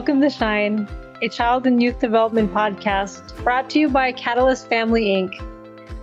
welcome 0.00 0.22
to 0.22 0.30
Shine, 0.30 0.88
a 1.20 1.28
child 1.28 1.66
and 1.66 1.82
youth 1.82 1.98
development 1.98 2.54
podcast 2.54 3.36
brought 3.44 3.68
to 3.68 3.78
you 3.78 3.90
by 3.90 4.10
Catalyst 4.12 4.66
Family 4.66 5.08
Inc. 5.08 5.34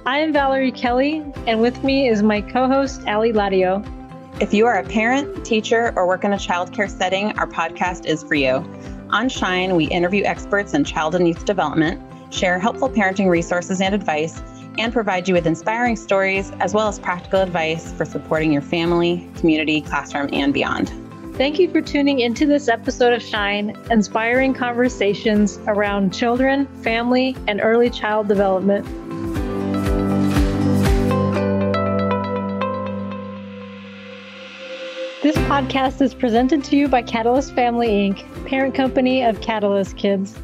I 0.05 0.19
am 0.19 0.31
Valerie 0.31 0.71
Kelly, 0.71 1.25
and 1.47 1.59
with 1.59 1.83
me 1.83 2.07
is 2.07 2.21
my 2.21 2.41
co 2.41 2.67
host, 2.67 3.01
Ali 3.07 3.33
Ladio. 3.33 3.83
If 4.39 4.53
you 4.53 4.67
are 4.67 4.77
a 4.77 4.83
parent, 4.83 5.43
teacher, 5.43 5.93
or 5.95 6.05
work 6.05 6.23
in 6.23 6.33
a 6.33 6.37
childcare 6.37 6.87
setting, 6.87 7.35
our 7.39 7.47
podcast 7.47 8.05
is 8.05 8.21
for 8.21 8.35
you. 8.35 8.63
On 9.09 9.27
Shine, 9.29 9.75
we 9.75 9.85
interview 9.85 10.23
experts 10.25 10.75
in 10.75 10.83
child 10.83 11.15
and 11.15 11.27
youth 11.27 11.43
development, 11.45 11.99
share 12.31 12.59
helpful 12.59 12.91
parenting 12.91 13.31
resources 13.31 13.81
and 13.81 13.95
advice, 13.95 14.39
and 14.77 14.93
provide 14.93 15.27
you 15.27 15.33
with 15.33 15.47
inspiring 15.47 15.95
stories 15.95 16.51
as 16.59 16.71
well 16.71 16.87
as 16.87 16.99
practical 16.99 17.41
advice 17.41 17.91
for 17.93 18.05
supporting 18.05 18.53
your 18.53 18.61
family, 18.61 19.27
community, 19.37 19.81
classroom, 19.81 20.29
and 20.33 20.53
beyond. 20.53 21.06
Thank 21.37 21.59
you 21.59 21.69
for 21.69 21.81
tuning 21.81 22.21
into 22.21 22.47
this 22.47 22.67
episode 22.67 23.13
of 23.13 23.21
Shine, 23.21 23.77
inspiring 23.91 24.55
conversations 24.55 25.59
around 25.67 26.11
children, 26.11 26.65
family, 26.81 27.35
and 27.47 27.61
early 27.61 27.91
child 27.91 28.27
development. 28.27 28.83
This 35.21 35.37
podcast 35.45 36.01
is 36.01 36.15
presented 36.15 36.63
to 36.63 36.75
you 36.75 36.87
by 36.87 37.03
Catalyst 37.03 37.53
Family 37.53 37.89
Inc., 37.89 38.47
parent 38.47 38.73
company 38.73 39.23
of 39.23 39.39
Catalyst 39.39 39.95
Kids. 39.95 40.39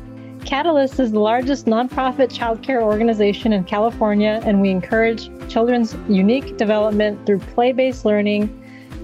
Catalyst 0.45 0.99
is 0.99 1.11
the 1.11 1.19
largest 1.19 1.65
nonprofit 1.65 2.31
childcare 2.31 2.83
organization 2.83 3.51
in 3.51 3.63
California, 3.63 4.41
and 4.43 4.61
we 4.61 4.69
encourage 4.69 5.31
children's 5.49 5.95
unique 6.07 6.55
development 6.57 7.25
through 7.25 7.39
play 7.39 7.71
based 7.71 8.05
learning, 8.05 8.59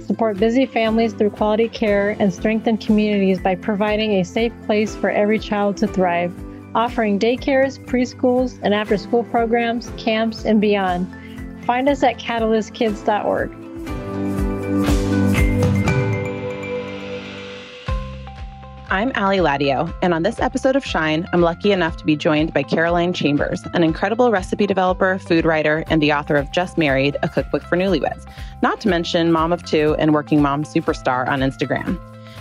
support 0.10 0.38
busy 0.38 0.66
families 0.66 1.14
through 1.14 1.30
quality 1.30 1.70
care, 1.70 2.18
and 2.20 2.34
strengthen 2.34 2.76
communities 2.80 3.40
by 3.40 3.54
providing 3.54 4.14
a 4.14 4.26
safe 4.26 4.52
place 4.66 4.96
for 4.96 5.12
every 5.12 5.38
child 5.38 5.78
to 5.78 5.86
thrive, 5.86 6.34
offering 6.74 7.20
daycares, 7.20 7.78
preschools, 7.86 8.58
and 8.64 8.74
after 8.74 8.98
school 8.98 9.24
programs, 9.26 9.92
camps, 9.98 10.46
and 10.46 10.60
beyond. 10.60 11.08
Find 11.64 11.88
us 11.88 12.02
at 12.02 12.18
catalystkids.org. 12.18 13.59
I'm 18.92 19.12
Ali 19.14 19.38
Ladio, 19.38 19.94
and 20.02 20.16
on 20.16 20.23
this 20.23 20.40
episode 20.40 20.76
of 20.76 20.84
Shine, 20.84 21.28
I'm 21.32 21.42
lucky 21.42 21.72
enough 21.72 21.98
to 21.98 22.06
be 22.06 22.16
joined 22.16 22.56
by 22.56 22.64
Caroline 22.64 23.14
Chambers, 23.14 23.62
an 23.76 23.84
incredible 23.84 24.31
recipe 24.31 24.66
developer, 24.66 25.20
food 25.20 25.46
writer, 25.46 25.84
and 25.90 26.02
the 26.02 26.12
author 26.12 26.36
of 26.36 26.52
Just 26.52 26.76
Married, 26.76 27.16
a 27.22 27.30
cookbook 27.30 27.62
for 27.62 27.78
newlyweds, 27.78 28.26
not 28.64 28.81
to 28.81 28.88
mention 28.88 29.31
mom 29.31 29.54
of 29.54 29.64
two 29.64 29.96
and 30.00 30.12
working 30.12 30.42
mom 30.42 30.64
superstar 30.64 31.28
on 31.28 31.42
Instagram. 31.42 32.00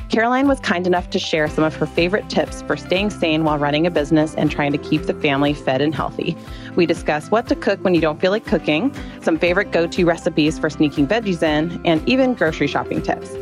Caroline 0.09 0.49
was 0.49 0.59
kind 0.61 0.87
enough 0.87 1.11
to 1.11 1.19
share 1.19 1.49
some 1.49 1.65
of 1.65 1.77
her 1.77 1.85
favorite 1.85 2.31
tips 2.31 2.63
for 2.63 2.79
staying 2.79 3.11
sane 3.11 3.45
while 3.45 3.59
running 3.59 3.87
a 3.87 3.91
business 3.91 4.35
and 4.37 4.51
trying 4.51 4.73
to 4.73 4.79
keep 4.79 5.03
the 5.03 5.13
family 5.13 5.53
fed 5.53 5.83
and 5.83 5.95
healthy. 5.95 6.35
We 6.77 6.87
discuss 6.87 7.31
what 7.31 7.47
to 7.49 7.57
cook 7.57 7.85
when 7.85 7.95
you 7.95 8.01
don't 8.01 8.23
feel 8.23 8.31
like 8.31 8.47
cooking, 8.47 8.91
some 9.21 9.39
favorite 9.39 9.71
go 9.71 9.87
to 9.87 10.05
recipes 10.07 10.59
for 10.59 10.71
sneaking 10.71 11.09
veggies 11.09 11.43
in, 11.43 11.79
and 11.85 12.09
even 12.09 12.33
grocery 12.33 12.69
shopping 12.69 13.03
tips. 13.03 13.37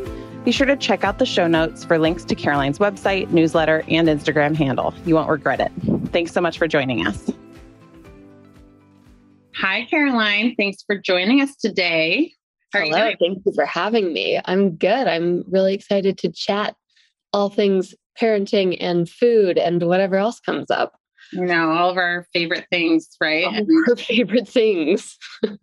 Be 0.47 0.53
sure 0.53 0.65
to 0.65 0.77
check 0.77 1.03
out 1.03 1.19
the 1.19 1.25
show 1.25 1.45
notes 1.45 1.83
for 1.83 1.99
links 1.99 2.23
to 2.23 2.33
Caroline's 2.33 2.79
website, 2.79 3.31
newsletter, 3.31 3.83
and 3.89 4.07
Instagram 4.07 4.55
handle. 4.55 4.93
You 5.05 5.15
won't 5.15 5.29
regret 5.29 5.59
it. 5.59 5.73
Thanks 6.13 6.31
so 6.31 6.39
much 6.39 6.57
for 6.57 6.69
joining 6.69 7.05
us. 7.05 7.29
Hi, 9.55 9.83
Caroline. 9.89 10.55
Thanks 10.55 10.83
for 10.83 10.97
joining 10.97 11.41
us 11.41 11.53
today. 11.57 12.31
How 12.71 12.79
Hello. 12.79 13.11
Thank 13.19 13.39
you 13.45 13.51
for 13.53 13.65
having 13.65 14.13
me. 14.13 14.39
I'm 14.45 14.77
good. 14.77 15.05
I'm 15.05 15.43
really 15.49 15.73
excited 15.73 16.17
to 16.19 16.31
chat 16.31 16.77
all 17.33 17.49
things 17.49 17.93
parenting 18.17 18.77
and 18.79 19.09
food 19.09 19.57
and 19.57 19.83
whatever 19.83 20.15
else 20.15 20.39
comes 20.39 20.71
up. 20.71 20.93
You 21.33 21.43
know, 21.43 21.71
all 21.71 21.89
of 21.89 21.97
our 21.97 22.25
favorite 22.31 22.67
things, 22.71 23.09
right? 23.19 23.43
All 23.43 23.67
our 23.89 23.95
favorite 23.97 24.47
things. 24.47 25.17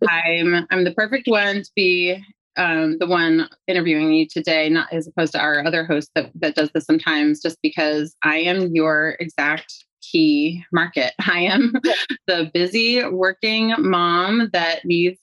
I'm 0.07 0.67
I'm 0.69 0.83
the 0.83 0.93
perfect 0.93 1.27
one 1.27 1.63
to 1.63 1.71
be 1.75 2.23
um, 2.57 2.97
the 2.99 3.07
one 3.07 3.49
interviewing 3.67 4.13
you 4.13 4.27
today, 4.27 4.69
not 4.69 4.91
as 4.91 5.07
opposed 5.07 5.33
to 5.33 5.39
our 5.39 5.65
other 5.65 5.85
host 5.85 6.09
that, 6.15 6.31
that 6.35 6.55
does 6.55 6.69
this 6.73 6.85
sometimes, 6.85 7.41
just 7.41 7.57
because 7.61 8.15
I 8.23 8.37
am 8.37 8.73
your 8.73 9.15
exact 9.19 9.73
key 10.01 10.63
market. 10.71 11.13
I 11.19 11.39
am 11.39 11.73
the 12.27 12.49
busy 12.53 13.03
working 13.05 13.73
mom 13.77 14.49
that 14.53 14.85
needs 14.85 15.19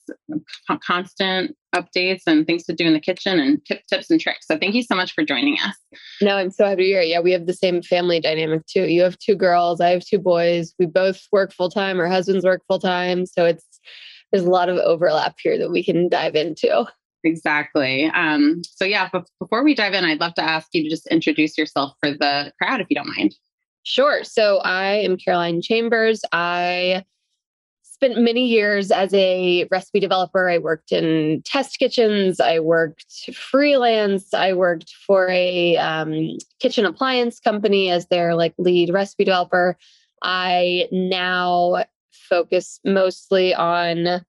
constant 0.85 1.57
updates 1.75 2.23
and 2.27 2.47
things 2.47 2.65
to 2.65 2.75
do 2.75 2.85
in 2.85 2.93
the 2.93 3.01
kitchen 3.01 3.39
and 3.39 3.65
tip 3.65 3.87
tips 3.87 4.11
and 4.11 4.21
tricks. 4.21 4.47
So 4.47 4.59
thank 4.59 4.75
you 4.75 4.83
so 4.83 4.95
much 4.95 5.13
for 5.13 5.25
joining 5.25 5.57
us. 5.61 5.75
No, 6.21 6.37
I'm 6.37 6.51
so 6.51 6.67
happy 6.67 6.83
to 6.83 6.89
hear. 6.89 7.01
Yeah, 7.01 7.21
we 7.21 7.33
have 7.33 7.47
the 7.47 7.55
same 7.55 7.83
family 7.83 8.21
dynamic 8.21 8.67
too. 8.67 8.85
You 8.85 9.03
have 9.03 9.19
two 9.19 9.35
girls, 9.35 9.81
I 9.81 9.91
have 9.91 10.05
two 10.05 10.19
boys. 10.19 10.75
We 10.79 10.87
both 10.87 11.23
work 11.33 11.53
full 11.53 11.71
time. 11.71 11.99
Our 11.99 12.09
husbands 12.09 12.45
work 12.45 12.63
full 12.69 12.79
time. 12.79 13.25
So 13.25 13.47
it's 13.47 13.65
there's 14.33 14.45
a 14.45 14.51
lot 14.51 14.69
of 14.69 14.79
overlap 14.79 15.37
here 15.43 15.59
that 15.59 15.71
we 15.71 15.85
can 15.85 16.09
dive 16.09 16.35
into. 16.35 16.87
Exactly. 17.25 18.07
Um, 18.07 18.63
so, 18.65 18.85
yeah, 18.85 19.09
before 19.39 19.63
we 19.63 19.75
dive 19.75 19.95
in, 19.95 20.05
I'd 20.05 20.21
love 20.21 20.35
to 20.35 20.43
ask 20.43 20.69
you 20.73 20.83
to 20.83 20.89
just 20.91 21.07
introduce 21.07 21.57
yourself 21.57 21.93
for 22.01 22.11
the 22.11 22.53
crowd, 22.61 22.81
if 22.81 22.89
you 22.91 22.97
don't 22.97 23.15
mind. 23.17 23.35
Sure. 23.85 24.25
So, 24.25 24.59
I 24.59 24.95
am 24.95 25.17
Caroline 25.17 25.63
Chambers. 25.63 26.23
I 26.33 27.05
spent 28.03 28.19
many 28.19 28.49
years 28.49 28.91
as 28.91 29.15
a 29.15 29.69
recipe 29.71 30.01
developer. 30.01 30.51
I 30.51 30.59
worked 30.59 30.91
in 30.91 31.41
test 31.45 31.79
kitchens, 31.79 32.41
I 32.41 32.59
worked 32.59 33.31
freelance, 33.33 34.35
I 34.35 34.55
worked 34.55 34.93
for 35.07 35.29
a 35.29 35.77
um, 35.77 36.37
kitchen 36.59 36.85
appliance 36.85 37.39
company 37.39 37.91
as 37.91 38.09
their 38.09 38.35
like 38.35 38.55
lead 38.59 38.93
recipe 38.93 39.23
developer. 39.23 39.77
I 40.21 40.89
now 40.91 41.85
focus 42.11 42.81
mostly 42.85 43.55
on 43.55 44.25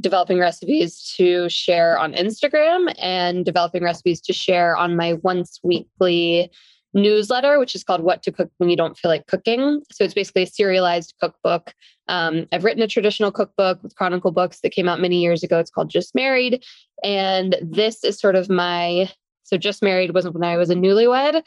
developing 0.00 0.38
recipes 0.38 1.14
to 1.16 1.48
share 1.48 1.98
on 1.98 2.12
Instagram 2.12 2.94
and 2.98 3.44
developing 3.44 3.82
recipes 3.82 4.20
to 4.22 4.32
share 4.32 4.76
on 4.76 4.96
my 4.96 5.14
once 5.14 5.58
weekly 5.62 6.50
newsletter, 6.94 7.58
which 7.58 7.74
is 7.74 7.84
called 7.84 8.02
What 8.02 8.22
to 8.22 8.32
Cook 8.32 8.50
When 8.58 8.70
You 8.70 8.76
Don't 8.76 8.96
Feel 8.96 9.10
Like 9.10 9.26
Cooking. 9.26 9.82
So 9.92 10.04
it's 10.04 10.14
basically 10.14 10.44
a 10.44 10.46
serialized 10.46 11.14
cookbook. 11.20 11.74
Um, 12.08 12.46
I've 12.52 12.64
written 12.64 12.82
a 12.82 12.88
traditional 12.88 13.30
cookbook 13.30 13.82
with 13.82 13.94
Chronicle 13.94 14.30
Books 14.30 14.60
that 14.60 14.70
came 14.70 14.88
out 14.88 15.00
many 15.00 15.20
years 15.20 15.42
ago. 15.42 15.58
It's 15.58 15.70
called 15.70 15.90
Just 15.90 16.14
Married. 16.14 16.64
And 17.04 17.56
this 17.60 18.04
is 18.04 18.18
sort 18.18 18.36
of 18.36 18.48
my, 18.48 19.10
so 19.44 19.58
Just 19.58 19.82
Married 19.82 20.14
wasn't 20.14 20.34
when 20.34 20.48
I 20.48 20.56
was 20.56 20.70
a 20.70 20.74
newlywed. 20.74 21.42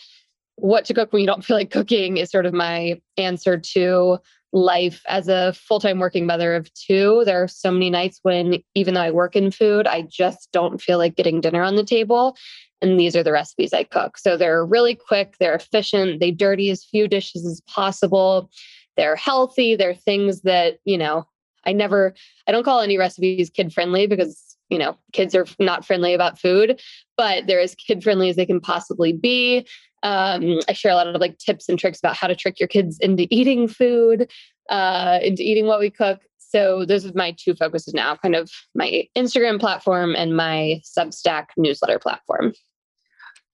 What 0.58 0.86
to 0.86 0.94
Cook 0.94 1.12
When 1.12 1.22
You 1.22 1.28
Don't 1.28 1.44
Feel 1.44 1.58
Like 1.58 1.72
Cooking 1.72 2.18
is 2.18 2.30
sort 2.30 2.46
of 2.46 2.54
my 2.54 3.02
answer 3.18 3.58
to 3.58 4.20
life 4.54 5.02
as 5.08 5.28
a 5.28 5.54
full-time 5.54 6.00
working 6.00 6.26
mother 6.26 6.56
of 6.56 6.72
two 6.74 7.24
there 7.26 7.42
are 7.42 7.48
so 7.48 7.72
many 7.72 7.90
nights 7.90 8.20
when 8.24 8.62
even 8.76 8.94
though 8.94 9.02
i 9.02 9.12
work 9.12 9.36
in 9.36 9.50
food 9.50 9.88
i 9.88 10.02
just 10.02 10.50
don't 10.52 10.82
feel 10.82 10.98
like 10.98 11.16
getting 11.16 11.42
dinner 11.42 11.64
on 11.64 11.76
the 11.76 11.84
table. 11.84 12.36
And 12.84 13.00
these 13.00 13.16
are 13.16 13.24
the 13.24 13.32
recipes 13.32 13.74
i 13.74 13.84
cook. 13.84 14.18
So 14.18 14.38
they're 14.38 14.66
really 14.66 14.96
quick 14.96 15.36
they're 15.40 15.56
efficient 15.56 16.20
they 16.20 16.32
dirty 16.32 16.70
as 16.70 16.84
few 16.84 17.08
dishes 17.08 17.46
as 17.46 17.62
possible. 17.62 18.50
They're 18.98 19.16
healthy 19.16 19.76
they're 19.76 19.96
things 19.96 20.42
that 20.42 20.80
you 20.84 20.98
know 20.98 21.26
i 21.66 21.72
never 21.72 22.14
i 22.48 22.52
don't 22.52 22.64
call 22.64 22.82
any 22.82 22.98
recipes 22.98 23.50
kid 23.50 23.72
friendly 23.72 24.06
because 24.06 24.51
you 24.72 24.80
know 24.80 24.98
kids 25.14 25.36
are 25.36 25.46
not 25.60 25.86
friendly 25.86 26.14
about 26.14 26.40
food 26.40 26.82
but 27.18 27.46
they're 27.46 27.60
as 27.60 27.76
kid 27.76 28.04
friendly 28.04 28.30
as 28.30 28.36
they 28.36 28.46
can 28.46 28.60
possibly 28.60 29.14
be 29.14 29.66
um, 30.04 30.60
I 30.68 30.74
share 30.74 30.92
a 30.92 30.96
lot 30.96 31.08
of 31.08 31.22
like 31.22 31.38
tips 31.38 31.70
and 31.70 31.78
tricks 31.78 32.00
about 32.00 32.16
how 32.16 32.28
to 32.28 32.36
trick 32.36 32.60
your 32.60 32.68
kids 32.68 32.98
into 33.00 33.28
eating 33.30 33.68
food, 33.68 34.32
uh, 34.70 35.20
into 35.22 35.44
eating 35.44 35.68
what 35.68 35.80
we 35.80 35.90
cook. 35.90 36.22
So 36.40 36.86
those 36.86 37.06
are 37.06 37.12
my 37.16 37.36
two 37.38 37.56
focuses 37.56 37.94
now, 37.94 38.16
kind 38.16 38.36
of 38.36 38.52
my 38.76 39.08
Instagram 39.16 39.60
platform 39.60 40.16
and 40.16 40.36
my 40.36 40.82
Substack 40.84 41.48
newsletter 41.56 42.00
platform. 42.00 42.54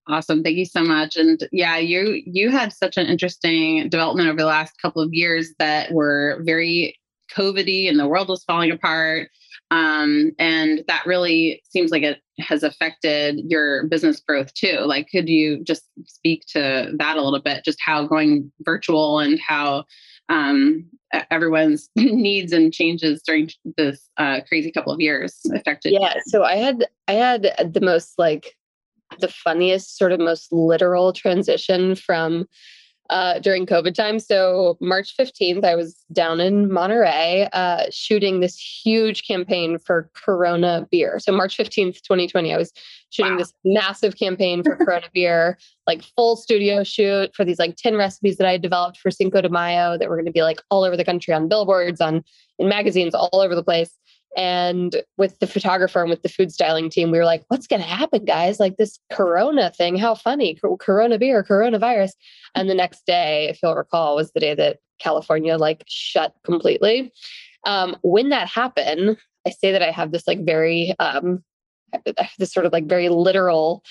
Awesome. 0.08 0.42
Thank 0.42 0.56
you 0.56 0.66
so 0.66 0.84
much. 0.84 1.18
And 1.18 1.48
yeah, 1.52 1.78
you 1.78 2.24
you 2.26 2.50
had 2.50 2.72
such 2.72 2.96
an 2.96 3.08
interesting 3.08 3.90
development 3.90 4.30
over 4.30 4.38
the 4.38 4.46
last 4.46 4.82
couple 4.82 5.02
of 5.02 5.14
years 5.14 5.54
that 5.60 5.92
were 5.92 6.42
very 6.46 6.98
COVIDy 7.36 7.90
and 7.90 8.00
the 8.00 8.08
world 8.08 8.30
was 8.30 8.44
falling 8.46 8.72
apart. 8.72 9.30
Um, 9.70 10.32
and 10.40 10.84
that 10.88 11.06
really 11.06 11.62
seems 11.70 11.92
like 11.92 12.04
it 12.04 12.20
has 12.40 12.64
affected 12.64 13.42
your 13.50 13.88
business 13.88 14.20
growth 14.20 14.54
too. 14.54 14.80
Like, 14.86 15.10
could 15.12 15.28
you 15.28 15.64
just 15.64 15.84
speak 16.06 16.46
to 16.54 16.94
that 16.98 17.18
a 17.18 17.22
little 17.22 17.42
bit? 17.42 17.66
Just 17.66 17.80
how 17.84 18.06
going 18.08 18.52
virtual 18.62 19.20
and 19.20 19.40
how 19.46 19.84
um, 20.30 20.86
everyone's 21.32 21.90
needs 21.96 22.54
and 22.54 22.74
changes 22.74 23.22
during 23.26 23.50
this 23.78 24.10
uh, 24.18 24.40
crazy 24.48 24.72
couple 24.72 24.94
of 24.94 25.02
years 25.02 25.42
affected. 25.54 25.94
Yeah. 25.94 26.16
So 26.28 26.44
I 26.44 26.56
had 26.56 26.86
I 27.08 27.14
had 27.14 27.74
the 27.74 27.82
most 27.82 28.18
like 28.18 28.56
the 29.20 29.28
funniest 29.28 29.98
sort 29.98 30.12
of 30.12 30.20
most 30.20 30.52
literal 30.52 31.14
transition 31.14 31.96
from 31.96 32.46
uh, 33.10 33.40
during 33.40 33.66
COVID 33.66 33.94
time. 33.94 34.20
So 34.20 34.78
March 34.80 35.16
15th, 35.18 35.64
I 35.64 35.76
was 35.76 36.04
down 36.12 36.40
in 36.40 36.72
Monterey 36.72 37.48
uh, 37.54 37.86
shooting 37.90 38.40
this 38.40 38.58
huge 38.58 39.26
campaign 39.26 39.80
for 39.80 40.10
Corona 40.14 40.88
beer. 40.92 41.20
So 41.20 41.32
March 41.32 41.58
15th, 41.58 42.02
2020, 42.02 42.54
I 42.54 42.58
was 42.58 42.72
shooting 43.10 43.34
wow. 43.34 43.40
this 43.40 43.54
massive 43.64 44.18
campaign 44.18 44.64
for 44.64 44.76
Corona 44.76 45.08
beer, 45.14 45.58
like 45.86 46.04
full 46.16 46.36
studio 46.36 46.84
shoot 46.84 47.34
for 47.36 47.46
these 47.46 47.60
like 47.60 47.76
10 47.78 47.96
recipes 47.96 48.38
that 48.38 48.48
I 48.48 48.54
had 48.54 48.62
developed 48.62 48.98
for 48.98 49.12
Cinco 49.12 49.42
de 49.42 49.50
Mayo 49.50 49.98
that 49.98 50.10
were 50.10 50.16
going 50.16 50.26
to 50.26 50.32
be 50.32 50.44
like 50.44 50.62
all 50.70 50.84
over 50.84 50.98
the 50.98 51.06
country 51.06 51.34
on 51.34 51.48
billboards, 51.48 52.02
on 52.02 52.24
in 52.60 52.68
magazines 52.68 53.14
all 53.14 53.40
over 53.40 53.56
the 53.56 53.64
place. 53.64 53.92
And 54.38 55.02
with 55.18 55.40
the 55.40 55.48
photographer 55.48 56.00
and 56.00 56.12
with 56.12 56.22
the 56.22 56.30
food 56.30 56.52
styling 56.52 56.92
team, 56.92 57.10
we 57.10 57.18
were 57.18 57.26
like, 57.26 57.44
what's 57.48 57.66
going 57.66 57.82
to 57.82 57.88
happen, 57.88 58.24
guys? 58.24 58.60
Like 58.60 58.78
this 58.78 59.00
Corona 59.12 59.72
thing, 59.72 59.98
how 59.98 60.14
funny. 60.14 60.60
Corona 60.80 61.18
beer, 61.18 61.44
coronavirus. 61.44 62.12
And 62.54 62.70
the 62.70 62.76
next 62.76 63.08
day, 63.08 63.48
if 63.50 63.60
you'll 63.64 63.76
recall, 63.76 64.16
was 64.16 64.32
the 64.32 64.40
day 64.40 64.54
that 64.54 64.78
California 65.00 65.58
like 65.58 65.84
shut 65.88 66.36
completely. 66.44 67.12
Um, 67.66 67.98
when 68.04 68.30
that 68.30 68.48
happened, 68.48 69.18
I 69.48 69.50
say 69.50 69.72
that 69.72 69.82
I 69.82 69.90
have 69.90 70.12
this 70.12 70.28
like 70.28 70.46
very, 70.46 70.94
um, 71.00 71.44
this 72.38 72.54
sort 72.54 72.68
of 72.68 72.74
like 72.74 72.86
very 72.86 73.10
literal 73.10 73.84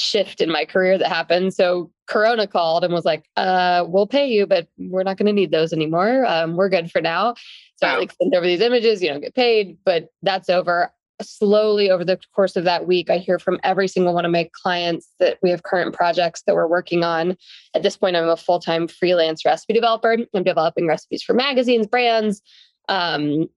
shift 0.00 0.40
in 0.40 0.50
my 0.50 0.64
career 0.64 0.98
that 0.98 1.08
happened. 1.08 1.54
So 1.54 1.90
Corona 2.06 2.46
called 2.46 2.84
and 2.84 2.92
was 2.92 3.04
like, 3.04 3.28
uh, 3.36 3.84
we'll 3.86 4.06
pay 4.06 4.26
you, 4.26 4.46
but 4.46 4.68
we're 4.78 5.02
not 5.02 5.16
going 5.16 5.26
to 5.26 5.32
need 5.32 5.50
those 5.50 5.72
anymore. 5.72 6.24
Um, 6.26 6.56
we're 6.56 6.68
good 6.68 6.90
for 6.90 7.00
now. 7.00 7.34
So 7.76 7.86
wow. 7.86 7.94
I 7.94 7.98
like 7.98 8.12
send 8.20 8.34
over 8.34 8.46
these 8.46 8.60
images, 8.60 9.02
you 9.02 9.08
don't 9.08 9.20
get 9.20 9.34
paid, 9.34 9.78
but 9.84 10.08
that's 10.22 10.48
over. 10.48 10.92
Slowly 11.22 11.90
over 11.90 12.02
the 12.02 12.18
course 12.34 12.56
of 12.56 12.64
that 12.64 12.86
week, 12.86 13.10
I 13.10 13.18
hear 13.18 13.38
from 13.38 13.60
every 13.62 13.88
single 13.88 14.14
one 14.14 14.24
of 14.24 14.32
my 14.32 14.48
clients 14.62 15.06
that 15.18 15.38
we 15.42 15.50
have 15.50 15.64
current 15.64 15.94
projects 15.94 16.42
that 16.46 16.54
we're 16.54 16.66
working 16.66 17.04
on. 17.04 17.36
At 17.74 17.82
this 17.82 17.96
point, 17.96 18.16
I'm 18.16 18.28
a 18.28 18.38
full 18.38 18.58
time 18.58 18.88
freelance 18.88 19.44
recipe 19.44 19.74
developer. 19.74 20.16
I'm 20.34 20.42
developing 20.42 20.86
recipes 20.86 21.22
for 21.22 21.34
magazines, 21.34 21.86
brands, 21.86 22.40
um, 22.88 23.48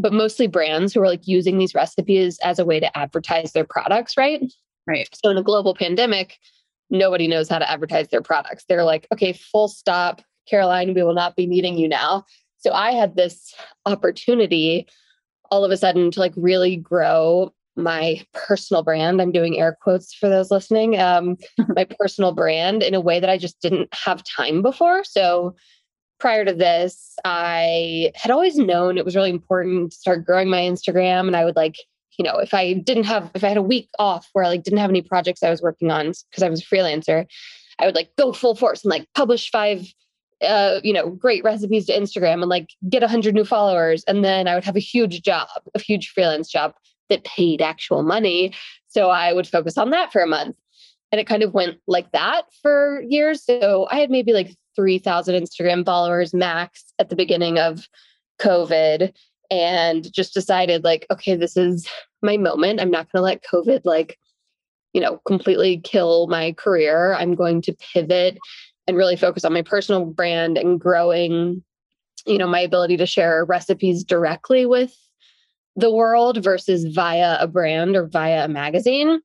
but 0.00 0.12
mostly 0.12 0.48
brands 0.48 0.92
who 0.92 1.00
are 1.00 1.06
like 1.06 1.28
using 1.28 1.58
these 1.58 1.76
recipes 1.76 2.40
as 2.42 2.58
a 2.58 2.64
way 2.64 2.80
to 2.80 2.98
advertise 2.98 3.52
their 3.52 3.64
products, 3.64 4.16
right? 4.16 4.42
Right. 4.86 5.08
So 5.12 5.30
in 5.30 5.38
a 5.38 5.42
global 5.42 5.74
pandemic, 5.74 6.38
nobody 6.90 7.28
knows 7.28 7.48
how 7.48 7.58
to 7.58 7.70
advertise 7.70 8.08
their 8.08 8.22
products. 8.22 8.64
They're 8.68 8.84
like, 8.84 9.06
okay, 9.12 9.32
full 9.32 9.68
stop, 9.68 10.22
Caroline, 10.48 10.94
we 10.94 11.02
will 11.02 11.14
not 11.14 11.36
be 11.36 11.46
needing 11.46 11.78
you 11.78 11.88
now. 11.88 12.24
So 12.58 12.72
I 12.72 12.92
had 12.92 13.16
this 13.16 13.54
opportunity 13.86 14.86
all 15.50 15.64
of 15.64 15.70
a 15.70 15.76
sudden 15.76 16.10
to 16.10 16.20
like 16.20 16.32
really 16.36 16.76
grow 16.76 17.52
my 17.76 18.20
personal 18.32 18.82
brand. 18.82 19.20
I'm 19.20 19.32
doing 19.32 19.58
air 19.58 19.76
quotes 19.80 20.12
for 20.14 20.28
those 20.28 20.50
listening. 20.50 20.98
Um, 20.98 21.36
my 21.68 21.84
personal 21.84 22.32
brand 22.32 22.82
in 22.82 22.94
a 22.94 23.00
way 23.00 23.20
that 23.20 23.30
I 23.30 23.38
just 23.38 23.60
didn't 23.60 23.92
have 23.94 24.22
time 24.24 24.62
before. 24.62 25.04
So 25.04 25.54
prior 26.20 26.44
to 26.44 26.54
this, 26.54 27.14
I 27.24 28.12
had 28.14 28.30
always 28.30 28.56
known 28.56 28.96
it 28.96 29.04
was 29.04 29.16
really 29.16 29.30
important 29.30 29.92
to 29.92 29.98
start 29.98 30.24
growing 30.24 30.48
my 30.48 30.60
Instagram, 30.60 31.26
and 31.26 31.36
I 31.36 31.44
would 31.44 31.56
like 31.56 31.76
you 32.18 32.24
know, 32.24 32.38
if 32.38 32.54
I 32.54 32.74
didn't 32.74 33.04
have, 33.04 33.30
if 33.34 33.44
I 33.44 33.48
had 33.48 33.56
a 33.56 33.62
week 33.62 33.88
off 33.98 34.28
where 34.32 34.44
I 34.44 34.48
like 34.48 34.62
didn't 34.62 34.78
have 34.78 34.90
any 34.90 35.02
projects 35.02 35.42
I 35.42 35.50
was 35.50 35.62
working 35.62 35.90
on 35.90 36.12
because 36.30 36.42
I 36.42 36.48
was 36.48 36.62
a 36.62 36.64
freelancer, 36.64 37.26
I 37.78 37.86
would 37.86 37.94
like 37.94 38.10
go 38.16 38.32
full 38.32 38.54
force 38.54 38.84
and 38.84 38.90
like 38.90 39.06
publish 39.14 39.50
five, 39.50 39.86
uh, 40.42 40.80
you 40.82 40.92
know, 40.92 41.10
great 41.10 41.44
recipes 41.44 41.86
to 41.86 41.92
Instagram 41.92 42.42
and 42.42 42.48
like 42.48 42.68
get 42.88 43.02
a 43.02 43.08
hundred 43.08 43.34
new 43.34 43.44
followers. 43.44 44.04
And 44.06 44.24
then 44.24 44.48
I 44.48 44.54
would 44.54 44.64
have 44.64 44.76
a 44.76 44.80
huge 44.80 45.22
job, 45.22 45.48
a 45.74 45.80
huge 45.80 46.10
freelance 46.10 46.50
job 46.50 46.74
that 47.08 47.24
paid 47.24 47.62
actual 47.62 48.02
money. 48.02 48.54
So 48.88 49.10
I 49.10 49.32
would 49.32 49.46
focus 49.46 49.78
on 49.78 49.90
that 49.90 50.12
for 50.12 50.22
a 50.22 50.26
month. 50.26 50.56
And 51.10 51.20
it 51.20 51.26
kind 51.26 51.42
of 51.42 51.52
went 51.52 51.78
like 51.86 52.10
that 52.12 52.44
for 52.62 53.02
years. 53.06 53.44
So 53.44 53.86
I 53.90 53.96
had 53.96 54.10
maybe 54.10 54.32
like 54.32 54.54
3,000 54.76 55.34
Instagram 55.34 55.84
followers 55.84 56.32
max 56.32 56.92
at 56.98 57.10
the 57.10 57.16
beginning 57.16 57.58
of 57.58 57.86
COVID 58.40 59.12
and 59.52 60.10
just 60.14 60.32
decided 60.32 60.82
like 60.82 61.06
okay 61.10 61.36
this 61.36 61.56
is 61.56 61.86
my 62.22 62.38
moment. 62.38 62.80
I'm 62.80 62.90
not 62.90 63.12
going 63.12 63.20
to 63.20 63.24
let 63.24 63.44
covid 63.44 63.82
like 63.84 64.18
you 64.94 65.00
know 65.00 65.20
completely 65.26 65.78
kill 65.78 66.26
my 66.26 66.52
career. 66.52 67.14
I'm 67.14 67.34
going 67.34 67.60
to 67.62 67.74
pivot 67.74 68.38
and 68.88 68.96
really 68.96 69.16
focus 69.16 69.44
on 69.44 69.52
my 69.52 69.62
personal 69.62 70.06
brand 70.06 70.56
and 70.56 70.80
growing 70.80 71.62
you 72.26 72.38
know 72.38 72.46
my 72.48 72.60
ability 72.60 72.96
to 72.96 73.06
share 73.06 73.44
recipes 73.44 74.02
directly 74.02 74.64
with 74.64 74.96
the 75.76 75.90
world 75.90 76.42
versus 76.42 76.84
via 76.84 77.36
a 77.38 77.46
brand 77.46 77.94
or 77.94 78.06
via 78.06 78.46
a 78.46 78.48
magazine. 78.48 79.20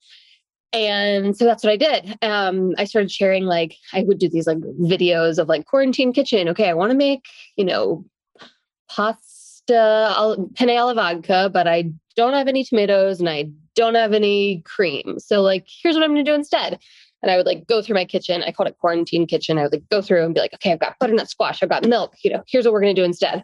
And 0.74 1.38
so 1.38 1.46
that's 1.46 1.64
what 1.64 1.72
i 1.72 1.78
did. 1.78 2.18
Um, 2.22 2.74
i 2.78 2.84
started 2.84 3.12
sharing 3.12 3.46
like 3.46 3.78
i 3.94 4.04
would 4.04 4.20
do 4.20 4.28
these 4.28 4.48
like 4.48 4.60
videos 4.82 5.40
of 5.40 5.48
like 5.48 5.66
quarantine 5.66 6.12
kitchen. 6.12 6.50
Okay 6.50 6.68
i 6.68 6.74
want 6.74 6.92
to 6.92 6.98
make 6.98 7.24
you 7.56 7.64
know 7.64 8.04
pasta 8.90 9.37
uh, 9.72 10.36
penne 10.56 10.72
alla 10.72 10.94
vodka, 10.94 11.50
but 11.52 11.68
I 11.68 11.92
don't 12.16 12.34
have 12.34 12.48
any 12.48 12.64
tomatoes 12.64 13.20
and 13.20 13.30
I 13.30 13.50
don't 13.76 13.96
have 13.96 14.14
any 14.14 14.62
cream. 14.66 15.20
So 15.20 15.42
like, 15.42 15.68
here's 15.68 15.96
what 15.96 16.04
I'm 16.04 16.14
going 16.14 16.26
to 16.26 16.32
do 16.32 16.36
instead. 16.36 16.80
And 17.22 17.32
I 17.32 17.38
would 17.38 17.46
like 17.46 17.68
go 17.68 17.82
through 17.82 17.96
my 17.96 18.06
kitchen. 18.06 18.44
I 18.44 18.52
called 18.52 18.70
it 18.70 18.78
quarantine 18.78 19.26
kitchen. 19.26 19.58
I 19.58 19.64
would 19.64 19.72
like 19.72 19.90
go 19.90 20.02
through 20.02 20.24
and 20.24 20.34
be 20.34 20.40
like, 20.40 20.54
okay, 20.54 20.72
I've 20.72 20.80
got 20.80 21.00
butternut 21.00 21.30
squash. 21.30 21.62
I've 21.62 21.70
got 21.70 21.86
milk. 21.86 22.16
You 22.24 22.32
know, 22.32 22.44
here's 22.48 22.66
what 22.66 22.74
we're 22.74 22.82
going 22.82 22.96
to 22.96 23.02
do 23.02 23.06
instead. 23.06 23.44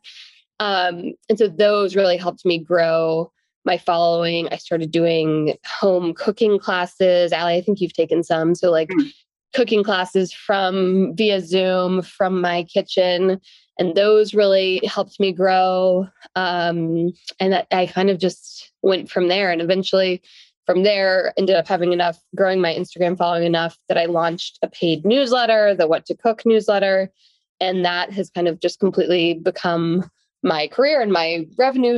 Um, 0.59 1.13
and 1.29 1.37
so 1.37 1.47
those 1.47 1.95
really 1.95 2.17
helped 2.17 2.45
me 2.45 2.59
grow 2.59 3.31
my 3.65 3.77
following. 3.77 4.47
I 4.51 4.57
started 4.57 4.91
doing 4.91 5.55
home 5.65 6.13
cooking 6.13 6.59
classes. 6.59 7.33
Ali, 7.33 7.55
I 7.55 7.61
think 7.61 7.81
you've 7.81 7.93
taken 7.93 8.23
some. 8.23 8.55
So 8.55 8.69
like 8.69 8.89
mm. 8.89 9.11
cooking 9.53 9.83
classes 9.83 10.33
from 10.33 11.15
via 11.15 11.41
Zoom 11.41 12.01
from 12.01 12.41
my 12.41 12.63
kitchen 12.63 13.39
and 13.79 13.95
those 13.95 14.33
really 14.33 14.81
helped 14.85 15.19
me 15.19 15.31
grow 15.31 16.07
um, 16.35 17.11
and 17.39 17.53
that 17.53 17.67
i 17.71 17.85
kind 17.85 18.09
of 18.09 18.19
just 18.19 18.71
went 18.81 19.09
from 19.09 19.27
there 19.27 19.51
and 19.51 19.61
eventually 19.61 20.21
from 20.65 20.83
there 20.83 21.33
ended 21.37 21.55
up 21.55 21.67
having 21.67 21.93
enough 21.93 22.19
growing 22.35 22.61
my 22.61 22.73
instagram 22.73 23.17
following 23.17 23.45
enough 23.45 23.77
that 23.87 23.97
i 23.97 24.05
launched 24.05 24.59
a 24.61 24.67
paid 24.67 25.05
newsletter 25.05 25.75
the 25.75 25.87
what 25.87 26.05
to 26.05 26.15
cook 26.15 26.43
newsletter 26.45 27.11
and 27.59 27.85
that 27.85 28.11
has 28.11 28.29
kind 28.29 28.47
of 28.47 28.59
just 28.59 28.79
completely 28.79 29.35
become 29.35 30.09
my 30.43 30.67
career 30.67 31.01
and 31.01 31.11
my 31.11 31.45
revenue 31.57 31.97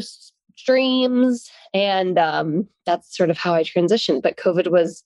streams 0.55 1.49
and 1.73 2.17
um, 2.17 2.67
that's 2.85 3.15
sort 3.15 3.29
of 3.29 3.37
how 3.37 3.53
i 3.53 3.63
transitioned 3.63 4.21
but 4.21 4.37
covid 4.37 4.71
was 4.71 5.03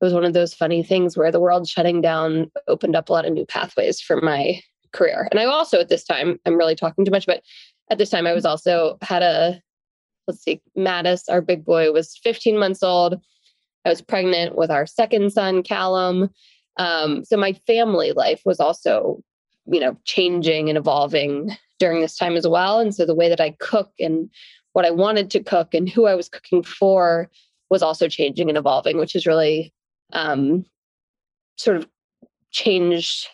was 0.00 0.14
one 0.14 0.24
of 0.24 0.32
those 0.32 0.54
funny 0.54 0.82
things 0.82 1.16
where 1.16 1.32
the 1.32 1.40
world 1.40 1.68
shutting 1.68 2.00
down 2.00 2.50
opened 2.68 2.94
up 2.94 3.08
a 3.08 3.12
lot 3.12 3.24
of 3.24 3.32
new 3.32 3.44
pathways 3.44 4.00
for 4.00 4.20
my 4.20 4.60
career. 4.92 5.28
And 5.30 5.40
I 5.40 5.44
also 5.44 5.78
at 5.80 5.88
this 5.88 6.04
time, 6.04 6.38
I'm 6.46 6.56
really 6.56 6.74
talking 6.74 7.04
too 7.04 7.10
much, 7.10 7.26
but 7.26 7.42
at 7.90 7.98
this 7.98 8.10
time 8.10 8.26
I 8.26 8.32
was 8.32 8.44
also 8.44 8.98
had 9.02 9.22
a 9.22 9.62
let's 10.28 10.42
see, 10.42 10.60
Mattis, 10.76 11.22
our 11.28 11.40
big 11.40 11.64
boy, 11.64 11.90
was 11.90 12.18
15 12.22 12.58
months 12.58 12.82
old. 12.82 13.18
I 13.84 13.88
was 13.88 14.02
pregnant 14.02 14.56
with 14.56 14.70
our 14.70 14.86
second 14.86 15.32
son, 15.32 15.62
Callum. 15.62 16.28
Um, 16.76 17.24
so 17.24 17.36
my 17.36 17.54
family 17.66 18.12
life 18.12 18.42
was 18.44 18.60
also, 18.60 19.22
you 19.66 19.80
know, 19.80 19.96
changing 20.04 20.68
and 20.68 20.76
evolving 20.76 21.56
during 21.78 22.00
this 22.00 22.16
time 22.16 22.36
as 22.36 22.46
well. 22.46 22.78
And 22.78 22.94
so 22.94 23.06
the 23.06 23.14
way 23.14 23.28
that 23.28 23.40
I 23.40 23.56
cook 23.58 23.90
and 23.98 24.30
what 24.74 24.84
I 24.84 24.90
wanted 24.90 25.30
to 25.30 25.42
cook 25.42 25.74
and 25.74 25.88
who 25.88 26.06
I 26.06 26.14
was 26.14 26.28
cooking 26.28 26.62
for 26.62 27.30
was 27.70 27.82
also 27.82 28.08
changing 28.08 28.48
and 28.48 28.58
evolving, 28.58 28.98
which 28.98 29.16
is 29.16 29.26
really 29.26 29.72
um, 30.12 30.64
sort 31.56 31.78
of 31.78 31.88
changed 32.50 33.28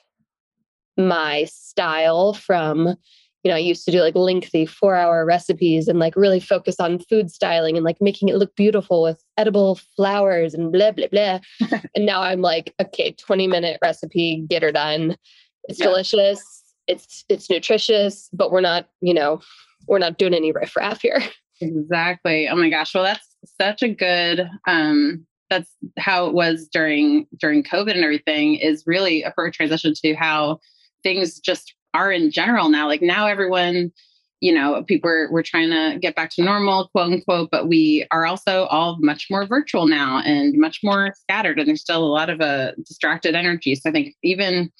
my 0.97 1.45
style 1.45 2.35
from 2.35 2.97
you 3.45 3.51
know, 3.51 3.57
I 3.57 3.61
used 3.61 3.85
to 3.85 3.91
do 3.91 4.01
like 4.01 4.17
lengthy 4.17 4.65
four 4.65 4.97
hour 4.97 5.25
recipes 5.27 5.87
and 5.87 5.99
like 5.99 6.17
really 6.17 6.41
focus 6.41 6.81
on 6.81 6.99
food 6.99 7.31
styling 7.31 7.77
and 7.77 7.85
like 7.85 7.99
making 8.01 8.31
it 8.31 8.37
look 8.37 8.57
beautiful 8.57 9.03
with 9.03 9.23
edible 9.37 9.79
flowers 9.97 10.55
and 10.55 10.73
blah, 10.73 10.93
blah, 10.93 11.09
blah. 11.09 11.41
and 11.95 12.07
now 12.07 12.23
I'm 12.23 12.41
like, 12.41 12.75
okay, 12.81 13.13
20 13.13 13.47
minute 13.47 13.79
recipe, 13.83 14.47
get 14.49 14.63
her 14.63 14.73
done. 14.73 15.17
It's 15.65 15.79
yeah. 15.79 15.87
delicious. 15.87 16.43
It's, 16.87 17.25
it's 17.29 17.51
nutritious, 17.51 18.31
but 18.33 18.51
we're 18.51 18.63
not, 18.63 18.89
you 19.03 19.13
know, 19.13 19.41
we're 19.87 19.99
not 19.99 20.17
doing 20.19 20.35
any 20.35 20.51
riffraff 20.51 21.01
here. 21.01 21.23
Exactly. 21.61 22.49
Oh 22.49 22.57
my 22.57 22.69
gosh. 22.69 22.93
Well, 22.95 23.05
that's 23.05 23.29
such 23.59 23.81
a 23.85 23.89
good, 23.89 24.51
um, 24.67 25.25
that's 25.49 25.71
how 25.97 26.27
it 26.27 26.35
was 26.35 26.69
during, 26.71 27.29
during 27.39 27.63
COVID 27.63 27.93
and 27.93 28.03
everything 28.03 28.57
is 28.57 28.83
really 28.89 29.23
a 29.23 29.31
perfect 29.31 29.57
transition 29.57 29.95
to 30.03 30.15
how 30.15 30.59
things 31.05 31.39
just 31.39 31.73
are 31.95 32.11
in 32.11 32.33
general 32.33 32.69
now. 32.69 32.89
Like 32.89 33.03
now 33.03 33.29
everyone, 33.29 33.93
you 34.41 34.53
know, 34.53 34.83
people 34.83 35.09
are, 35.09 35.31
we're 35.31 35.45
trying 35.45 35.71
to 35.71 35.99
get 36.01 36.17
back 36.17 36.31
to 36.31 36.43
normal, 36.43 36.89
quote 36.89 37.13
unquote, 37.13 37.51
but 37.53 37.69
we 37.69 38.05
are 38.11 38.27
also 38.27 38.65
all 38.65 38.99
much 39.01 39.29
more 39.31 39.47
virtual 39.47 39.87
now 39.87 40.21
and 40.25 40.59
much 40.59 40.81
more 40.83 41.15
scattered. 41.17 41.59
And 41.59 41.69
there's 41.69 41.81
still 41.83 42.05
a 42.05 42.07
lot 42.07 42.29
of 42.29 42.41
uh, 42.41 42.73
distracted 42.85 43.37
energy. 43.37 43.77
So 43.77 43.91
I 43.91 43.93
think 43.93 44.15
even, 44.25 44.73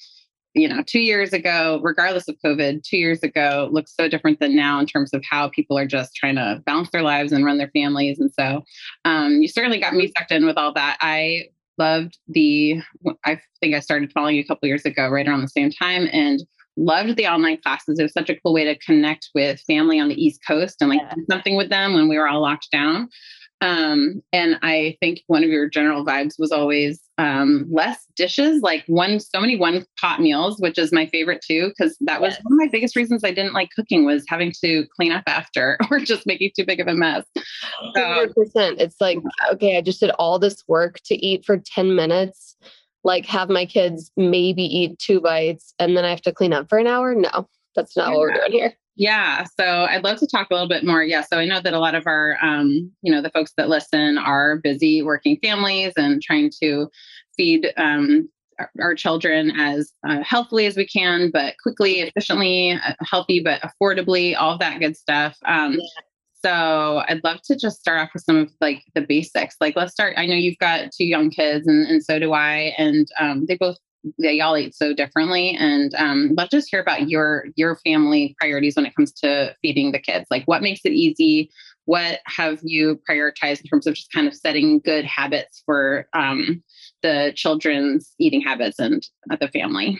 you 0.53 0.67
know, 0.67 0.83
two 0.85 0.99
years 0.99 1.31
ago, 1.33 1.79
regardless 1.81 2.27
of 2.27 2.35
COVID, 2.45 2.83
two 2.83 2.97
years 2.97 3.23
ago 3.23 3.69
looks 3.71 3.95
so 3.95 4.09
different 4.09 4.39
than 4.39 4.55
now 4.55 4.79
in 4.79 4.85
terms 4.85 5.13
of 5.13 5.23
how 5.29 5.49
people 5.49 5.77
are 5.77 5.87
just 5.87 6.15
trying 6.15 6.35
to 6.35 6.61
balance 6.65 6.89
their 6.91 7.01
lives 7.01 7.31
and 7.31 7.45
run 7.45 7.57
their 7.57 7.71
families. 7.71 8.19
And 8.19 8.31
so 8.31 8.63
um, 9.05 9.41
you 9.41 9.47
certainly 9.47 9.79
got 9.79 9.93
me 9.93 10.11
sucked 10.17 10.31
in 10.31 10.45
with 10.45 10.57
all 10.57 10.73
that. 10.73 10.97
I 11.01 11.45
loved 11.77 12.17
the, 12.27 12.81
I 13.25 13.39
think 13.59 13.75
I 13.75 13.79
started 13.79 14.11
following 14.11 14.35
you 14.35 14.41
a 14.41 14.47
couple 14.47 14.67
years 14.67 14.85
ago, 14.85 15.09
right 15.09 15.27
around 15.27 15.41
the 15.41 15.47
same 15.47 15.71
time, 15.71 16.07
and 16.11 16.41
loved 16.77 17.15
the 17.15 17.27
online 17.27 17.57
classes. 17.61 17.99
It 17.99 18.03
was 18.03 18.13
such 18.13 18.29
a 18.29 18.35
cool 18.41 18.53
way 18.53 18.65
to 18.65 18.77
connect 18.79 19.29
with 19.33 19.61
family 19.61 19.99
on 19.99 20.09
the 20.09 20.21
East 20.21 20.41
Coast 20.45 20.77
and 20.81 20.89
like 20.89 21.01
yeah. 21.01 21.13
do 21.15 21.25
something 21.29 21.55
with 21.55 21.69
them 21.69 21.93
when 21.93 22.07
we 22.07 22.17
were 22.17 22.27
all 22.27 22.41
locked 22.41 22.69
down. 22.71 23.09
Um, 23.61 24.21
and 24.33 24.59
I 24.61 24.97
think 24.99 25.21
one 25.27 25.43
of 25.43 25.49
your 25.49 25.69
general 25.69 26.05
vibes 26.05 26.33
was 26.37 26.51
always 26.51 26.99
um, 27.17 27.65
less 27.71 28.05
dishes, 28.15 28.61
like 28.61 28.83
one, 28.87 29.19
so 29.19 29.39
many 29.39 29.55
one 29.55 29.85
pot 29.99 30.19
meals, 30.19 30.59
which 30.59 30.77
is 30.77 30.91
my 30.91 31.05
favorite 31.05 31.43
too, 31.45 31.69
because 31.69 31.97
that 32.01 32.21
was 32.21 32.33
yes. 32.33 32.43
one 32.43 32.53
of 32.53 32.57
my 32.57 32.67
biggest 32.71 32.95
reasons 32.95 33.23
I 33.23 33.31
didn't 33.31 33.53
like 33.53 33.69
cooking 33.75 34.05
was 34.05 34.25
having 34.27 34.51
to 34.63 34.85
clean 34.95 35.11
up 35.11 35.23
after 35.27 35.77
or 35.91 35.99
just 35.99 36.25
making 36.25 36.51
too 36.55 36.65
big 36.65 36.79
of 36.79 36.87
a 36.87 36.93
mess. 36.93 37.25
So, 37.95 38.01
100%. 38.01 38.79
It's 38.79 38.99
like, 38.99 39.19
okay, 39.53 39.77
I 39.77 39.81
just 39.81 39.99
did 39.99 40.11
all 40.11 40.39
this 40.39 40.63
work 40.67 40.99
to 41.05 41.15
eat 41.15 41.45
for 41.45 41.57
10 41.57 41.95
minutes, 41.95 42.55
like 43.03 43.25
have 43.27 43.49
my 43.49 43.65
kids 43.65 44.11
maybe 44.17 44.63
eat 44.63 44.99
two 44.99 45.21
bites, 45.21 45.73
and 45.79 45.95
then 45.95 46.03
I 46.03 46.09
have 46.09 46.21
to 46.23 46.33
clean 46.33 46.53
up 46.53 46.67
for 46.69 46.77
an 46.77 46.87
hour. 46.87 47.15
No, 47.15 47.47
that's 47.75 47.95
not 47.95 48.09
yeah. 48.09 48.15
what 48.15 48.19
we're 48.19 48.33
doing 48.33 48.51
here. 48.51 48.73
Yeah. 48.95 49.45
So 49.59 49.65
I'd 49.65 50.03
love 50.03 50.19
to 50.19 50.27
talk 50.27 50.47
a 50.49 50.53
little 50.53 50.69
bit 50.69 50.85
more. 50.85 51.03
Yeah. 51.03 51.21
So 51.21 51.37
I 51.37 51.45
know 51.45 51.59
that 51.59 51.73
a 51.73 51.79
lot 51.79 51.95
of 51.95 52.07
our, 52.07 52.37
um, 52.41 52.91
you 53.01 53.11
know, 53.11 53.21
the 53.21 53.29
folks 53.29 53.51
that 53.57 53.67
listen 53.67 54.17
are 54.17 54.57
busy 54.57 55.01
working 55.01 55.37
families 55.43 55.93
and 55.97 56.21
trying 56.21 56.51
to 56.63 56.87
feed 57.35 57.73
um, 57.75 58.29
our, 58.57 58.71
our, 58.79 58.95
children 58.95 59.51
as 59.59 59.91
uh, 60.07 60.21
healthily 60.23 60.65
as 60.65 60.77
we 60.77 60.87
can, 60.87 61.29
but 61.29 61.55
quickly, 61.61 61.99
efficiently, 61.99 62.71
uh, 62.71 62.93
healthy, 63.03 63.41
but 63.41 63.61
affordably, 63.61 64.33
all 64.37 64.53
of 64.53 64.59
that 64.59 64.79
good 64.79 64.95
stuff. 64.95 65.35
Um, 65.45 65.73
yeah. 65.73 66.01
So 66.45 67.03
I'd 67.09 67.23
love 67.23 67.41
to 67.45 67.55
just 67.57 67.79
start 67.79 67.99
off 67.99 68.11
with 68.13 68.23
some 68.23 68.37
of 68.37 68.51
like 68.61 68.83
the 68.93 69.01
basics. 69.01 69.55
Like 69.59 69.75
let's 69.75 69.93
start. 69.93 70.13
I 70.15 70.27
know 70.27 70.35
you've 70.35 70.59
got 70.59 70.91
two 70.95 71.05
young 71.05 71.31
kids, 71.31 71.67
and, 71.67 71.87
and 71.87 72.03
so 72.03 72.19
do 72.19 72.33
I, 72.33 72.73
and 72.77 73.07
um, 73.19 73.45
they 73.47 73.57
both 73.57 73.77
they 74.19 74.39
all 74.39 74.57
eat 74.57 74.75
so 74.75 74.93
differently 74.93 75.55
and 75.59 75.93
um, 75.95 76.31
let's 76.37 76.51
just 76.51 76.69
hear 76.69 76.79
about 76.79 77.09
your 77.09 77.47
your 77.55 77.75
family 77.77 78.35
priorities 78.39 78.75
when 78.75 78.85
it 78.85 78.95
comes 78.95 79.11
to 79.11 79.55
feeding 79.61 79.91
the 79.91 79.99
kids 79.99 80.25
like 80.29 80.43
what 80.45 80.61
makes 80.61 80.81
it 80.83 80.91
easy 80.91 81.49
what 81.85 82.19
have 82.25 82.59
you 82.63 82.99
prioritized 83.09 83.61
in 83.61 83.67
terms 83.67 83.85
of 83.85 83.93
just 83.93 84.11
kind 84.11 84.27
of 84.27 84.33
setting 84.33 84.79
good 84.79 85.05
habits 85.05 85.61
for 85.65 86.07
um, 86.13 86.63
the 87.03 87.31
children's 87.35 88.13
eating 88.19 88.41
habits 88.41 88.79
and 88.79 89.07
the 89.39 89.47
family 89.49 89.99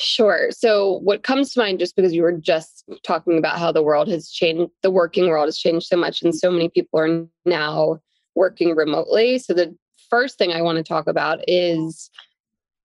Sure. 0.00 0.48
So, 0.50 0.98
what 1.04 1.22
comes 1.22 1.52
to 1.52 1.60
mind, 1.60 1.78
just 1.78 1.94
because 1.94 2.12
you 2.12 2.22
were 2.22 2.32
just 2.32 2.84
talking 3.04 3.38
about 3.38 3.58
how 3.58 3.70
the 3.70 3.82
world 3.82 4.08
has 4.08 4.28
changed, 4.28 4.72
the 4.82 4.90
working 4.90 5.28
world 5.28 5.46
has 5.46 5.56
changed 5.56 5.86
so 5.86 5.96
much, 5.96 6.22
and 6.22 6.34
so 6.34 6.50
many 6.50 6.68
people 6.68 6.98
are 6.98 7.24
now 7.44 8.00
working 8.34 8.74
remotely. 8.74 9.38
So, 9.38 9.54
the 9.54 9.76
first 10.10 10.36
thing 10.36 10.52
I 10.52 10.62
want 10.62 10.78
to 10.78 10.82
talk 10.82 11.06
about 11.06 11.38
is 11.46 12.10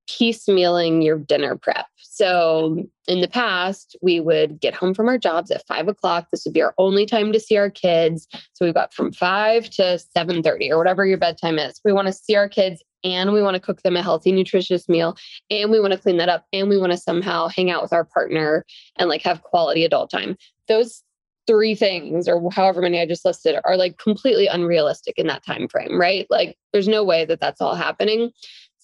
piecemealing 0.07 1.03
your 1.03 1.17
dinner 1.17 1.55
prep. 1.55 1.85
So 1.97 2.83
in 3.07 3.21
the 3.21 3.27
past, 3.27 3.95
we 4.01 4.19
would 4.19 4.59
get 4.59 4.73
home 4.73 4.93
from 4.93 5.07
our 5.07 5.17
jobs 5.17 5.51
at 5.51 5.67
five 5.67 5.87
o'clock. 5.87 6.27
This 6.31 6.45
would 6.45 6.53
be 6.53 6.61
our 6.61 6.73
only 6.77 7.05
time 7.05 7.31
to 7.31 7.39
see 7.39 7.57
our 7.57 7.69
kids. 7.69 8.27
So 8.53 8.65
we've 8.65 8.73
got 8.73 8.93
from 8.93 9.11
five 9.11 9.69
to 9.71 9.99
seven 9.99 10.41
thirty 10.41 10.71
or 10.71 10.77
whatever 10.77 11.05
your 11.05 11.17
bedtime 11.17 11.59
is. 11.59 11.79
We 11.85 11.93
want 11.93 12.07
to 12.07 12.13
see 12.13 12.35
our 12.35 12.49
kids 12.49 12.83
and 13.03 13.31
we 13.31 13.41
want 13.41 13.55
to 13.55 13.59
cook 13.59 13.83
them 13.83 13.95
a 13.95 14.01
healthy, 14.01 14.31
nutritious 14.31 14.89
meal, 14.89 15.15
and 15.49 15.69
we 15.69 15.79
want 15.79 15.93
to 15.93 15.99
clean 15.99 16.17
that 16.17 16.29
up, 16.29 16.45
and 16.51 16.67
we 16.67 16.77
want 16.77 16.91
to 16.91 16.97
somehow 16.97 17.47
hang 17.47 17.69
out 17.69 17.83
with 17.83 17.93
our 17.93 18.03
partner 18.03 18.65
and 18.97 19.09
like 19.09 19.21
have 19.21 19.43
quality 19.43 19.85
adult 19.85 20.09
time. 20.09 20.35
Those 20.67 21.03
three 21.45 21.75
things 21.75 22.27
or 22.27 22.51
however 22.51 22.81
many 22.81 22.99
i 22.99 23.05
just 23.05 23.23
listed 23.23 23.55
are 23.63 23.77
like 23.77 23.97
completely 23.97 24.47
unrealistic 24.47 25.17
in 25.17 25.27
that 25.27 25.45
time 25.45 25.65
frame 25.69 25.97
right 25.97 26.27
like 26.29 26.57
there's 26.73 26.89
no 26.89 27.05
way 27.05 27.23
that 27.23 27.39
that's 27.39 27.61
all 27.61 27.73
happening 27.73 28.29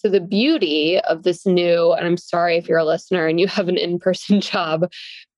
so 0.04 0.12
the 0.12 0.22
beauty 0.22 1.00
of 1.00 1.24
this 1.24 1.46
new, 1.46 1.94
and 1.94 2.06
I'm 2.06 2.18
sorry 2.18 2.58
if 2.58 2.68
you're 2.68 2.78
a 2.78 2.86
listener 2.86 3.26
and 3.28 3.40
you 3.40 3.48
have 3.48 3.70
an 3.70 3.78
in-person 3.78 4.42
job, 4.42 4.92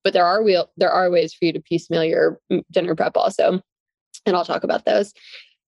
but 0.03 0.13
there 0.13 0.25
are 0.25 0.43
real 0.43 0.71
there 0.77 0.91
are 0.91 1.11
ways 1.11 1.33
for 1.33 1.45
you 1.45 1.53
to 1.53 1.61
piecemeal 1.61 2.03
your 2.03 2.39
mm, 2.51 2.63
dinner 2.71 2.95
prep 2.95 3.15
also. 3.15 3.61
And 4.25 4.35
I'll 4.35 4.45
talk 4.45 4.63
about 4.63 4.85
those. 4.85 5.13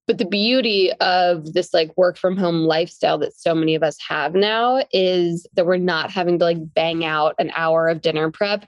But 0.07 0.19
the 0.19 0.25
beauty 0.25 0.93
of 0.93 1.53
this 1.53 1.73
like 1.73 1.91
work 1.97 2.17
from 2.17 2.37
home 2.37 2.61
lifestyle 2.61 3.17
that 3.19 3.37
so 3.37 3.53
many 3.53 3.75
of 3.75 3.83
us 3.83 3.97
have 4.07 4.33
now 4.33 4.81
is 4.93 5.45
that 5.53 5.65
we're 5.65 5.77
not 5.77 6.11
having 6.11 6.39
to 6.39 6.45
like 6.45 6.73
bang 6.73 7.03
out 7.03 7.35
an 7.39 7.51
hour 7.55 7.89
of 7.89 8.01
dinner 8.01 8.31
prep 8.31 8.65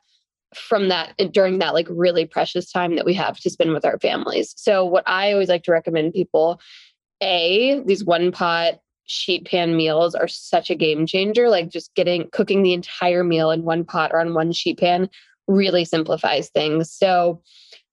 from 0.53 0.89
that 0.89 1.13
eh, 1.17 1.27
during 1.31 1.59
that 1.59 1.73
like 1.73 1.87
really 1.89 2.25
precious 2.25 2.71
time 2.71 2.95
that 2.95 3.05
we 3.05 3.13
have 3.13 3.39
to 3.39 3.49
spend 3.49 3.71
with 3.71 3.85
our 3.85 3.97
families. 3.99 4.53
So 4.57 4.85
what 4.85 5.07
I 5.07 5.31
always 5.31 5.49
like 5.49 5.63
to 5.63 5.71
recommend 5.71 6.13
people 6.13 6.59
a 7.21 7.81
these 7.85 8.03
one 8.03 8.31
pot 8.31 8.79
sheet 9.09 9.45
pan 9.45 9.75
meals 9.75 10.13
are 10.13 10.27
such 10.27 10.69
a 10.69 10.75
game 10.75 11.05
changer. 11.05 11.49
Like 11.49 11.69
just 11.69 11.93
getting 11.95 12.29
cooking 12.31 12.61
the 12.61 12.73
entire 12.73 13.23
meal 13.23 13.49
in 13.49 13.63
one 13.63 13.83
pot 13.83 14.11
or 14.13 14.19
on 14.19 14.35
one 14.35 14.51
sheet 14.51 14.79
pan 14.79 15.09
really 15.47 15.83
simplifies 15.83 16.49
things. 16.49 16.91
So 16.91 17.41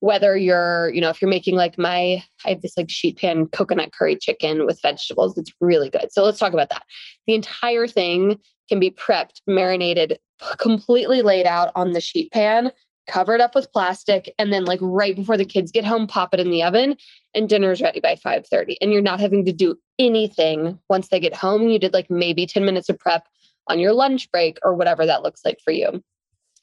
whether 0.01 0.37
you're, 0.37 0.91
you 0.91 1.01
know, 1.01 1.09
if 1.09 1.23
you're 1.23 1.31
making 1.31 1.57
like 1.57 1.79
my, 1.79 2.23
I 2.45 2.51
have 2.51 2.61
this 2.61 2.77
like 2.77 2.91
sheet 2.91 3.19
pan 3.19 3.47
coconut 3.47 3.93
curry 3.93 4.17
chicken 4.17 4.67
with 4.67 4.83
vegetables, 4.83 5.39
it's 5.39 5.53
really 5.59 5.89
good. 5.89 6.13
So 6.13 6.23
let's 6.23 6.39
talk 6.39 6.53
about 6.53 6.69
that. 6.69 6.85
The 7.27 7.35
entire 7.35 7.87
thing 7.87 8.39
can 8.69 8.79
be 8.79 8.91
prepped, 8.91 9.41
marinated, 9.47 10.19
completely 10.59 11.23
laid 11.23 11.47
out 11.47 11.73
on 11.75 11.93
the 11.93 12.01
sheet 12.01 12.31
pan 12.31 12.73
cover 13.07 13.35
it 13.35 13.41
up 13.41 13.55
with 13.55 13.73
plastic 13.73 14.35
and 14.39 14.53
then 14.53 14.65
like 14.65 14.81
right 14.83 15.15
before 15.15 15.37
the 15.37 15.45
kids 15.45 15.71
get 15.71 15.85
home 15.85 16.07
pop 16.07 16.35
it 16.35 16.41
in 16.41 16.51
the 16.51 16.63
oven 16.63 16.97
and 17.35 17.49
dinner's 17.49 17.81
ready 17.81 18.01
by 18.01 18.17
5:30 18.17 18.77
and 18.81 18.93
you're 18.93 19.03
not 19.03 19.21
having 19.21 19.45
to 19.45 19.53
do 19.53 19.77
anything 19.99 20.79
once 20.89 21.09
they 21.09 21.21
get 21.21 21.35
home. 21.35 21.69
You 21.69 21.79
did 21.79 21.93
like 21.93 22.11
maybe 22.11 22.47
10 22.47 22.65
minutes 22.65 22.89
of 22.89 22.99
prep 22.99 23.27
on 23.69 23.79
your 23.79 23.93
lunch 23.93 24.31
break 24.31 24.59
or 24.63 24.75
whatever 24.75 25.07
that 25.07 25.23
looks 25.23 25.43
like 25.45 25.59
for 25.65 25.73
you. 25.73 26.03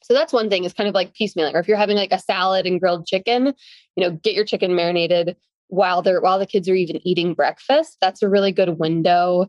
So 0.02 0.12
that's 0.12 0.32
one 0.32 0.50
thing 0.50 0.64
is 0.64 0.74
kind 0.74 0.88
of 0.88 0.94
like 0.94 1.14
piecemealing 1.14 1.54
or 1.54 1.60
if 1.60 1.68
you're 1.68 1.76
having 1.76 1.96
like 1.96 2.12
a 2.12 2.18
salad 2.18 2.66
and 2.66 2.78
grilled 2.78 3.06
chicken 3.06 3.54
you 3.96 4.04
know 4.04 4.10
get 4.10 4.34
your 4.34 4.44
chicken 4.44 4.74
marinated 4.74 5.36
while 5.68 6.02
they're 6.02 6.20
while 6.20 6.38
the 6.38 6.46
kids 6.46 6.68
are 6.68 6.74
even 6.74 7.06
eating 7.06 7.34
breakfast. 7.34 7.96
That's 8.00 8.22
a 8.22 8.28
really 8.28 8.52
good 8.52 8.78
window 8.78 9.48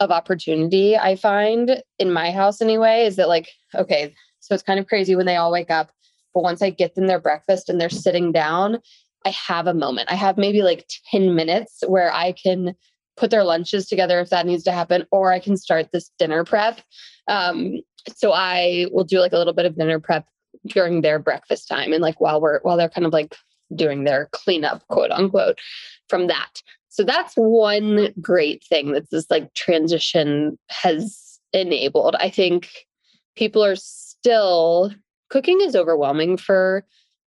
of 0.00 0.10
opportunity 0.10 0.96
i 0.96 1.14
find 1.14 1.82
in 2.00 2.12
my 2.12 2.32
house 2.32 2.60
anyway 2.60 3.04
is 3.04 3.14
that 3.16 3.28
like 3.28 3.48
okay 3.74 4.12
so 4.40 4.52
it's 4.52 4.62
kind 4.62 4.80
of 4.80 4.86
crazy 4.86 5.14
when 5.14 5.26
they 5.26 5.36
all 5.36 5.52
wake 5.52 5.70
up 5.70 5.92
but 6.34 6.42
once 6.42 6.60
I 6.60 6.70
get 6.70 6.94
them 6.94 7.06
their 7.06 7.20
breakfast 7.20 7.68
and 7.68 7.80
they're 7.80 7.88
sitting 7.88 8.32
down, 8.32 8.80
I 9.24 9.30
have 9.30 9.66
a 9.66 9.74
moment. 9.74 10.10
I 10.10 10.16
have 10.16 10.36
maybe 10.36 10.62
like 10.62 10.86
10 11.10 11.34
minutes 11.34 11.82
where 11.86 12.12
I 12.12 12.32
can 12.32 12.74
put 13.16 13.30
their 13.30 13.44
lunches 13.44 13.86
together 13.86 14.20
if 14.20 14.30
that 14.30 14.46
needs 14.46 14.64
to 14.64 14.72
happen, 14.72 15.06
or 15.10 15.32
I 15.32 15.38
can 15.38 15.56
start 15.56 15.92
this 15.92 16.10
dinner 16.18 16.44
prep. 16.44 16.80
Um, 17.28 17.80
so 18.14 18.32
I 18.32 18.86
will 18.92 19.04
do 19.04 19.20
like 19.20 19.32
a 19.32 19.38
little 19.38 19.52
bit 19.52 19.66
of 19.66 19.76
dinner 19.76 20.00
prep 20.00 20.26
during 20.66 21.00
their 21.00 21.18
breakfast 21.18 21.68
time 21.68 21.92
and 21.92 22.02
like 22.02 22.20
while 22.20 22.40
we're 22.40 22.60
while 22.60 22.76
they're 22.76 22.88
kind 22.88 23.06
of 23.06 23.12
like 23.12 23.36
doing 23.74 24.04
their 24.04 24.28
cleanup, 24.32 24.86
quote 24.88 25.10
unquote, 25.10 25.58
from 26.08 26.26
that. 26.26 26.62
So 26.88 27.02
that's 27.02 27.34
one 27.34 28.14
great 28.20 28.64
thing 28.64 28.92
that 28.92 29.10
this 29.10 29.26
like 29.30 29.52
transition 29.54 30.58
has 30.68 31.40
enabled. 31.52 32.14
I 32.16 32.30
think 32.30 32.68
people 33.36 33.64
are 33.64 33.76
still 33.76 34.92
cooking 35.28 35.60
is 35.60 35.76
overwhelming 35.76 36.36
for 36.36 36.84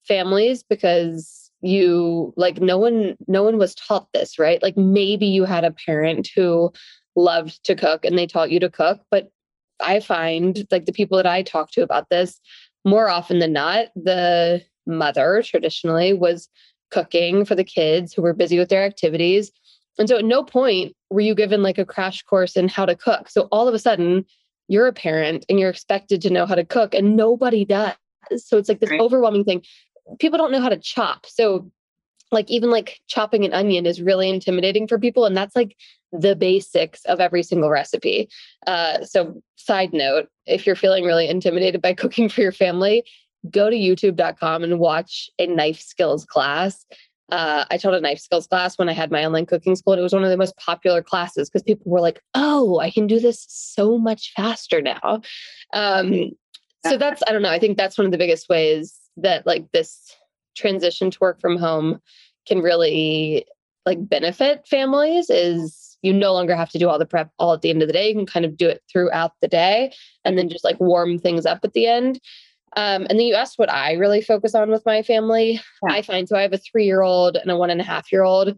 families 0.08 0.64
because 0.64 1.52
you 1.62 2.34
like 2.38 2.62
no 2.62 2.78
one 2.78 3.18
no 3.28 3.44
one 3.44 3.58
was 3.58 3.76
taught 3.76 4.08
this 4.14 4.38
right? 4.38 4.62
Like 4.62 4.78
maybe 4.78 5.26
you 5.26 5.44
had 5.44 5.64
a 5.64 5.72
parent 5.72 6.30
who 6.36 6.72
loved 7.16 7.64
to 7.64 7.76
cook 7.76 8.06
and 8.06 8.18
they 8.18 8.28
taught 8.28 8.52
you 8.52 8.60
to 8.60 8.70
cook 8.70 9.02
but 9.10 9.32
i 9.80 10.00
find 10.00 10.68
like 10.70 10.86
the 10.86 10.92
people 10.92 11.18
that 11.18 11.26
i 11.26 11.42
talk 11.42 11.72
to 11.72 11.82
about 11.82 12.12
this 12.12 12.40
more 12.86 13.10
often 13.10 13.40
than 13.40 13.52
not 13.52 13.88
the 13.96 14.62
mother 14.88 15.44
traditionally 15.46 16.14
was 16.14 16.50
cooking 16.90 17.46
for 17.46 17.56
the 17.56 17.64
kids 17.64 18.14
who 18.14 18.22
were 18.22 18.34
busy 18.34 18.58
with 18.58 18.70
their 18.70 18.84
activities. 18.84 19.52
And 20.00 20.08
so 20.08 20.18
at 20.18 20.26
no 20.26 20.44
point 20.44 20.96
were 21.10 21.22
you 21.22 21.36
given 21.36 21.64
like 21.64 21.78
a 21.78 21.86
crash 21.86 22.22
course 22.24 22.56
in 22.56 22.70
how 22.70 22.86
to 22.86 22.96
cook. 22.96 23.30
So 23.30 23.44
all 23.52 23.68
of 23.68 23.74
a 23.74 23.80
sudden 23.80 24.26
you're 24.68 24.88
a 24.88 24.94
parent 24.94 25.46
and 25.50 25.60
you're 25.60 25.70
expected 25.70 26.22
to 26.22 26.30
know 26.30 26.46
how 26.46 26.56
to 26.56 26.66
cook 26.66 26.94
and 26.94 27.16
nobody 27.16 27.66
does. 27.66 27.94
So 28.38 28.58
it's 28.58 28.70
like 28.70 28.80
this 28.80 28.92
right. 28.92 29.00
overwhelming 29.00 29.44
thing. 29.44 29.64
People 30.20 30.38
don't 30.38 30.52
know 30.52 30.62
how 30.62 30.70
to 30.70 30.78
chop. 30.78 31.26
So 31.26 31.70
like 32.32 32.50
even 32.50 32.70
like 32.70 33.00
chopping 33.08 33.46
an 33.46 33.54
onion 33.54 33.86
is 33.86 34.02
really 34.02 34.30
intimidating 34.30 34.88
for 34.88 35.00
people 35.00 35.26
and 35.26 35.36
that's 35.36 35.56
like 35.56 35.76
the 36.12 36.36
basics 36.36 37.04
of 37.06 37.20
every 37.20 37.44
single 37.44 37.70
recipe. 37.70 38.30
Uh, 38.66 39.04
so 39.06 39.42
side 39.56 39.94
note 39.94 40.28
if 40.46 40.66
you're 40.66 40.76
feeling 40.76 41.06
really 41.06 41.28
intimidated 41.28 41.82
by 41.82 41.94
cooking 41.94 42.30
for 42.30 42.42
your 42.42 42.52
family 42.52 43.04
go 43.52 43.70
to 43.70 43.76
youtube.com 43.76 44.64
and 44.64 44.80
watch 44.80 45.30
a 45.40 45.48
knife 45.48 45.80
skills 45.80 46.26
class 46.26 46.86
uh, 47.30 47.66
I 47.70 47.78
taught 47.78 47.94
a 47.94 48.02
knife 48.02 48.20
skills 48.20 48.48
class 48.48 48.78
when 48.78 48.90
I 48.90 48.94
had 48.94 49.12
my 49.12 49.26
online 49.26 49.46
cooking 49.46 49.76
school. 49.76 49.94
And 49.94 50.00
it 50.00 50.04
was 50.04 50.14
one 50.14 50.24
of 50.24 50.30
the 50.30 50.38
most 50.38 50.56
popular 50.58 51.02
classes 51.02 51.50
because 51.50 51.64
people 51.64 51.92
were 51.92 52.02
like, 52.02 52.22
oh, 52.34 52.80
I 52.80 52.90
can 52.90 53.08
do 53.08 53.20
this 53.20 53.46
so 53.50 53.98
much 53.98 54.34
faster 54.36 54.82
now. 54.82 55.22
Um, 55.74 56.32
so 56.86 56.98
that's, 56.98 57.22
I 57.28 57.32
don't 57.34 57.42
know, 57.42 57.50
I 57.50 57.60
think 57.60 57.78
that's 57.78 57.98
one 57.98 58.06
of 58.06 58.12
the 58.12 58.18
biggest 58.18 58.48
ways 58.50 58.98
that 59.18 59.46
like 59.46 59.72
this 59.72 60.16
transition 60.56 61.12
to 61.12 61.18
work 61.20 61.42
from 61.42 61.58
home 61.58 62.00
can 62.48 62.60
really 62.62 63.46
like 63.86 64.08
benefit 64.08 64.68
families 64.68 65.30
is 65.30 65.98
you 66.02 66.14
no 66.14 66.34
longer 66.34 66.56
have 66.56 66.70
to 66.70 66.78
do 66.78 66.88
all 66.88 67.00
the 67.00 67.06
prep 67.06 67.32
all 67.40 67.54
at 67.54 67.62
the 67.62 67.70
end 67.70 67.82
of 67.82 67.88
the 67.88 67.94
day. 67.94 68.10
You 68.10 68.16
can 68.16 68.26
kind 68.26 68.46
of 68.46 68.56
do 68.56 68.70
it 68.70 68.84
throughout 68.92 69.34
the 69.42 69.48
day 69.48 69.94
and 70.24 70.38
then 70.38 70.50
just 70.50 70.64
like 70.64 70.80
warm 70.80 71.18
things 71.18 71.46
up 71.46 71.60
at 71.64 71.74
the 71.74 71.88
end. 71.88 72.20
Um, 72.78 73.08
and 73.10 73.18
then 73.18 73.26
you 73.26 73.34
asked 73.34 73.58
what 73.58 73.72
I 73.72 73.94
really 73.94 74.22
focus 74.22 74.54
on 74.54 74.70
with 74.70 74.86
my 74.86 75.02
family. 75.02 75.60
Yeah. 75.84 75.96
I 75.96 76.04
find 76.04 76.30
so 76.30 76.38
I 76.38 76.44
have 76.44 76.54
a 76.54 76.60
three 76.60 76.86
year 76.86 77.02
old 77.02 77.36
and 77.36 77.50
a 77.50 77.58
one 77.58 77.72
and 77.72 77.82
a 77.82 77.84
half 77.84 78.12
year 78.12 78.24
old. 78.24 78.56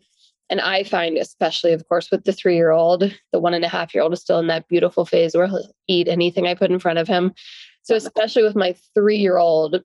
And 0.50 0.60
I 0.60 0.84
find, 0.84 1.18
especially, 1.18 1.72
of 1.72 1.88
course, 1.88 2.12
with 2.12 2.26
the 2.26 2.34
three 2.34 2.56
year 2.56 2.72
old, 2.72 3.16
the 3.32 3.40
one 3.40 3.54
and 3.54 3.64
a 3.64 3.70
half 3.70 3.94
year 3.94 4.04
old 4.04 4.12
is 4.12 4.20
still 4.20 4.40
in 4.40 4.48
that 4.48 4.68
beautiful 4.68 5.06
phase 5.06 5.36
where 5.36 5.48
he'll 5.48 5.72
eat 5.88 6.10
anything 6.10 6.48
I 6.48 6.54
put 6.54 6.70
in 6.70 6.80
front 6.80 7.00
of 7.00 7.08
him. 7.08 7.34
So, 7.84 7.96
especially 7.96 8.44
with 8.44 8.58
my 8.58 8.76
three 8.94 9.18
year 9.18 9.38
old, 9.38 9.82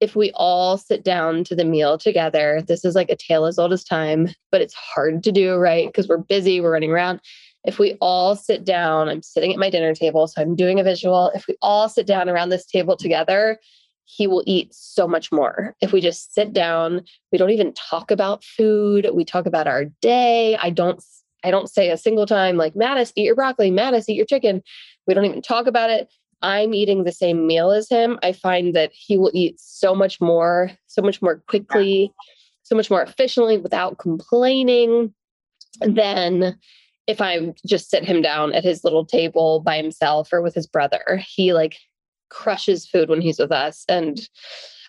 if 0.00 0.16
we 0.16 0.32
all 0.34 0.78
sit 0.78 1.04
down 1.04 1.44
to 1.44 1.54
the 1.54 1.64
meal 1.64 1.96
together, 1.96 2.62
this 2.66 2.84
is 2.84 2.96
like 2.96 3.08
a 3.08 3.16
tale 3.16 3.46
as 3.46 3.58
old 3.58 3.72
as 3.72 3.84
time, 3.84 4.28
but 4.50 4.60
it's 4.60 4.74
hard 4.74 5.22
to 5.22 5.32
do, 5.32 5.54
right? 5.56 5.86
Because 5.86 6.08
we're 6.08 6.18
busy, 6.18 6.60
we're 6.60 6.72
running 6.72 6.90
around. 6.90 7.20
If 7.66 7.78
we 7.78 7.96
all 8.00 8.36
sit 8.36 8.64
down, 8.64 9.08
I'm 9.08 9.22
sitting 9.22 9.52
at 9.52 9.58
my 9.58 9.70
dinner 9.70 9.94
table, 9.94 10.26
so 10.28 10.40
I'm 10.40 10.54
doing 10.54 10.78
a 10.78 10.84
visual. 10.84 11.30
If 11.34 11.46
we 11.46 11.56
all 11.62 11.88
sit 11.88 12.06
down 12.06 12.28
around 12.28 12.50
this 12.50 12.66
table 12.66 12.96
together, 12.96 13.58
he 14.04 14.26
will 14.26 14.44
eat 14.46 14.72
so 14.72 15.08
much 15.08 15.32
more. 15.32 15.74
If 15.80 15.92
we 15.92 16.00
just 16.00 16.32
sit 16.32 16.52
down, 16.52 17.02
we 17.32 17.38
don't 17.38 17.50
even 17.50 17.74
talk 17.74 18.10
about 18.10 18.44
food, 18.44 19.10
we 19.12 19.24
talk 19.24 19.46
about 19.46 19.66
our 19.66 19.86
day. 20.00 20.56
I 20.56 20.70
don't 20.70 21.02
I 21.44 21.50
don't 21.50 21.70
say 21.70 21.90
a 21.90 21.96
single 21.96 22.26
time 22.26 22.56
like 22.56 22.74
Mattis, 22.74 23.12
eat 23.14 23.24
your 23.24 23.34
broccoli, 23.34 23.70
Mattis, 23.70 24.08
eat 24.08 24.16
your 24.16 24.26
chicken. 24.26 24.62
We 25.06 25.14
don't 25.14 25.24
even 25.26 25.42
talk 25.42 25.66
about 25.66 25.90
it. 25.90 26.08
I'm 26.42 26.74
eating 26.74 27.04
the 27.04 27.12
same 27.12 27.46
meal 27.46 27.70
as 27.70 27.88
him. 27.88 28.18
I 28.22 28.32
find 28.32 28.74
that 28.74 28.90
he 28.92 29.16
will 29.16 29.30
eat 29.34 29.58
so 29.58 29.94
much 29.94 30.20
more, 30.20 30.70
so 30.86 31.02
much 31.02 31.22
more 31.22 31.42
quickly, 31.48 32.12
so 32.62 32.74
much 32.76 32.90
more 32.90 33.02
efficiently 33.02 33.58
without 33.58 33.98
complaining 33.98 35.14
than 35.80 36.58
if 37.06 37.20
I 37.20 37.54
just 37.64 37.90
sit 37.90 38.04
him 38.04 38.22
down 38.22 38.52
at 38.52 38.64
his 38.64 38.82
little 38.84 39.04
table 39.04 39.60
by 39.60 39.76
himself 39.76 40.32
or 40.32 40.42
with 40.42 40.54
his 40.54 40.66
brother. 40.66 41.20
He 41.26 41.52
like 41.52 41.76
crushes 42.30 42.86
food 42.86 43.08
when 43.08 43.20
he's 43.20 43.38
with 43.38 43.52
us. 43.52 43.84
And 43.88 44.28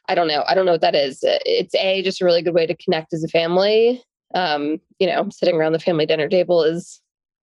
I 0.10 0.16
don't 0.16 0.28
know. 0.28 0.44
I 0.48 0.56
don't 0.56 0.66
know 0.66 0.72
what 0.72 0.82
that 0.82 0.96
is. 0.96 1.20
It's 1.22 1.76
a 1.76 2.02
just 2.02 2.22
a 2.22 2.26
really 2.26 2.42
good 2.42 2.54
way 2.54 2.66
to 2.66 2.76
connect 2.76 3.14
as 3.14 3.24
a 3.24 3.28
family. 3.28 4.04
Um, 4.34 4.80
you 5.00 5.08
know, 5.08 5.30
sitting 5.32 5.56
around 5.56 5.74
the 5.74 5.80
family 5.80 6.06
dinner 6.06 6.28
table 6.28 6.64
is 6.64 7.02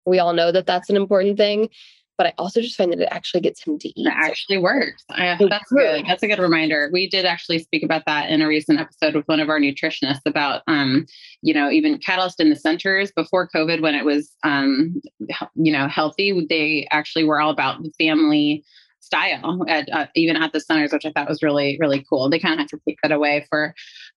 we 0.06 0.18
all 0.18 0.32
know 0.32 0.52
that 0.52 0.66
that's 0.66 0.90
an 0.90 0.96
important 0.96 1.36
thing. 1.36 1.68
But 2.18 2.26
I 2.26 2.34
also 2.36 2.60
just 2.60 2.76
find 2.76 2.92
that 2.92 3.00
it 3.00 3.08
actually 3.10 3.40
gets 3.40 3.62
him 3.62 3.78
to 3.78 3.88
eat. 3.88 4.06
It 4.06 4.12
actually 4.12 4.58
works. 4.58 5.04
I, 5.10 5.38
that's 5.48 5.70
good. 5.70 6.04
That's 6.06 6.22
a 6.22 6.26
good 6.26 6.40
reminder. 6.40 6.90
We 6.92 7.08
did 7.08 7.24
actually 7.24 7.60
speak 7.60 7.84
about 7.84 8.02
that 8.06 8.28
in 8.28 8.42
a 8.42 8.48
recent 8.48 8.80
episode 8.80 9.14
with 9.14 9.26
one 9.28 9.40
of 9.40 9.48
our 9.48 9.60
nutritionists 9.60 10.26
about, 10.26 10.62
um, 10.66 11.06
you 11.40 11.54
know, 11.54 11.70
even 11.70 11.98
Catalyst 11.98 12.40
in 12.40 12.50
the 12.50 12.56
centers 12.56 13.12
before 13.12 13.48
COVID, 13.48 13.80
when 13.80 13.94
it 13.94 14.04
was, 14.04 14.34
um, 14.42 15.00
you 15.54 15.72
know, 15.72 15.88
healthy. 15.88 16.44
They 16.48 16.88
actually 16.90 17.24
were 17.24 17.40
all 17.40 17.50
about 17.50 17.82
the 17.82 17.92
family 17.98 18.64
style 19.00 19.64
at 19.68 19.88
uh, 19.90 20.06
even 20.16 20.36
at 20.36 20.52
the 20.52 20.60
centers, 20.60 20.92
which 20.92 21.06
I 21.06 21.12
thought 21.12 21.28
was 21.28 21.42
really 21.42 21.78
really 21.80 22.04
cool. 22.10 22.28
They 22.28 22.38
kind 22.38 22.54
of 22.54 22.58
have 22.58 22.68
to 22.70 22.80
take 22.86 22.98
that 23.02 23.12
away 23.12 23.46
for 23.48 23.74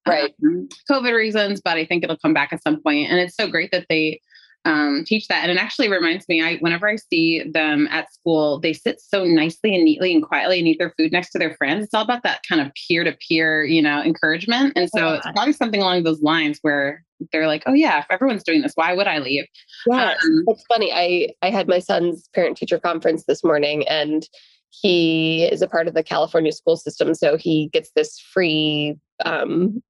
right 0.08 0.34
um, 0.44 0.68
COVID 0.90 1.14
reasons, 1.14 1.62
but 1.62 1.78
I 1.78 1.86
think 1.86 2.04
it'll 2.04 2.18
come 2.18 2.34
back 2.34 2.52
at 2.52 2.64
some 2.64 2.82
point. 2.82 3.10
And 3.10 3.20
it's 3.20 3.36
so 3.36 3.48
great 3.48 3.72
that 3.72 3.86
they 3.90 4.20
um, 4.66 5.04
teach 5.06 5.28
that. 5.28 5.44
And 5.44 5.52
it 5.52 5.58
actually 5.58 5.90
reminds 5.90 6.28
me, 6.30 6.42
I 6.42 6.58
whenever 6.58 6.88
I 6.88 6.96
see 6.96 7.44
them 7.44 7.88
at 7.90 8.14
school, 8.14 8.60
they 8.60 8.74
sit 8.74 9.02
so 9.02 9.24
nicely 9.24 9.74
and 9.76 9.84
neatly 9.84 10.14
and 10.14 10.24
quietly 10.24 10.60
and 10.60 10.68
eat 10.68 10.78
their 10.78 10.94
food 10.98 11.12
next 11.12 11.32
to 11.32 11.40
their 11.40 11.56
friends. 11.56 11.86
It's 11.86 11.94
all 11.94 12.04
about 12.04 12.24
that 12.24 12.42
kind 12.48 12.62
of 12.62 12.72
peer 12.88 13.04
to 13.04 13.16
peer, 13.28 13.64
you 13.64 13.82
know, 13.82 14.02
encouragement. 14.02 14.74
And 14.76 14.90
so 14.90 15.00
yeah. 15.00 15.16
it's 15.16 15.28
probably 15.34 15.54
something 15.54 15.82
along 15.82 16.04
those 16.04 16.22
lines 16.22 16.60
where 16.62 17.04
they're 17.32 17.48
like, 17.48 17.64
oh 17.66 17.74
yeah, 17.74 18.00
if 18.00 18.06
everyone's 18.10 18.44
doing 18.44 18.62
this, 18.62 18.74
why 18.76 18.94
would 18.94 19.08
I 19.08 19.20
leave? 19.20 19.46
Yeah, 19.88 20.12
um, 20.24 20.44
it's 20.48 20.64
funny. 20.72 20.92
I 20.94 21.30
I 21.42 21.50
had 21.50 21.68
my 21.68 21.80
son's 21.80 22.28
parent 22.34 22.58
teacher 22.58 22.80
conference 22.80 23.26
this 23.26 23.44
morning, 23.44 23.88
and 23.88 24.28
he 24.70 25.46
is 25.46 25.62
a 25.62 25.68
part 25.68 25.88
of 25.88 25.94
the 25.96 26.04
California 26.04 26.52
school 26.52 26.78
system, 26.78 27.14
so 27.14 27.36
he 27.36 27.70
gets 27.74 27.92
this 27.96 28.20
free 28.20 28.98
um, 29.26 29.82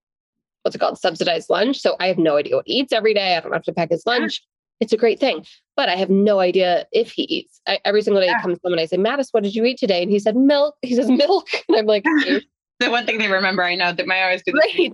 what's 0.63 0.75
it 0.75 0.79
called 0.79 0.97
subsidized 0.97 1.49
lunch. 1.49 1.79
So 1.79 1.95
I 1.99 2.07
have 2.07 2.17
no 2.17 2.37
idea 2.37 2.55
what 2.55 2.67
he 2.67 2.75
eats 2.75 2.93
every 2.93 3.13
day. 3.13 3.35
I 3.35 3.39
don't 3.39 3.53
have 3.53 3.63
to 3.63 3.73
pack 3.73 3.89
his 3.89 4.03
lunch. 4.05 4.41
It's 4.81 4.91
a 4.91 4.97
great 4.97 5.19
thing, 5.19 5.45
but 5.77 5.87
I 5.87 5.95
have 5.95 6.09
no 6.09 6.39
idea 6.39 6.85
if 6.91 7.11
he 7.11 7.23
eats. 7.23 7.61
I, 7.67 7.79
every 7.85 8.01
single 8.01 8.21
day 8.21 8.27
yeah. 8.27 8.37
he 8.37 8.41
comes 8.41 8.59
home 8.63 8.73
and 8.73 8.81
I 8.81 8.85
say, 8.85 8.97
Mattis, 8.97 9.27
what 9.31 9.43
did 9.43 9.55
you 9.55 9.63
eat 9.63 9.77
today? 9.77 10.01
And 10.01 10.11
he 10.11 10.19
said 10.19 10.35
milk. 10.35 10.75
He 10.81 10.95
says 10.95 11.09
milk, 11.09 11.47
and 11.69 11.77
I'm 11.77 11.85
like. 11.85 12.03
the 12.79 12.89
one 12.89 13.05
thing 13.05 13.19
they 13.19 13.29
remember, 13.29 13.63
I 13.63 13.75
know 13.75 13.93
that 13.93 14.07
my 14.07 14.21
always 14.23 14.41
do. 14.43 14.51
Great. 14.51 14.93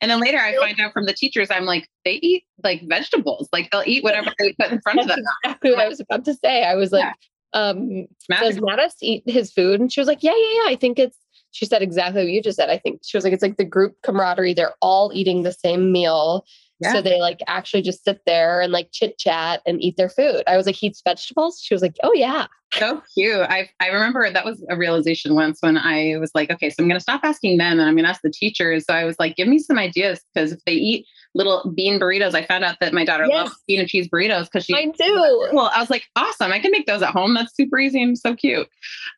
And 0.00 0.10
then 0.10 0.20
later 0.20 0.38
I 0.38 0.56
find 0.56 0.78
out 0.80 0.92
from 0.92 1.06
the 1.06 1.12
teachers, 1.12 1.48
I'm 1.52 1.64
like, 1.64 1.88
they 2.04 2.14
eat 2.14 2.42
like 2.64 2.82
vegetables. 2.88 3.48
Like 3.52 3.70
they'll 3.70 3.84
eat 3.86 4.02
whatever 4.02 4.32
they 4.36 4.52
put 4.54 4.72
in 4.72 4.80
front 4.80 4.98
of 4.98 5.06
them. 5.06 5.20
Exactly 5.44 5.70
what 5.70 5.78
I 5.78 5.86
was 5.86 6.00
about 6.00 6.24
to 6.24 6.34
say. 6.34 6.64
I 6.64 6.74
was 6.74 6.90
like, 6.90 7.04
yeah 7.04 7.12
um, 7.54 8.06
does 8.28 8.58
Mattis 8.58 8.94
eat 9.02 9.22
his 9.26 9.52
food? 9.52 9.80
And 9.80 9.92
she 9.92 10.00
was 10.00 10.08
like, 10.08 10.22
yeah, 10.22 10.34
yeah, 10.36 10.62
yeah. 10.64 10.72
I 10.72 10.76
think 10.76 10.98
it's, 10.98 11.16
she 11.50 11.66
said 11.66 11.82
exactly 11.82 12.22
what 12.22 12.30
you 12.30 12.42
just 12.42 12.56
said. 12.56 12.70
I 12.70 12.78
think 12.78 13.02
she 13.04 13.16
was 13.16 13.24
like, 13.24 13.32
it's 13.32 13.42
like 13.42 13.58
the 13.58 13.64
group 13.64 13.96
camaraderie. 14.02 14.54
They're 14.54 14.74
all 14.80 15.10
eating 15.14 15.42
the 15.42 15.52
same 15.52 15.92
meal. 15.92 16.46
Yeah. 16.82 16.92
So 16.92 17.02
they 17.02 17.20
like 17.20 17.40
actually 17.46 17.82
just 17.82 18.04
sit 18.04 18.20
there 18.26 18.60
and 18.60 18.72
like 18.72 18.90
chit 18.92 19.18
chat 19.18 19.62
and 19.66 19.82
eat 19.82 19.96
their 19.96 20.08
food. 20.08 20.42
I 20.46 20.56
was 20.56 20.66
like, 20.66 20.74
he 20.74 20.88
eats 20.88 21.02
vegetables. 21.02 21.60
She 21.60 21.74
was 21.74 21.82
like, 21.82 21.96
oh 22.02 22.12
yeah. 22.14 22.46
So 22.74 23.02
cute. 23.14 23.40
I 23.40 23.68
I 23.80 23.88
remember 23.88 24.30
that 24.30 24.44
was 24.44 24.64
a 24.68 24.76
realization 24.76 25.34
once 25.34 25.58
when 25.60 25.76
I 25.76 26.16
was 26.18 26.30
like, 26.34 26.50
okay, 26.50 26.70
so 26.70 26.76
I'm 26.82 26.88
gonna 26.88 27.00
stop 27.00 27.20
asking 27.24 27.58
them 27.58 27.78
and 27.78 27.88
I'm 27.88 27.96
gonna 27.96 28.08
ask 28.08 28.22
the 28.22 28.30
teachers. 28.30 28.84
So 28.86 28.94
I 28.94 29.04
was 29.04 29.16
like, 29.18 29.36
give 29.36 29.48
me 29.48 29.58
some 29.58 29.78
ideas 29.78 30.20
because 30.34 30.52
if 30.52 30.64
they 30.64 30.72
eat 30.72 31.06
little 31.34 31.72
bean 31.74 31.98
burritos. 31.98 32.34
I 32.34 32.44
found 32.44 32.64
out 32.64 32.76
that 32.80 32.92
my 32.92 33.04
daughter 33.04 33.26
yes. 33.26 33.34
loves 33.34 33.56
bean 33.66 33.80
and 33.80 33.88
cheese 33.88 34.08
burritos 34.08 34.44
because 34.44 34.64
she. 34.64 34.74
I 34.74 34.86
do. 34.86 35.48
Well, 35.52 35.70
I 35.74 35.80
was 35.80 35.90
like, 35.90 36.04
awesome! 36.16 36.50
I 36.50 36.58
can 36.58 36.70
make 36.70 36.86
those 36.86 37.02
at 37.02 37.10
home. 37.10 37.34
That's 37.34 37.54
super 37.54 37.78
easy 37.78 38.02
and 38.02 38.18
so 38.18 38.34
cute. 38.34 38.68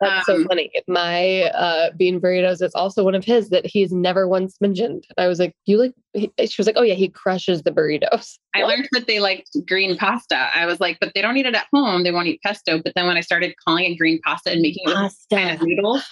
That's 0.01 0.29
um, 0.29 0.43
so 0.43 0.49
funny. 0.49 0.71
My 0.89 1.43
uh, 1.43 1.91
bean 1.97 2.21
burritos 2.21 2.61
is 2.61 2.75
also 2.75 3.05
one 3.05 3.15
of 3.15 3.25
his 3.25 3.51
that 3.51 3.65
he's 3.67 3.93
never 3.93 4.27
once 4.27 4.57
mentioned. 4.61 5.07
I 5.17 5.29
was 5.29 5.39
like, 5.39 5.55
you 5.67 5.79
like? 5.79 5.95
He, 6.13 6.31
she 6.47 6.55
was 6.59 6.67
like, 6.67 6.77
oh 6.77 6.83
yeah, 6.83 6.95
he 6.95 7.09
crushes 7.09 7.63
the 7.63 7.71
burritos. 7.71 8.39
I 8.55 8.63
learned 8.63 8.89
that 8.93 9.07
they 9.07 9.21
liked 9.21 9.51
green 9.67 9.97
pasta. 9.97 10.49
I 10.55 10.67
was 10.67 10.81
like, 10.81 10.99
but 11.01 11.13
they 11.15 11.23
don't 11.23 11.37
eat 11.37 11.47
it 11.47 11.55
at 11.55 11.67
home. 11.73 12.05
They 12.05 12.13
won't 12.13 12.29
eat 12.29 12.41
pesto. 12.43 12.81
But 12.83 12.93
then 12.95 13.07
when 13.07 13.17
I 13.17 13.21
started 13.21 13.44
calling 13.67 13.85
it 13.85 13.97
green 13.97 14.21
pasta 14.25 14.53
and 14.53 14.63
making 14.63 14.85
it 14.87 15.13
kind 15.31 15.51
of 15.51 15.67
noodles, 15.67 16.05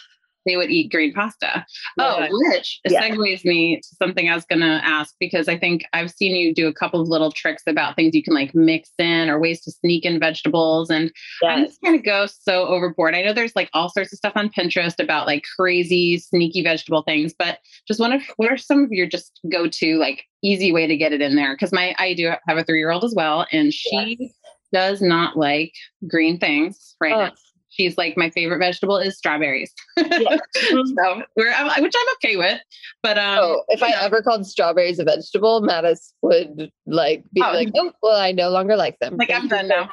they 0.46 0.56
would 0.56 0.70
eat 0.70 0.90
green 0.90 1.12
pasta. 1.12 1.64
Oh, 1.98 2.18
yeah. 2.18 2.28
Oh, 2.30 2.38
which 2.50 2.80
yeah. 2.88 3.02
segues 3.02 3.44
me 3.44 3.76
to 3.76 3.96
something 3.96 4.28
I 4.28 4.34
was 4.34 4.44
going 4.44 4.60
to 4.60 4.80
ask 4.84 5.14
because 5.20 5.48
I 5.48 5.58
think 5.58 5.84
I've 5.92 6.10
seen 6.10 6.34
you 6.34 6.54
do 6.54 6.66
a 6.66 6.72
couple 6.72 7.00
of 7.00 7.08
little 7.08 7.30
tricks 7.30 7.62
about 7.66 7.96
things 7.96 8.14
you 8.14 8.22
can 8.22 8.34
like 8.34 8.54
mix 8.54 8.90
in 8.98 9.28
or 9.28 9.38
ways 9.38 9.60
to 9.62 9.70
sneak 9.70 10.04
in 10.04 10.18
vegetables. 10.18 10.90
And 10.90 11.12
yes. 11.42 11.58
I 11.58 11.64
just 11.64 11.82
going 11.82 11.96
to 11.96 12.02
go 12.02 12.26
so 12.26 12.66
overboard. 12.66 13.14
I 13.14 13.22
know 13.22 13.32
there's 13.32 13.56
like 13.56 13.70
all 13.72 13.88
sorts 13.88 14.12
of 14.12 14.18
stuff 14.18 14.32
on 14.36 14.50
Pinterest 14.50 14.98
about 14.98 15.26
like 15.26 15.44
crazy, 15.56 16.18
sneaky 16.18 16.62
vegetable 16.62 17.02
things, 17.02 17.34
but 17.38 17.58
just 17.86 18.00
wonder 18.00 18.18
what 18.36 18.50
are 18.50 18.56
some 18.56 18.84
of 18.84 18.90
your 18.90 19.06
just 19.06 19.40
go 19.50 19.68
to 19.68 19.96
like 19.98 20.24
easy 20.42 20.72
way 20.72 20.86
to 20.86 20.96
get 20.96 21.12
it 21.12 21.20
in 21.20 21.36
there? 21.36 21.54
Because 21.54 21.72
my 21.72 21.94
I 21.98 22.14
do 22.14 22.32
have 22.48 22.58
a 22.58 22.64
three 22.64 22.78
year 22.78 22.90
old 22.90 23.04
as 23.04 23.14
well, 23.14 23.46
and 23.52 23.72
she 23.72 24.16
yes. 24.18 24.32
Does 24.72 25.00
not 25.00 25.36
like 25.36 25.72
green 26.08 26.38
things 26.38 26.96
right 27.00 27.12
oh. 27.12 27.24
now 27.26 27.32
she's 27.72 27.96
like 27.98 28.16
my 28.16 28.30
favorite 28.30 28.58
vegetable 28.58 28.98
is 28.98 29.16
strawberries. 29.16 29.72
Yeah. 29.96 30.36
so 30.54 31.22
we're 31.36 31.52
which 31.78 31.94
I'm 31.96 32.14
okay 32.14 32.36
with. 32.36 32.60
But 33.02 33.18
um 33.18 33.38
oh, 33.40 33.64
if 33.68 33.82
I 33.82 33.90
know. 33.90 33.98
ever 34.00 34.22
called 34.22 34.46
strawberries 34.46 34.98
a 34.98 35.04
vegetable, 35.04 35.62
Mattis 35.62 36.12
would 36.22 36.70
like 36.86 37.24
be 37.32 37.42
oh, 37.42 37.52
like, 37.52 37.70
oh 37.74 37.92
well, 38.02 38.20
I 38.20 38.32
no 38.32 38.50
longer 38.50 38.76
like 38.76 38.98
them. 39.00 39.16
Like 39.16 39.28
Thank 39.28 39.42
I'm 39.42 39.48
done 39.48 39.68
now. 39.68 39.90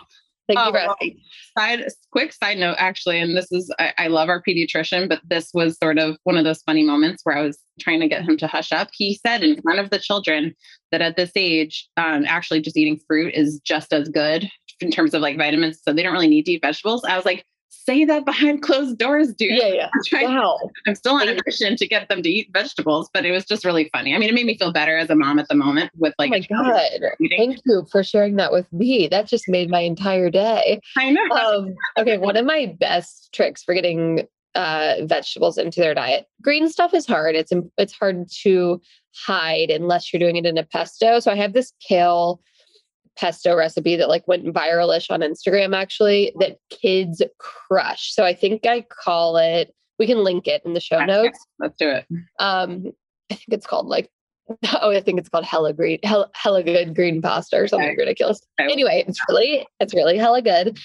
Thank 0.48 0.60
oh, 0.60 0.66
you 0.66 0.72
for 0.72 0.78
asking. 0.80 1.20
Side 1.58 1.86
quick 2.12 2.34
side 2.34 2.58
note, 2.58 2.76
actually, 2.80 3.20
and 3.20 3.38
this 3.38 3.52
is 3.52 3.72
I, 3.78 3.94
I, 4.00 4.08
love 4.08 4.30
our 4.30 4.42
pediatrician, 4.42 5.08
but 5.08 5.22
this 5.30 5.52
was 5.54 5.78
sort 5.78 6.00
of 6.00 6.18
one 6.24 6.38
of 6.38 6.44
those 6.44 6.64
funny 6.64 6.84
moments 6.84 7.22
where 7.24 7.38
I 7.38 7.42
was 7.42 7.60
trying 7.80 8.00
to 8.00 8.08
get 8.08 8.24
him 8.24 8.36
to 8.38 8.48
hush 8.48 8.72
up. 8.72 8.90
He 8.92 9.14
said 9.14 9.44
in 9.44 9.62
front 9.62 9.80
of 9.80 9.92
the 9.92 10.00
children 10.00 10.56
that 10.92 11.04
at 11.04 11.18
this 11.18 11.34
age, 11.36 11.88
um, 11.98 12.26
actually 12.26 12.62
just 12.62 12.78
eating 12.78 13.00
fruit 13.08 13.36
is 13.36 13.60
just 13.64 13.94
as 13.94 14.10
good 14.10 14.50
in 14.82 14.92
terms 14.92 15.14
of 15.14 15.22
like 15.22 15.38
vitamins. 15.38 15.80
So 15.84 15.94
they 15.94 16.04
don't 16.04 16.14
really 16.14 16.28
need 16.28 16.46
to 16.46 16.54
eat 16.54 16.62
vegetables. 16.62 17.04
I 17.04 17.16
was 17.16 17.26
like, 17.26 17.46
say 17.70 18.06
that 18.06 18.26
behind 18.26 18.62
closed 18.64 18.98
doors, 18.98 19.34
dude. 19.34 19.52
Yeah, 19.52 19.68
yeah. 19.68 19.90
I'm 19.94 20.02
trying, 20.06 20.28
wow. 20.28 20.60
I'm 20.88 20.96
still 20.96 21.16
on 21.16 21.28
a 21.28 21.38
mission 21.46 21.76
to 21.76 21.88
get 21.88 22.10
them 22.10 22.22
to 22.22 22.30
eat 22.30 22.50
vegetables, 22.54 23.10
but 23.14 23.26
it 23.26 23.32
was 23.32 23.46
just 23.46 23.66
really 23.66 23.90
funny. 23.94 24.16
I 24.16 24.18
mean, 24.18 24.30
it 24.30 24.36
made 24.36 24.46
me 24.46 24.58
feel 24.58 24.72
better 24.72 24.98
as 24.98 25.10
a 25.10 25.16
mom 25.16 25.40
at 25.40 25.48
the 25.48 25.56
moment 25.56 25.92
with 25.98 26.14
like. 26.20 26.30
Oh 26.30 26.38
my 26.38 26.64
god! 26.64 27.02
Thank 27.38 27.60
you 27.66 27.86
for 27.92 28.04
sharing 28.04 28.36
that 28.36 28.52
with 28.52 28.72
me. 28.74 29.08
That 29.08 29.28
just 29.28 29.48
made 29.48 29.70
my 29.70 29.82
entire 29.82 30.30
day. 30.30 30.80
I 30.98 31.10
know. 31.10 31.30
Um, 31.32 31.76
okay, 31.98 32.18
one 32.18 32.38
of 32.38 32.46
my 32.46 32.76
best 32.80 33.30
tricks 33.34 33.64
for 33.64 33.74
getting 33.74 34.28
uh, 34.56 34.96
vegetables 35.04 35.58
into 35.58 35.80
their 35.80 35.94
diet. 35.94 36.28
Green 36.42 36.70
stuff 36.70 36.94
is 36.94 37.06
hard. 37.06 37.36
It's 37.36 37.52
it's 37.78 37.94
hard 37.94 38.30
to 38.44 38.82
hide 39.16 39.70
unless 39.70 40.12
you're 40.12 40.20
doing 40.20 40.36
it 40.36 40.46
in 40.46 40.58
a 40.58 40.64
pesto. 40.64 41.20
So 41.20 41.32
I 41.32 41.36
have 41.36 41.54
this 41.54 41.74
kale 41.88 42.42
pesto 43.20 43.56
recipe 43.56 43.96
that 43.96 44.10
like 44.10 44.28
went 44.28 44.46
viralish 44.46 45.10
on 45.10 45.20
Instagram 45.22 45.76
actually 45.76 46.32
that 46.40 46.58
kids 46.70 47.22
crush. 47.38 48.14
So 48.14 48.24
I 48.24 48.34
think 48.34 48.66
I 48.66 48.82
call 48.82 49.38
it 49.38 49.74
we 49.98 50.08
can 50.08 50.24
link 50.24 50.48
it 50.48 50.62
in 50.64 50.74
the 50.74 50.80
show 50.80 51.04
notes. 51.04 51.38
Let's 51.60 51.78
do 51.78 51.90
it. 51.90 52.06
Um 52.40 52.92
I 53.32 53.36
think 53.36 53.50
it's 53.50 53.68
called 53.68 53.88
like 53.88 54.10
Oh, 54.82 54.92
I 54.92 55.02
think 55.02 55.20
it's 55.20 55.30
called 55.30 55.46
hella 55.46 55.74
green, 55.74 56.00
hella, 56.04 56.30
hella 56.34 56.64
good 56.64 56.96
green 56.96 57.22
pasta 57.22 57.58
or 57.58 57.68
something 57.68 57.90
okay. 57.90 57.98
ridiculous. 57.98 58.42
Okay. 58.60 58.72
Anyway, 58.72 59.04
it's 59.08 59.20
really, 59.30 59.68
it's 59.80 59.94
really 59.94 60.18
hella 60.18 60.42
good. 60.42 60.80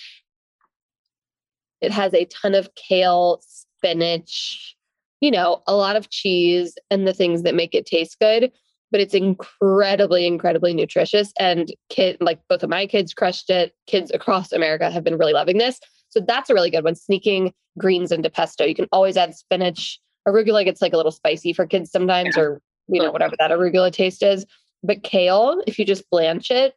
It 1.80 1.92
has 1.92 2.14
a 2.14 2.26
ton 2.26 2.54
of 2.54 2.68
kale, 2.74 3.40
spinach, 3.42 4.76
you 5.20 5.30
know, 5.30 5.62
a 5.66 5.74
lot 5.74 5.96
of 5.96 6.10
cheese 6.10 6.74
and 6.90 7.06
the 7.06 7.14
things 7.14 7.42
that 7.42 7.54
make 7.54 7.74
it 7.74 7.86
taste 7.86 8.18
good. 8.20 8.52
But 8.94 9.00
it's 9.00 9.12
incredibly, 9.12 10.24
incredibly 10.24 10.72
nutritious. 10.72 11.32
And 11.36 11.74
kid, 11.88 12.16
like 12.20 12.38
both 12.48 12.62
of 12.62 12.70
my 12.70 12.86
kids 12.86 13.12
crushed 13.12 13.50
it. 13.50 13.74
Kids 13.88 14.12
across 14.14 14.52
America 14.52 14.88
have 14.88 15.02
been 15.02 15.18
really 15.18 15.32
loving 15.32 15.58
this. 15.58 15.80
So 16.10 16.20
that's 16.20 16.48
a 16.48 16.54
really 16.54 16.70
good 16.70 16.84
one. 16.84 16.94
Sneaking 16.94 17.52
greens 17.76 18.12
into 18.12 18.30
pesto. 18.30 18.64
You 18.64 18.76
can 18.76 18.86
always 18.92 19.16
add 19.16 19.34
spinach. 19.34 19.98
Arugula 20.28 20.64
gets 20.64 20.80
like 20.80 20.92
a 20.92 20.96
little 20.96 21.10
spicy 21.10 21.52
for 21.52 21.66
kids 21.66 21.90
sometimes, 21.90 22.36
yeah. 22.36 22.42
or 22.44 22.62
you 22.86 23.02
know, 23.02 23.10
whatever 23.10 23.34
that 23.40 23.50
arugula 23.50 23.90
taste 23.90 24.22
is. 24.22 24.46
But 24.84 25.02
kale, 25.02 25.60
if 25.66 25.76
you 25.76 25.84
just 25.84 26.08
blanch 26.08 26.52
it, 26.52 26.74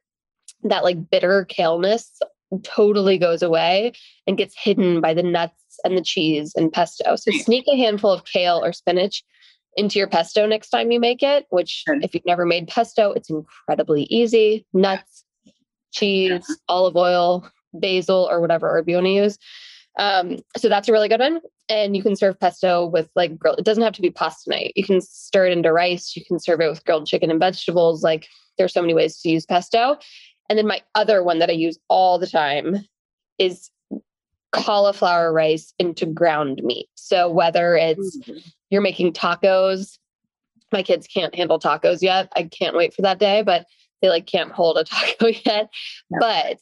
that 0.64 0.84
like 0.84 1.12
bitter 1.12 1.46
kaleness 1.48 2.08
totally 2.64 3.20
goes 3.20 3.44
away 3.44 3.94
and 4.26 4.40
gets 4.40 4.58
hidden 4.58 5.02
by 5.02 5.14
the 5.14 5.22
nuts 5.22 5.80
and 5.84 5.96
the 5.96 6.02
cheese 6.02 6.54
and 6.56 6.74
pesto. 6.74 7.16
So 7.16 7.30
sneak 7.32 7.66
a 7.68 7.78
handful 7.78 8.12
of 8.12 8.26
kale 8.26 8.60
or 8.64 8.74
spinach 8.74 9.24
into 9.78 10.00
your 10.00 10.08
pesto 10.08 10.46
next 10.46 10.70
time 10.70 10.92
you 10.92 11.00
make 11.00 11.24
it, 11.24 11.46
which 11.52 11.84
if 11.88 12.14
you've 12.14 12.26
never 12.26 12.46
made 12.46 12.68
pesto, 12.68 13.12
it's 13.12 13.30
incredibly 13.30 14.04
easy. 14.04 14.66
Nuts, 14.74 15.24
cheese, 15.94 16.46
yeah. 16.50 16.56
olive 16.68 16.98
oil, 16.98 17.50
basil, 17.74 18.28
or 18.30 18.42
whatever 18.42 18.70
herb 18.70 18.90
you 18.90 18.96
want 18.96 19.06
to 19.06 19.12
use. 19.12 19.38
Um, 20.00 20.38
so 20.58 20.70
that's 20.70 20.88
a 20.88 20.92
really 20.92 21.10
good 21.10 21.20
one. 21.20 21.42
And 21.70 21.96
you 21.96 22.04
can 22.04 22.16
serve 22.16 22.40
pesto 22.40 22.86
with 22.86 23.10
like 23.16 23.38
grilled, 23.38 23.60
it 23.60 23.66
doesn't 23.66 23.84
have 23.84 23.94
to 23.94 24.02
be 24.02 24.10
pasta 24.10 24.50
night. 24.50 24.74
You 24.76 24.84
can 24.84 25.02
stir 25.02 25.48
it 25.48 25.54
into 25.54 25.72
rice. 25.72 26.16
You 26.16 26.24
can 26.26 26.40
serve 26.40 26.62
it 26.62 26.70
with 26.70 26.86
grilled 26.86 27.08
chicken 27.08 27.32
and 27.32 27.40
vegetables. 27.40 28.04
Like 28.04 28.28
there's 28.58 28.74
so 28.74 28.82
many 28.82 28.94
ways 28.94 29.20
to 29.20 29.30
use 29.30 29.46
pesto. 29.46 29.98
And 30.50 30.58
then 30.58 30.68
my 30.68 30.82
other 30.96 31.24
one 31.24 31.40
that 31.40 31.50
I 31.50 31.54
use 31.54 31.78
all 31.90 32.20
the 32.20 32.28
time 32.28 32.78
is 33.38 33.70
cauliflower 34.52 35.34
rice 35.34 35.74
into 35.78 36.06
ground 36.06 36.62
meat. 36.64 36.88
So 36.96 37.30
whether 37.30 37.76
it's 37.76 38.18
mm-hmm. 38.18 38.38
You're 38.70 38.82
making 38.82 39.14
tacos, 39.14 39.98
my 40.72 40.84
kids 40.84 41.08
can't 41.08 41.34
handle 41.36 41.60
tacos 41.60 42.02
yet. 42.02 42.32
I 42.36 42.44
can't 42.44 42.76
wait 42.76 42.94
for 42.94 43.02
that 43.02 43.20
day, 43.20 43.42
but 43.42 43.66
they 44.02 44.10
like 44.10 44.26
can't 44.26 44.52
hold 44.52 44.78
a 44.78 44.84
taco 44.84 45.28
yet. 45.46 45.70
But 46.20 46.60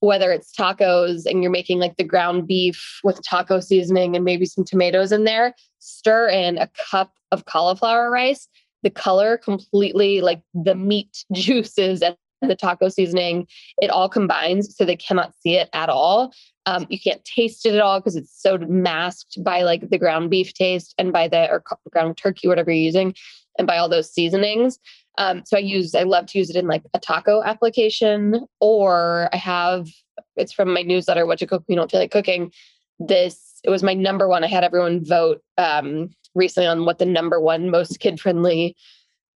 whether 0.00 0.30
it's 0.30 0.54
tacos 0.54 1.26
and 1.26 1.42
you're 1.42 1.50
making 1.50 1.80
like 1.80 1.96
the 1.96 2.04
ground 2.04 2.46
beef 2.46 3.00
with 3.02 3.20
taco 3.22 3.60
seasoning 3.60 4.14
and 4.14 4.24
maybe 4.24 4.46
some 4.46 4.64
tomatoes 4.64 5.12
in 5.12 5.24
there, 5.24 5.54
stir 5.80 6.28
in 6.28 6.58
a 6.58 6.68
cup 6.90 7.12
of 7.32 7.44
cauliflower 7.46 8.10
rice. 8.10 8.48
The 8.84 8.90
color 8.90 9.36
completely 9.36 10.20
like 10.20 10.40
the 10.54 10.74
meat 10.74 11.24
juices 11.32 12.00
and 12.00 12.16
the 12.40 12.56
taco 12.56 12.88
seasoning, 12.88 13.46
it 13.78 13.90
all 13.90 14.08
combines 14.08 14.76
so 14.76 14.84
they 14.84 14.96
cannot 14.96 15.34
see 15.40 15.56
it 15.56 15.68
at 15.72 15.88
all. 15.88 16.32
Um, 16.66 16.86
you 16.90 17.00
can't 17.00 17.24
taste 17.24 17.64
it 17.66 17.74
at 17.74 17.80
all 17.80 17.98
because 17.98 18.16
it's 18.16 18.40
so 18.40 18.58
masked 18.58 19.42
by 19.42 19.62
like 19.62 19.88
the 19.88 19.98
ground 19.98 20.30
beef 20.30 20.52
taste 20.52 20.94
and 20.98 21.12
by 21.12 21.26
the 21.26 21.50
or 21.50 21.64
ground 21.90 22.16
turkey, 22.16 22.46
whatever 22.46 22.70
you're 22.70 22.84
using, 22.84 23.14
and 23.58 23.66
by 23.66 23.78
all 23.78 23.88
those 23.88 24.12
seasonings. 24.12 24.78
Um, 25.16 25.42
so 25.44 25.56
I 25.56 25.60
use, 25.60 25.94
I 25.94 26.04
love 26.04 26.26
to 26.26 26.38
use 26.38 26.48
it 26.50 26.56
in 26.56 26.68
like 26.68 26.84
a 26.94 27.00
taco 27.00 27.42
application, 27.42 28.46
or 28.60 29.28
I 29.32 29.36
have, 29.36 29.88
it's 30.36 30.52
from 30.52 30.72
my 30.72 30.82
newsletter, 30.82 31.26
What 31.26 31.40
to 31.40 31.46
Cook 31.46 31.64
You 31.66 31.74
Don't 31.74 31.90
Feel 31.90 32.00
Like 32.00 32.12
Cooking. 32.12 32.52
This, 33.00 33.60
it 33.64 33.70
was 33.70 33.82
my 33.82 33.94
number 33.94 34.28
one. 34.28 34.44
I 34.44 34.48
had 34.48 34.62
everyone 34.62 35.04
vote 35.04 35.40
um, 35.56 36.10
recently 36.34 36.68
on 36.68 36.84
what 36.84 36.98
the 36.98 37.06
number 37.06 37.40
one 37.40 37.70
most 37.70 37.98
kid 37.98 38.20
friendly 38.20 38.76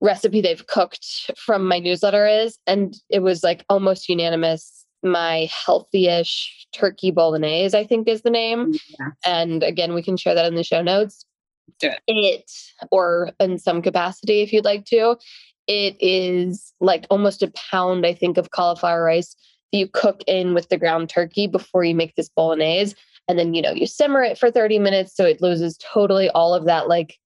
recipe 0.03 0.41
they've 0.41 0.67
cooked 0.67 1.31
from 1.39 1.67
my 1.67 1.79
newsletter 1.79 2.27
is. 2.27 2.59
And 2.67 2.95
it 3.09 3.21
was 3.21 3.43
like 3.43 3.65
almost 3.71 4.09
unanimous. 4.09 4.85
My 5.05 5.49
healthy-ish 5.65 6.67
turkey 6.73 7.11
bolognese, 7.11 7.77
I 7.77 7.85
think 7.85 8.07
is 8.09 8.23
the 8.23 8.31
name. 8.31 8.73
Mm, 8.73 8.81
yeah. 8.99 9.09
And 9.25 9.63
again, 9.63 9.95
we 9.95 10.03
can 10.03 10.17
share 10.17 10.35
that 10.35 10.47
in 10.47 10.57
the 10.57 10.65
show 10.65 10.83
notes. 10.83 11.25
Do 11.79 11.89
It. 11.89 12.01
it 12.07 12.53
or 12.91 13.31
in 13.41 13.59
some 13.59 13.81
capacity 13.81 14.43
if 14.43 14.53
you'd 14.53 14.65
like 14.65 14.85
to. 14.87 15.17
It 15.69 15.97
is 16.01 16.75
like 16.81 17.07
almost 17.09 17.43
a 17.43 17.53
pound, 17.53 18.05
I 18.05 18.13
think, 18.13 18.37
of 18.37 18.51
cauliflower 18.51 19.03
rice 19.05 19.37
that 19.73 19.79
you 19.79 19.87
cook 19.87 20.23
in 20.27 20.55
with 20.55 20.69
the 20.69 20.77
ground 20.77 21.09
turkey 21.09 21.47
before 21.47 21.85
you 21.85 21.95
make 21.95 22.15
this 22.17 22.29
bolognese. 22.29 22.95
And 23.29 23.39
then, 23.39 23.55
you 23.55 23.63
know, 23.63 23.73
you 23.73 23.87
simmer 23.87 24.23
it 24.23 24.37
for 24.37 24.51
30 24.51 24.81
minutes 24.81 25.17
so 25.17 25.25
it 25.25 25.41
loses 25.41 25.79
totally 25.79 26.29
all 26.31 26.55
of 26.55 26.65
that 26.65 26.89
like 26.89 27.19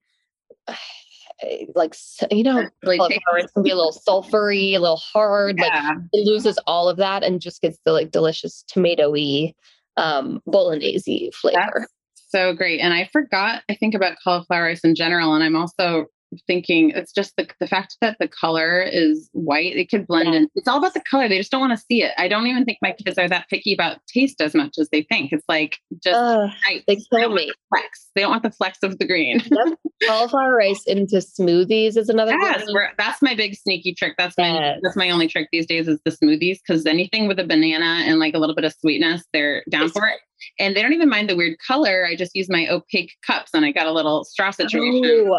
like 1.75 1.94
you 2.31 2.42
know 2.42 2.66
it's 2.83 3.53
gonna 3.53 3.62
be 3.62 3.70
a 3.70 3.77
little 3.77 3.92
sulfury 4.09 4.72
a 4.72 4.79
little 4.79 4.96
hard 4.96 5.59
yeah. 5.59 5.90
like 5.90 5.99
it 6.12 6.27
loses 6.27 6.59
all 6.66 6.88
of 6.88 6.96
that 6.96 7.22
and 7.22 7.40
just 7.40 7.61
gets 7.61 7.79
the 7.85 7.92
like 7.92 8.11
delicious 8.11 8.64
tomatoey 8.70 9.53
um 9.96 10.40
bolognese 10.46 11.31
flavor 11.35 11.59
That's 11.81 11.92
so 12.31 12.55
great 12.55 12.81
and 12.81 12.94
i 12.94 13.09
forgot 13.12 13.62
i 13.68 13.75
think 13.75 13.94
about 13.94 14.16
cauliflower 14.25 14.64
rice 14.64 14.81
in 14.81 14.94
general 14.94 15.35
and 15.35 15.44
i'm 15.44 15.57
also 15.57 16.07
thinking 16.46 16.90
it's 16.90 17.12
just 17.12 17.35
the, 17.37 17.49
the 17.61 17.66
fact 17.66 17.96
that 18.01 18.16
the 18.18 18.29
color 18.29 18.83
is 18.83 19.29
white 19.33 19.77
it 19.77 19.90
could 19.90 20.07
blend 20.07 20.31
yeah. 20.31 20.40
in 20.40 20.49
it's 20.55 20.68
all 20.68 20.79
about 20.79 20.94
the 20.94 21.01
color 21.01 21.29
they 21.29 21.38
just 21.38 21.51
don't 21.51 21.61
want 21.61 21.79
to 21.79 21.85
see 21.88 22.03
it. 22.03 22.12
I 22.18 22.29
don't 22.29 22.46
even 22.46 22.64
think 22.64 22.79
my 22.83 22.92
kids 22.92 23.18
are 23.18 23.29
that 23.29 23.49
picky 23.49 23.72
about 23.72 23.99
taste 24.07 24.40
as 24.40 24.55
much 24.55 24.77
as 24.79 24.88
they 24.90 25.03
think. 25.03 25.33
It's 25.33 25.44
like 25.49 25.79
just 26.03 26.16
uh, 26.16 26.49
they 26.87 26.96
kill 27.12 27.33
me. 27.33 27.53
flex. 27.68 28.11
They 28.14 28.22
don't 28.22 28.31
want 28.31 28.42
the 28.42 28.51
flex 28.51 28.79
of 28.83 28.99
the 28.99 29.07
green. 29.07 29.40
Yep. 29.51 29.79
cauliflower 30.07 30.55
rice 30.55 30.85
into 30.87 31.16
smoothies 31.16 31.96
is 31.96 32.09
another 32.09 32.37
yes, 32.40 32.66
that's 32.99 33.22
my 33.22 33.35
big 33.35 33.55
sneaky 33.55 33.94
trick. 33.94 34.14
That's 34.18 34.37
my 34.37 34.77
that's 34.83 34.96
my 34.96 35.11
only 35.11 35.29
trick 35.29 35.49
these 35.53 35.66
days 35.66 35.88
is 35.88 36.01
the 36.05 36.11
smoothies 36.11 36.59
because 36.66 36.87
anything 36.87 37.29
with 37.29 37.38
a 37.38 37.44
banana 37.44 38.03
and 38.05 38.18
like 38.18 38.35
a 38.35 38.38
little 38.38 38.55
bit 38.55 38.64
of 38.64 38.75
sweetness 38.81 39.25
they're 39.33 39.62
down 39.70 39.88
for 39.90 40.07
it. 40.07 40.18
And 40.59 40.77
they 40.77 40.83
don't 40.83 40.92
even 40.92 41.09
mind 41.09 41.31
the 41.31 41.37
weird 41.37 41.57
color 41.66 42.07
i 42.07 42.14
just 42.14 42.35
use 42.35 42.49
my 42.51 42.68
opaque 42.68 43.12
cups 43.27 43.53
and 43.55 43.64
i 43.64 43.72
got 43.72 43.87
a 43.87 43.92
little 43.92 44.25
straw 44.25 44.51
situation. 44.51 45.05
Ooh. 45.05 45.35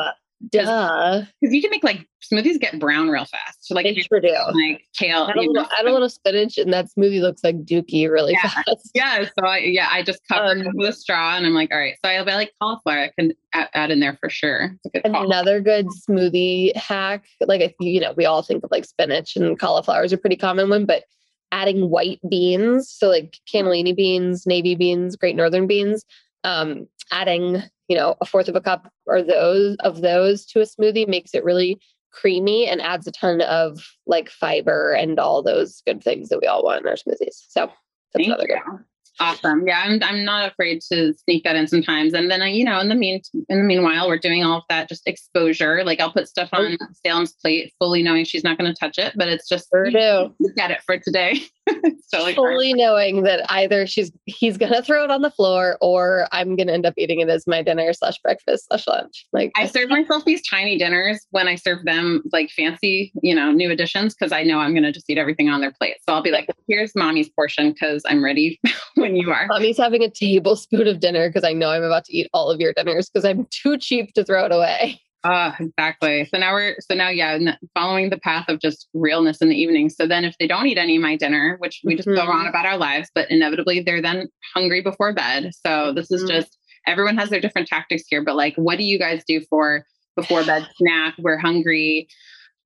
Duh. 0.50 1.24
Because 1.42 1.56
you 1.56 1.62
can 1.62 1.72
make 1.72 1.84
like 1.84 2.08
smoothies 2.32 2.60
get 2.60 2.80
brown 2.80 3.10
real 3.10 3.26
fast. 3.26 3.58
So 3.62 3.74
like 3.74 3.86
they 3.86 3.96
sure 3.96 4.20
do. 4.20 4.36
Like 4.54 4.84
kale. 4.98 5.28
Add 5.28 5.36
a, 5.36 5.42
little, 5.42 5.68
add 5.80 5.86
a 5.86 5.92
little 5.92 6.10
spinach 6.10 6.58
and 6.58 6.72
that 6.74 6.88
smoothie 6.96 7.22
looks 7.22 7.44
like 7.44 7.64
dookie 7.66 8.10
really 8.10 8.34
yeah. 8.34 8.50
fast. 8.50 8.92
Yeah. 8.94 9.26
So 9.26 9.46
I 9.46 9.58
yeah, 9.60 9.90
I 9.92 10.04
just 10.04 10.22
cover 10.32 10.52
um, 10.52 10.60
it 10.60 10.68
with 10.76 10.90
a 10.90 10.94
straw 10.94 11.36
and 11.36 11.46
I'm 11.46 11.54
like, 11.54 11.72
all 11.72 11.80
right. 11.80 11.96
So 12.04 12.12
I, 12.12 12.16
I 12.16 12.36
like 12.36 12.52
cauliflower. 12.62 13.00
I 13.00 13.12
can 13.18 13.34
add, 13.54 13.70
add 13.74 13.92
in 13.92 14.00
there 14.00 14.18
for 14.22 14.30
sure. 14.30 14.78
Good 14.94 15.06
another 15.06 15.60
good 15.60 15.88
smoothie 15.88 16.76
hack. 16.76 17.26
Like 17.42 17.62
if 17.62 17.74
you, 17.80 17.92
you 17.92 18.00
know, 18.00 18.14
we 18.16 18.26
all 18.26 18.44
think 18.44 18.64
of 18.64 18.72
like 18.72 18.86
spinach 18.86 19.36
and 19.36 19.58
cauliflower 19.58 20.04
is 20.04 20.14
a 20.14 20.18
pretty 20.18 20.36
common 20.36 20.70
one, 20.70 20.86
but 20.86 21.04
adding 21.52 21.90
white 21.90 22.20
beans, 22.30 22.90
so 22.90 23.08
like 23.08 23.38
cannellini 23.52 23.96
beans, 23.96 24.46
navy 24.46 24.76
beans, 24.76 25.16
great 25.16 25.36
northern 25.36 25.66
beans, 25.66 26.06
um, 26.44 26.88
adding 27.12 27.64
you 27.88 27.96
know 27.96 28.16
a 28.22 28.26
fourth 28.26 28.48
of 28.48 28.56
a 28.56 28.62
cup 28.62 28.92
or 29.06 29.22
those 29.22 29.76
of 29.80 30.02
those 30.02 30.46
to 30.46 30.62
a 30.62 30.64
smoothie 30.64 31.08
makes 31.08 31.34
it 31.34 31.44
really 31.44 31.80
creamy 32.12 32.68
and 32.68 32.82
adds 32.82 33.06
a 33.06 33.12
ton 33.12 33.42
of 33.42 33.80
like 34.08 34.30
fiber 34.30 34.94
and 34.94 35.20
all 35.20 35.44
those 35.44 35.82
good 35.86 36.04
things 36.04 36.30
that 36.30 36.40
we 36.42 36.48
all 36.48 36.64
want 36.64 36.82
in 36.82 36.88
our 36.88 36.96
smoothies 36.96 37.44
so 37.50 37.68
that's 38.14 38.26
Thank 38.26 38.28
another 38.28 38.48
good 38.48 38.60
one 38.66 38.86
Awesome. 39.20 39.68
Yeah, 39.68 39.82
I'm 39.84 40.02
I'm 40.04 40.24
not 40.24 40.52
afraid 40.52 40.82
to 40.92 41.14
sneak 41.14 41.44
that 41.44 41.56
in 41.56 41.68
sometimes. 41.68 42.14
And 42.14 42.30
then 42.30 42.42
I, 42.42 42.50
you 42.50 42.64
know, 42.64 42.80
in 42.80 42.90
the 42.90 42.96
mean 42.96 43.22
in 43.50 43.58
the 43.58 43.64
meanwhile, 43.64 44.08
we're 44.08 44.20
doing 44.20 44.44
all 44.44 44.60
of 44.60 44.64
that 44.70 44.90
just 44.90 45.08
exposure. 45.08 45.84
Like 45.84 46.00
I'll 46.00 46.12
put 46.12 46.28
stuff 46.28 46.50
oh. 46.54 46.64
on 46.64 46.78
oh. 46.80 46.86
Salem's 47.04 47.34
plate, 47.34 47.74
fully 47.80 48.04
knowing 48.04 48.26
she's 48.26 48.44
not 48.44 48.58
going 48.60 48.72
to 48.72 48.80
touch 48.80 49.00
it, 49.00 49.14
but 49.16 49.28
it's 49.28 49.50
just 49.50 49.70
sure 49.74 49.90
do. 49.90 50.36
get 50.56 50.72
it 50.72 50.84
for 50.86 51.00
today. 51.00 51.42
totally 52.12 52.34
fully 52.34 52.70
hard. 52.70 52.78
knowing 52.78 53.24
that 53.24 53.50
either 53.52 53.86
she's 53.88 54.12
he's 54.26 54.58
gonna 54.58 54.82
throw 54.82 55.04
it 55.04 55.12
on 55.12 55.22
the 55.22 55.32
floor 55.32 55.78
or 55.82 56.28
I'm 56.32 56.56
gonna 56.56 56.72
end 56.72 56.86
up 56.86 56.94
eating 56.98 57.20
it 57.20 57.30
as 57.30 57.48
my 57.48 57.62
dinner 57.62 57.92
slash 57.94 58.18
breakfast 58.20 58.68
slash 58.68 58.88
lunch. 58.88 59.26
Like 59.34 59.52
I 59.56 59.68
serve 59.68 59.90
myself 59.90 60.26
these 60.26 60.42
tiny 60.48 60.78
dinners 60.78 61.26
when 61.32 61.48
I 61.48 61.56
serve 61.56 61.86
them 61.86 62.24
like 62.32 62.50
fancy, 62.50 63.12
you 63.22 63.36
know, 63.36 63.52
new 63.52 63.72
additions 63.72 64.16
because 64.16 64.32
I 64.32 64.44
know 64.44 64.60
I'm 64.60 64.74
gonna 64.74 64.92
just 64.92 65.10
eat 65.10 65.18
everything 65.18 65.50
on 65.50 65.62
their 65.62 65.72
plate. 65.72 65.98
So 66.08 66.14
I'll 66.14 66.24
be 66.24 66.32
like, 66.32 66.50
here's 66.68 66.96
mommy's 66.96 67.30
portion 67.30 67.72
because 67.72 68.04
I'm 68.08 68.24
ready 68.24 68.60
when 68.96 69.16
you 69.16 69.32
are. 69.32 69.48
Mommy's 69.48 69.78
having 69.78 70.04
a 70.04 70.10
tablespoon 70.10 70.88
of 70.88 71.00
dinner 71.00 71.30
because 71.30 71.44
I 71.44 71.54
know 71.54 71.70
I'm 71.70 71.84
about 71.84 72.06
to 72.06 72.18
eat 72.18 72.30
all 72.34 72.50
of 72.50 72.60
your 72.60 72.74
dinners 72.74 73.10
because 73.10 73.26
I'm 73.26 73.48
too 73.52 73.78
cheap 73.78 74.14
to 74.14 74.24
throw 74.24 74.46
it 74.46 74.52
away. 74.52 75.02
Uh, 75.24 75.52
exactly. 75.60 76.26
So 76.26 76.38
now 76.38 76.54
we're, 76.54 76.76
so 76.80 76.96
now, 76.96 77.10
yeah, 77.10 77.38
following 77.74 78.10
the 78.10 78.20
path 78.20 78.46
of 78.48 78.60
just 78.60 78.88
realness 78.94 79.42
in 79.42 79.50
the 79.50 79.56
evening. 79.56 79.90
So 79.90 80.08
then 80.08 80.24
if 80.24 80.38
they 80.40 80.48
don't 80.48 80.68
eat 80.68 80.78
any 80.78 80.96
of 80.96 81.02
my 81.02 81.18
dinner, 81.18 81.58
which 81.60 81.82
we 81.84 81.96
just 81.96 82.08
mm-hmm. 82.08 82.26
go 82.26 82.32
on 82.32 82.48
about 82.48 82.66
our 82.66 82.78
lives, 82.78 83.10
but 83.14 83.30
inevitably 83.30 83.82
they're 83.82 84.02
then 84.02 84.30
hungry 84.54 84.82
before 84.82 85.14
bed. 85.14 85.52
So 85.66 85.92
this 85.92 86.12
is 86.12 86.24
mm-hmm. 86.24 86.38
just, 86.38 86.58
everyone 86.86 87.18
has 87.18 87.30
their 87.30 87.42
different 87.42 87.68
tactics 87.68 88.04
here, 88.08 88.24
but 88.24 88.36
like, 88.36 88.56
what 88.56 88.78
do 88.78 88.86
you 88.86 88.98
guys 88.98 89.24
do 89.28 89.42
for 89.50 89.86
before 90.16 90.46
bed 90.46 90.68
snack? 90.78 91.16
We're 91.18 91.38
hungry. 91.38 92.08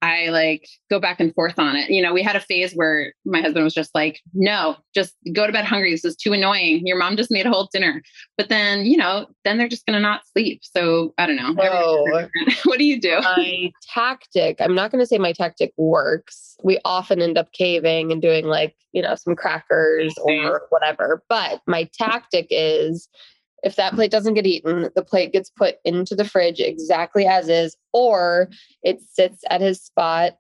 I 0.01 0.29
like 0.29 0.67
go 0.89 0.99
back 0.99 1.19
and 1.19 1.33
forth 1.33 1.59
on 1.59 1.75
it. 1.75 1.89
You 1.89 2.01
know, 2.01 2.13
we 2.13 2.23
had 2.23 2.35
a 2.35 2.39
phase 2.39 2.73
where 2.73 3.13
my 3.25 3.41
husband 3.41 3.63
was 3.63 3.73
just 3.73 3.93
like, 3.93 4.19
no, 4.33 4.75
just 4.95 5.13
go 5.33 5.45
to 5.45 5.53
bed 5.53 5.65
hungry. 5.65 5.91
This 5.91 6.05
is 6.05 6.15
too 6.15 6.33
annoying. 6.33 6.85
Your 6.85 6.97
mom 6.97 7.17
just 7.17 7.31
made 7.31 7.45
a 7.45 7.51
whole 7.51 7.69
dinner. 7.71 8.01
But 8.37 8.49
then, 8.49 8.85
you 8.85 8.97
know, 8.97 9.27
then 9.43 9.57
they're 9.57 9.69
just 9.69 9.85
going 9.85 9.95
to 9.95 10.01
not 10.01 10.21
sleep. 10.33 10.61
So 10.63 11.13
I 11.17 11.27
don't 11.27 11.35
know. 11.35 11.55
Oh. 11.59 12.27
what 12.65 12.79
do 12.79 12.85
you 12.85 12.99
do? 12.99 13.19
My 13.21 13.71
tactic, 13.93 14.57
I'm 14.59 14.75
not 14.75 14.91
going 14.91 15.01
to 15.03 15.07
say 15.07 15.17
my 15.17 15.33
tactic 15.33 15.71
works. 15.77 16.55
We 16.63 16.79
often 16.83 17.21
end 17.21 17.37
up 17.37 17.51
caving 17.51 18.11
and 18.11 18.21
doing 18.21 18.45
like, 18.45 18.75
you 18.93 19.01
know, 19.01 19.15
some 19.15 19.35
crackers 19.35 20.13
or 20.23 20.63
whatever. 20.69 21.23
But 21.29 21.61
my 21.67 21.89
tactic 21.93 22.47
is 22.49 23.07
if 23.63 23.76
that 23.76 23.93
plate 23.93 24.12
doesn't 24.12 24.34
get 24.34 24.47
eaten, 24.47 24.89
the 24.95 25.04
plate 25.04 25.32
gets 25.32 25.50
put 25.50 25.76
into 25.86 26.15
the 26.15 26.26
fridge 26.26 26.60
exactly 26.60 27.26
as 27.26 27.47
is, 27.47 27.78
or 27.93 28.50
it 28.84 29.02
sits 29.02 29.43
at 29.50 29.62
his 29.62 29.82
spot 29.82 30.34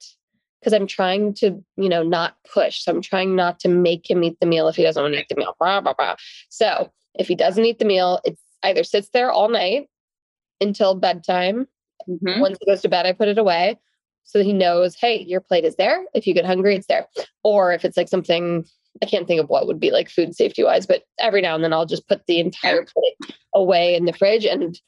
because 0.59 0.73
I'm 0.73 0.87
trying 0.87 1.33
to, 1.35 1.63
you 1.75 1.89
know, 1.89 2.03
not 2.03 2.35
push. 2.51 2.83
So 2.83 2.91
I'm 2.91 3.01
trying 3.01 3.35
not 3.35 3.59
to 3.61 3.67
make 3.67 4.09
him 4.09 4.23
eat 4.23 4.39
the 4.39 4.45
meal 4.45 4.67
if 4.67 4.75
he 4.75 4.83
doesn't 4.83 5.01
want 5.01 5.13
to 5.15 5.21
eat 5.21 5.29
the 5.29 5.35
meal. 5.35 5.55
Blah, 5.59 5.81
blah, 5.81 5.93
blah. 5.93 6.15
So 6.49 6.91
if 7.15 7.27
he 7.27 7.35
doesn't 7.35 7.65
eat 7.65 7.79
the 7.79 7.85
meal, 7.85 8.19
it 8.23 8.37
either 8.63 8.83
sits 8.83 9.09
there 9.09 9.31
all 9.31 9.49
night 9.49 9.87
until 10.59 10.95
bedtime. 10.95 11.67
Mhm. 12.07 12.39
Once 12.39 12.57
he 12.59 12.71
goes 12.71 12.81
to 12.81 12.89
bed, 12.89 13.05
I 13.05 13.13
put 13.13 13.27
it 13.27 13.37
away. 13.37 13.79
So 14.23 14.43
he 14.43 14.53
knows, 14.53 14.95
hey, 14.95 15.19
your 15.23 15.41
plate 15.41 15.65
is 15.65 15.75
there. 15.75 16.05
If 16.13 16.27
you 16.27 16.33
get 16.33 16.45
hungry, 16.45 16.75
it's 16.75 16.87
there. 16.87 17.07
Or 17.43 17.73
if 17.73 17.83
it's 17.83 17.97
like 17.97 18.07
something 18.07 18.65
I 19.01 19.05
can't 19.05 19.27
think 19.27 19.41
of 19.41 19.49
what 19.49 19.67
would 19.67 19.79
be 19.79 19.91
like 19.91 20.09
food 20.09 20.35
safety 20.35 20.63
wise, 20.63 20.85
but 20.85 21.03
every 21.19 21.41
now 21.41 21.55
and 21.55 21.63
then 21.63 21.73
I'll 21.73 21.85
just 21.85 22.07
put 22.07 22.25
the 22.27 22.39
entire 22.39 22.83
plate 22.83 23.35
away 23.53 23.95
in 23.95 24.05
the 24.05 24.13
fridge. 24.13 24.45
And 24.45 24.79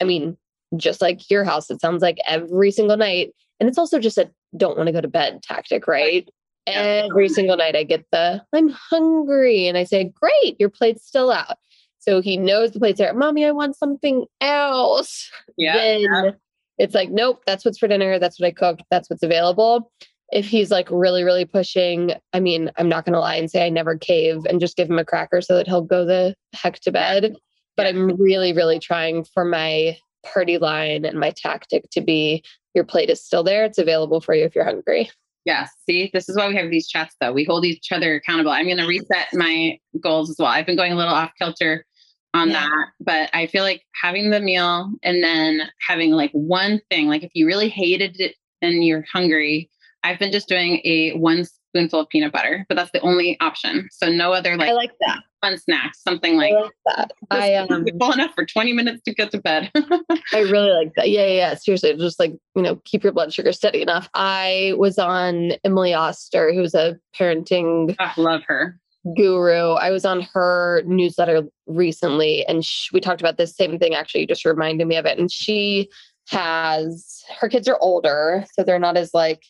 I 0.00 0.04
mean, 0.04 0.36
just 0.76 1.00
like 1.00 1.30
your 1.30 1.44
house, 1.44 1.70
it 1.70 1.80
sounds 1.80 2.02
like 2.02 2.18
every 2.26 2.70
single 2.70 2.96
night. 2.96 3.32
And 3.58 3.68
it's 3.68 3.78
also 3.78 3.98
just 3.98 4.18
a 4.18 4.30
don't 4.56 4.76
want 4.76 4.86
to 4.86 4.92
go 4.92 5.00
to 5.00 5.08
bed 5.08 5.42
tactic, 5.42 5.86
right? 5.86 6.28
Yeah. 6.66 7.06
Every 7.10 7.28
single 7.28 7.56
night 7.56 7.76
I 7.76 7.84
get 7.84 8.04
the 8.12 8.42
I'm 8.52 8.68
hungry. 8.70 9.66
And 9.66 9.76
I 9.76 9.84
say, 9.84 10.04
Great, 10.04 10.56
your 10.58 10.70
plate's 10.70 11.06
still 11.06 11.30
out. 11.30 11.56
So 11.98 12.20
he 12.20 12.36
knows 12.36 12.72
the 12.72 12.78
plate's 12.78 12.98
there. 12.98 13.12
Mommy, 13.14 13.44
I 13.44 13.50
want 13.50 13.76
something 13.76 14.24
else. 14.40 15.30
Yeah. 15.56 15.76
Then 15.76 16.36
it's 16.78 16.94
like, 16.94 17.10
nope, 17.10 17.42
that's 17.46 17.64
what's 17.64 17.78
for 17.78 17.88
dinner. 17.88 18.18
That's 18.18 18.40
what 18.40 18.46
I 18.46 18.52
cooked. 18.52 18.82
That's 18.90 19.10
what's 19.10 19.22
available. 19.22 19.92
If 20.32 20.46
he's 20.46 20.70
like 20.70 20.88
really, 20.90 21.24
really 21.24 21.44
pushing, 21.44 22.12
I 22.32 22.40
mean, 22.40 22.70
I'm 22.76 22.88
not 22.88 23.04
going 23.04 23.14
to 23.14 23.20
lie 23.20 23.34
and 23.36 23.50
say 23.50 23.66
I 23.66 23.68
never 23.68 23.96
cave 23.98 24.44
and 24.48 24.60
just 24.60 24.76
give 24.76 24.88
him 24.88 24.98
a 24.98 25.04
cracker 25.04 25.40
so 25.40 25.56
that 25.56 25.66
he'll 25.66 25.82
go 25.82 26.04
the 26.04 26.34
heck 26.54 26.80
to 26.80 26.92
bed. 26.92 27.34
But 27.76 27.84
Yeah. 27.84 28.00
I'm 28.00 28.16
really, 28.20 28.52
really 28.52 28.78
trying 28.78 29.24
for 29.24 29.44
my 29.44 29.96
party 30.24 30.58
line 30.58 31.04
and 31.04 31.18
my 31.18 31.30
tactic 31.30 31.84
to 31.92 32.00
be 32.00 32.44
your 32.74 32.84
plate 32.84 33.10
is 33.10 33.24
still 33.24 33.42
there. 33.42 33.64
It's 33.64 33.78
available 33.78 34.20
for 34.20 34.34
you 34.34 34.44
if 34.44 34.54
you're 34.54 34.64
hungry. 34.64 35.10
Yes. 35.44 35.70
See, 35.88 36.10
this 36.12 36.28
is 36.28 36.36
why 36.36 36.46
we 36.48 36.56
have 36.56 36.70
these 36.70 36.86
chats, 36.86 37.16
though. 37.20 37.32
We 37.32 37.44
hold 37.44 37.64
each 37.64 37.90
other 37.90 38.14
accountable. 38.16 38.50
I'm 38.52 38.66
going 38.66 38.76
to 38.76 38.86
reset 38.86 39.28
my 39.32 39.78
goals 40.00 40.30
as 40.30 40.36
well. 40.38 40.48
I've 40.48 40.66
been 40.66 40.76
going 40.76 40.92
a 40.92 40.96
little 40.96 41.14
off 41.14 41.32
kilter 41.38 41.86
on 42.34 42.50
Yeah. 42.50 42.60
that, 42.68 42.86
but 43.00 43.30
I 43.32 43.46
feel 43.46 43.64
like 43.64 43.82
having 44.00 44.30
the 44.30 44.40
meal 44.40 44.92
and 45.02 45.24
then 45.24 45.62
having 45.88 46.12
like 46.12 46.30
one 46.32 46.80
thing, 46.90 47.08
like 47.08 47.24
if 47.24 47.30
you 47.34 47.46
really 47.46 47.70
hated 47.70 48.20
it 48.20 48.36
and 48.62 48.84
you're 48.84 49.04
hungry, 49.12 49.70
I've 50.02 50.18
been 50.18 50.32
just 50.32 50.48
doing 50.48 50.80
a 50.84 51.12
one 51.12 51.44
spoonful 51.44 52.00
of 52.00 52.08
peanut 52.08 52.32
butter, 52.32 52.66
but 52.68 52.74
that's 52.74 52.90
the 52.90 53.00
only 53.00 53.38
option. 53.40 53.88
So 53.92 54.10
no 54.10 54.32
other 54.32 54.56
like, 54.56 54.70
I 54.70 54.72
like 54.72 54.92
that. 55.00 55.20
fun 55.40 55.56
snacks, 55.56 56.02
something 56.02 56.36
like 56.36 56.52
I 56.52 56.60
like 56.60 56.72
that. 56.86 57.12
I 57.30 57.54
um 57.54 57.86
full 58.00 58.12
enough 58.12 58.32
for 58.34 58.44
20 58.44 58.72
minutes 58.72 59.02
to 59.04 59.14
get 59.14 59.30
to 59.32 59.38
bed. 59.40 59.70
I 60.32 60.40
really 60.40 60.72
like 60.72 60.92
that. 60.96 61.10
Yeah, 61.10 61.26
yeah, 61.26 61.32
yeah. 61.32 61.54
Seriously, 61.54 61.96
just 61.96 62.18
like, 62.18 62.32
you 62.56 62.62
know, 62.62 62.80
keep 62.84 63.04
your 63.04 63.12
blood 63.12 63.32
sugar 63.32 63.52
steady 63.52 63.82
enough. 63.82 64.08
I 64.14 64.74
was 64.78 64.98
on 64.98 65.52
Emily 65.64 65.94
Oster, 65.94 66.52
who's 66.52 66.74
a 66.74 66.98
parenting 67.16 67.94
I 68.00 68.12
love 68.16 68.42
her. 68.48 68.78
guru. 69.16 69.74
I 69.74 69.90
was 69.90 70.04
on 70.04 70.22
her 70.34 70.82
newsletter 70.86 71.42
recently 71.66 72.44
and 72.46 72.64
sh- 72.64 72.90
we 72.92 73.00
talked 73.00 73.20
about 73.20 73.36
this 73.38 73.54
same 73.54 73.78
thing. 73.78 73.94
Actually, 73.94 74.22
you 74.22 74.26
just 74.26 74.44
reminded 74.44 74.88
me 74.88 74.96
of 74.96 75.06
it. 75.06 75.18
And 75.18 75.30
she 75.30 75.88
has 76.30 77.22
her 77.40 77.48
kids 77.48 77.68
are 77.68 77.78
older, 77.80 78.44
so 78.54 78.62
they're 78.64 78.78
not 78.78 78.96
as 78.96 79.12
like, 79.14 79.42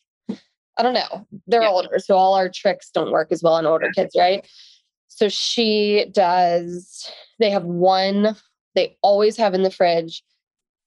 I 0.76 0.82
don't 0.82 0.94
know, 0.94 1.26
they're 1.46 1.62
Yeah. 1.62 1.68
older. 1.70 1.98
So 1.98 2.16
all 2.16 2.34
our 2.34 2.48
tricks 2.48 2.90
don't 2.90 3.10
work 3.10 3.30
as 3.30 3.42
well 3.42 3.54
on 3.54 3.66
older 3.66 3.90
kids, 3.94 4.14
right? 4.16 4.46
So 5.08 5.28
she 5.28 6.06
does, 6.12 7.10
they 7.38 7.50
have 7.50 7.64
one, 7.64 8.36
they 8.74 8.96
always 9.02 9.36
have 9.36 9.54
in 9.54 9.62
the 9.62 9.70
fridge 9.70 10.22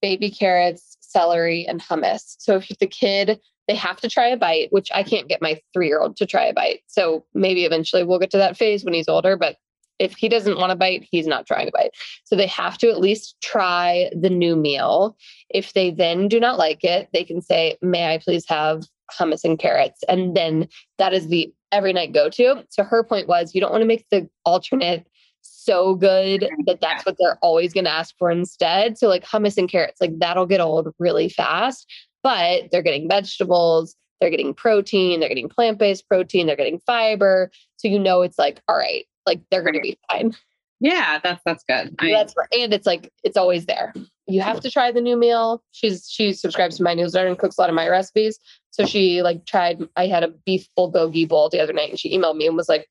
baby 0.04 0.30
carrots, 0.30 0.98
celery, 1.00 1.66
and 1.66 1.82
hummus. 1.82 2.36
So 2.38 2.58
if 2.58 2.68
the 2.80 2.88
kid, 2.88 3.40
they 3.70 3.76
have 3.76 4.02
to 4.02 4.10
try 4.10 4.28
a 4.28 4.38
bite, 4.38 4.68
which 4.72 4.90
I 4.94 5.02
can't 5.02 5.30
get 5.30 5.42
my 5.42 5.62
three 5.74 5.88
year 5.88 6.02
old 6.02 6.18
to 6.18 6.26
try 6.26 6.44
a 6.44 6.54
bite. 6.54 6.82
So 6.88 7.26
maybe 7.34 7.64
eventually 7.64 8.04
we'll 8.04 8.20
get 8.20 8.30
to 8.32 8.38
that 8.38 8.58
phase 8.58 8.84
when 8.84 8.94
he's 8.94 9.08
older. 9.08 9.38
But 9.38 9.56
if 10.00 10.18
he 10.18 10.28
doesn't 10.28 10.58
want 10.58 10.72
to 10.72 10.76
bite, 10.76 11.08
he's 11.10 11.26
not 11.26 11.48
trying 11.48 11.70
a 11.70 11.72
bite. 11.72 11.92
So 12.26 12.36
they 12.36 12.48
have 12.48 12.78
to 12.80 12.90
at 12.90 13.00
least 13.00 13.38
try 13.42 14.12
the 14.14 14.30
new 14.30 14.58
meal. 14.58 15.16
If 15.50 15.72
they 15.72 15.92
then 15.92 16.28
do 16.28 16.40
not 16.40 16.58
like 16.58 16.84
it, 16.84 17.08
they 17.14 17.24
can 17.24 17.42
say, 17.42 17.78
May 17.82 18.14
I 18.14 18.18
please 18.18 18.46
have 18.50 18.84
hummus 19.18 19.44
and 19.44 19.60
carrots? 19.60 20.04
And 20.08 20.36
then 20.36 20.68
that 20.98 21.14
is 21.14 21.28
the 21.28 21.54
every 21.72 21.94
night 21.94 22.14
go 22.14 22.30
to. 22.30 22.64
So 22.70 22.84
her 22.84 23.04
point 23.04 23.28
was, 23.28 23.54
you 23.54 23.62
don't 23.62 23.72
want 23.72 23.82
to 23.82 23.88
make 23.88 24.06
the 24.12 24.30
alternate 24.46 25.08
so 25.42 25.96
good 25.96 26.48
that 26.68 26.82
that's 26.82 27.06
what 27.06 27.16
they're 27.20 27.38
always 27.42 27.74
going 27.74 27.86
to 27.86 27.92
ask 27.92 28.16
for 28.18 28.32
instead. 28.32 28.98
So 28.98 29.08
like 29.08 29.26
hummus 29.26 29.58
and 29.58 29.70
carrots, 29.70 30.00
like 30.00 30.18
that'll 30.20 30.46
get 30.46 30.62
old 30.62 30.94
really 31.00 31.30
fast, 31.30 31.92
but 32.22 32.64
they're 32.72 32.82
getting 32.82 33.10
vegetables, 33.10 33.96
they're 34.22 34.30
getting 34.30 34.54
protein, 34.54 35.20
they're 35.20 35.30
getting 35.30 35.50
plant-based 35.50 36.08
protein, 36.08 36.48
they're 36.48 36.56
getting 36.56 36.80
fiber. 36.86 37.52
So 37.78 37.88
you 37.88 38.00
know 38.00 38.22
it's 38.22 38.40
like, 38.40 38.62
all 38.68 38.78
right, 38.78 39.06
like 39.26 39.42
they're 39.52 39.64
going 39.64 39.74
to 39.74 39.82
be 39.82 39.98
fine. 40.12 40.34
Yeah, 40.80 41.20
that's 41.24 41.42
that's 41.46 41.64
good. 41.64 41.96
I, 42.00 42.12
That's 42.12 42.34
and 42.52 42.74
it's 42.74 42.86
like 42.86 43.10
it's 43.24 43.38
always 43.38 43.66
there. 43.66 43.94
You 44.34 44.42
have 44.42 44.60
to 44.62 44.72
try 44.72 44.92
the 44.92 45.02
new 45.02 45.16
meal. 45.16 45.64
She's 45.72 46.10
she 46.10 46.34
subscribes 46.34 46.78
to 46.78 46.84
my 46.84 46.94
newsletter 46.96 47.28
and 47.28 47.38
cooks 47.38 47.58
a 47.58 47.62
lot 47.62 47.70
of 47.70 47.76
my 47.76 47.88
recipes. 47.88 48.40
So 48.72 48.86
she 48.86 49.22
like 49.22 49.46
tried. 49.46 49.82
I 49.96 50.08
had 50.08 50.24
a 50.24 50.30
beef 50.30 50.68
bulgogi 50.78 51.28
bowl 51.28 51.50
the 51.50 51.60
other 51.60 51.74
night, 51.74 51.92
and 51.92 52.00
she 52.00 52.18
emailed 52.18 52.38
me 52.38 52.48
and 52.48 52.58
was 52.58 52.68
like, 52.70 52.88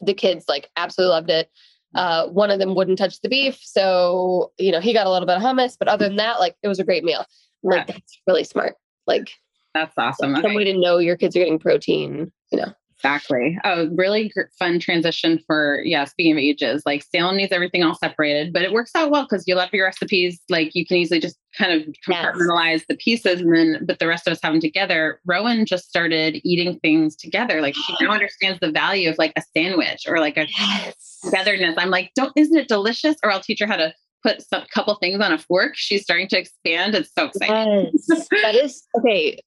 the 0.00 0.14
kids 0.14 0.44
like 0.48 0.70
absolutely 0.76 1.10
loved 1.14 1.30
it. 1.30 1.50
Uh, 1.94 2.28
one 2.28 2.50
of 2.50 2.58
them 2.58 2.74
wouldn't 2.74 2.98
touch 2.98 3.20
the 3.20 3.28
beef, 3.28 3.58
so 3.60 4.52
you 4.58 4.70
know 4.72 4.80
he 4.80 4.92
got 4.92 5.06
a 5.06 5.10
little 5.10 5.26
bit 5.26 5.36
of 5.36 5.42
hummus, 5.42 5.76
but 5.78 5.88
other 5.88 6.06
than 6.06 6.16
that, 6.16 6.38
like 6.38 6.54
it 6.62 6.68
was 6.68 6.78
a 6.78 6.84
great 6.84 7.04
meal. 7.04 7.24
I'm 7.64 7.70
Like 7.70 7.86
that's 7.88 8.20
really 8.26 8.44
smart. 8.44 8.76
Like 9.06 9.30
that's 9.74 9.94
awesome. 9.98 10.36
some 10.36 10.44
Okay. 10.44 10.56
way 10.56 10.64
to 10.64 10.78
know 10.78 10.98
your 10.98 11.16
kids 11.16 11.34
are 11.36 11.40
getting 11.40 11.58
protein. 11.58 12.30
You 12.52 12.58
know, 12.58 12.72
Exactly. 13.02 13.58
Oh, 13.64 13.88
really 13.96 14.28
gr- 14.28 14.42
fun 14.58 14.78
transition 14.78 15.40
for, 15.44 15.82
yeah, 15.84 16.04
speaking 16.04 16.32
of 16.32 16.38
ages, 16.38 16.84
like 16.86 17.02
Salem 17.02 17.36
needs 17.36 17.50
everything 17.50 17.82
all 17.82 17.96
separated, 17.96 18.52
but 18.52 18.62
it 18.62 18.72
works 18.72 18.92
out 18.94 19.10
well 19.10 19.24
because 19.24 19.48
you 19.48 19.56
love 19.56 19.70
your 19.72 19.86
recipes. 19.86 20.40
Like 20.48 20.70
you 20.74 20.86
can 20.86 20.98
easily 20.98 21.18
just 21.18 21.36
kind 21.58 21.72
of 21.72 21.94
compartmentalize 22.06 22.86
the 22.88 22.94
pieces 22.94 23.40
and 23.40 23.52
then, 23.52 23.84
but 23.84 23.98
the 23.98 24.06
rest 24.06 24.28
of 24.28 24.32
us 24.32 24.40
have 24.44 24.52
them 24.52 24.60
together. 24.60 25.20
Rowan 25.26 25.66
just 25.66 25.88
started 25.88 26.40
eating 26.44 26.78
things 26.78 27.16
together. 27.16 27.60
Like 27.60 27.74
she 27.74 27.96
now 28.00 28.10
understands 28.12 28.60
the 28.60 28.70
value 28.70 29.10
of 29.10 29.18
like 29.18 29.32
a 29.36 29.42
sandwich 29.56 30.04
or 30.06 30.20
like 30.20 30.36
a 30.36 30.46
yes. 30.56 31.18
togetherness. 31.24 31.74
I'm 31.76 31.90
like, 31.90 32.12
don't, 32.14 32.32
isn't 32.36 32.56
it 32.56 32.68
delicious? 32.68 33.16
Or 33.24 33.32
I'll 33.32 33.40
teach 33.40 33.58
her 33.58 33.66
how 33.66 33.76
to 33.76 33.92
put 34.22 34.42
some 34.42 34.62
couple 34.72 34.94
things 34.94 35.20
on 35.20 35.32
a 35.32 35.38
fork. 35.38 35.72
She's 35.74 36.02
starting 36.02 36.28
to 36.28 36.38
expand. 36.38 36.94
It's 36.94 37.10
so 37.18 37.24
exciting. 37.26 37.90
Yes. 38.08 38.28
that 38.42 38.54
is 38.54 38.86
okay. 38.98 39.40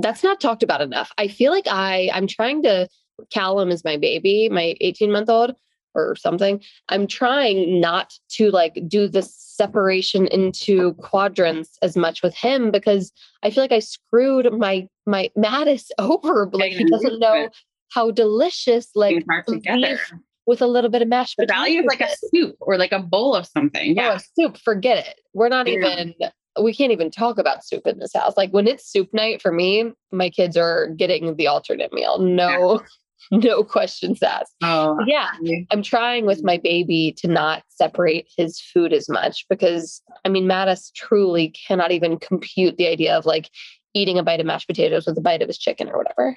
That's 0.00 0.22
not 0.22 0.40
talked 0.40 0.62
about 0.62 0.80
enough. 0.80 1.10
I 1.18 1.28
feel 1.28 1.52
like 1.52 1.66
I 1.68 2.08
I'm 2.14 2.26
trying 2.26 2.62
to 2.62 2.88
Callum 3.30 3.70
is 3.70 3.84
my 3.84 3.96
baby, 3.96 4.48
my 4.48 4.62
mm-hmm. 4.62 4.86
18 4.86 5.12
month 5.12 5.28
old 5.28 5.54
or 5.94 6.16
something. 6.16 6.60
I'm 6.88 7.06
trying 7.06 7.80
not 7.80 8.14
to 8.30 8.50
like 8.50 8.78
do 8.88 9.08
the 9.08 9.22
separation 9.22 10.26
into 10.28 10.94
quadrants 10.94 11.76
as 11.82 11.96
much 11.96 12.22
with 12.22 12.34
him 12.34 12.70
because 12.70 13.12
I 13.42 13.50
feel 13.50 13.62
like 13.62 13.72
I 13.72 13.80
screwed 13.80 14.52
my 14.52 14.88
my 15.06 15.30
Mattis 15.36 15.88
over. 15.98 16.48
Like 16.52 16.72
he 16.72 16.84
doesn't 16.84 17.18
know 17.18 17.48
how 17.90 18.10
delicious 18.10 18.88
like 18.94 19.24
together. 19.46 19.98
with 20.46 20.62
a 20.62 20.66
little 20.66 20.90
bit 20.90 21.02
of 21.02 21.08
mashed 21.08 21.36
The 21.36 21.46
value 21.46 21.80
of 21.80 21.86
like 21.86 22.00
a 22.00 22.08
soup 22.34 22.56
or 22.60 22.78
like 22.78 22.92
a 22.92 23.00
bowl 23.00 23.34
of 23.34 23.46
something. 23.46 23.98
Oh, 23.98 24.02
Yeah. 24.02 24.16
a 24.16 24.20
soup, 24.40 24.56
forget 24.56 24.98
it. 25.06 25.20
We're 25.34 25.48
not 25.50 25.66
Yeah. 25.66 25.74
even 25.74 26.14
we 26.60 26.74
can't 26.74 26.92
even 26.92 27.10
talk 27.10 27.38
about 27.38 27.64
soup 27.64 27.86
in 27.86 27.98
this 27.98 28.12
house. 28.14 28.36
Like 28.36 28.50
when 28.50 28.66
it's 28.66 28.86
soup 28.86 29.08
night 29.14 29.40
for 29.40 29.52
me, 29.52 29.92
my 30.10 30.28
kids 30.28 30.56
are 30.56 30.88
getting 30.88 31.36
the 31.36 31.46
alternate 31.46 31.92
meal. 31.94 32.18
No, 32.18 32.82
no 33.30 33.62
questions 33.64 34.22
asked. 34.22 34.54
Oh, 34.62 34.98
Yeah. 35.06 35.30
I'm 35.70 35.82
trying 35.82 36.26
with 36.26 36.42
my 36.42 36.58
baby 36.58 37.14
to 37.18 37.28
not 37.28 37.62
separate 37.68 38.26
his 38.36 38.60
food 38.60 38.92
as 38.92 39.08
much 39.08 39.46
because 39.48 40.02
I 40.24 40.28
mean 40.28 40.44
Mattis 40.46 40.92
truly 40.94 41.50
cannot 41.66 41.92
even 41.92 42.18
compute 42.18 42.76
the 42.76 42.88
idea 42.88 43.16
of 43.16 43.26
like 43.26 43.50
eating 43.94 44.18
a 44.18 44.22
bite 44.22 44.40
of 44.40 44.46
mashed 44.46 44.66
potatoes 44.68 45.06
with 45.06 45.18
a 45.18 45.22
bite 45.22 45.42
of 45.42 45.48
his 45.48 45.58
chicken 45.58 45.88
or 45.88 45.98
whatever. 45.98 46.36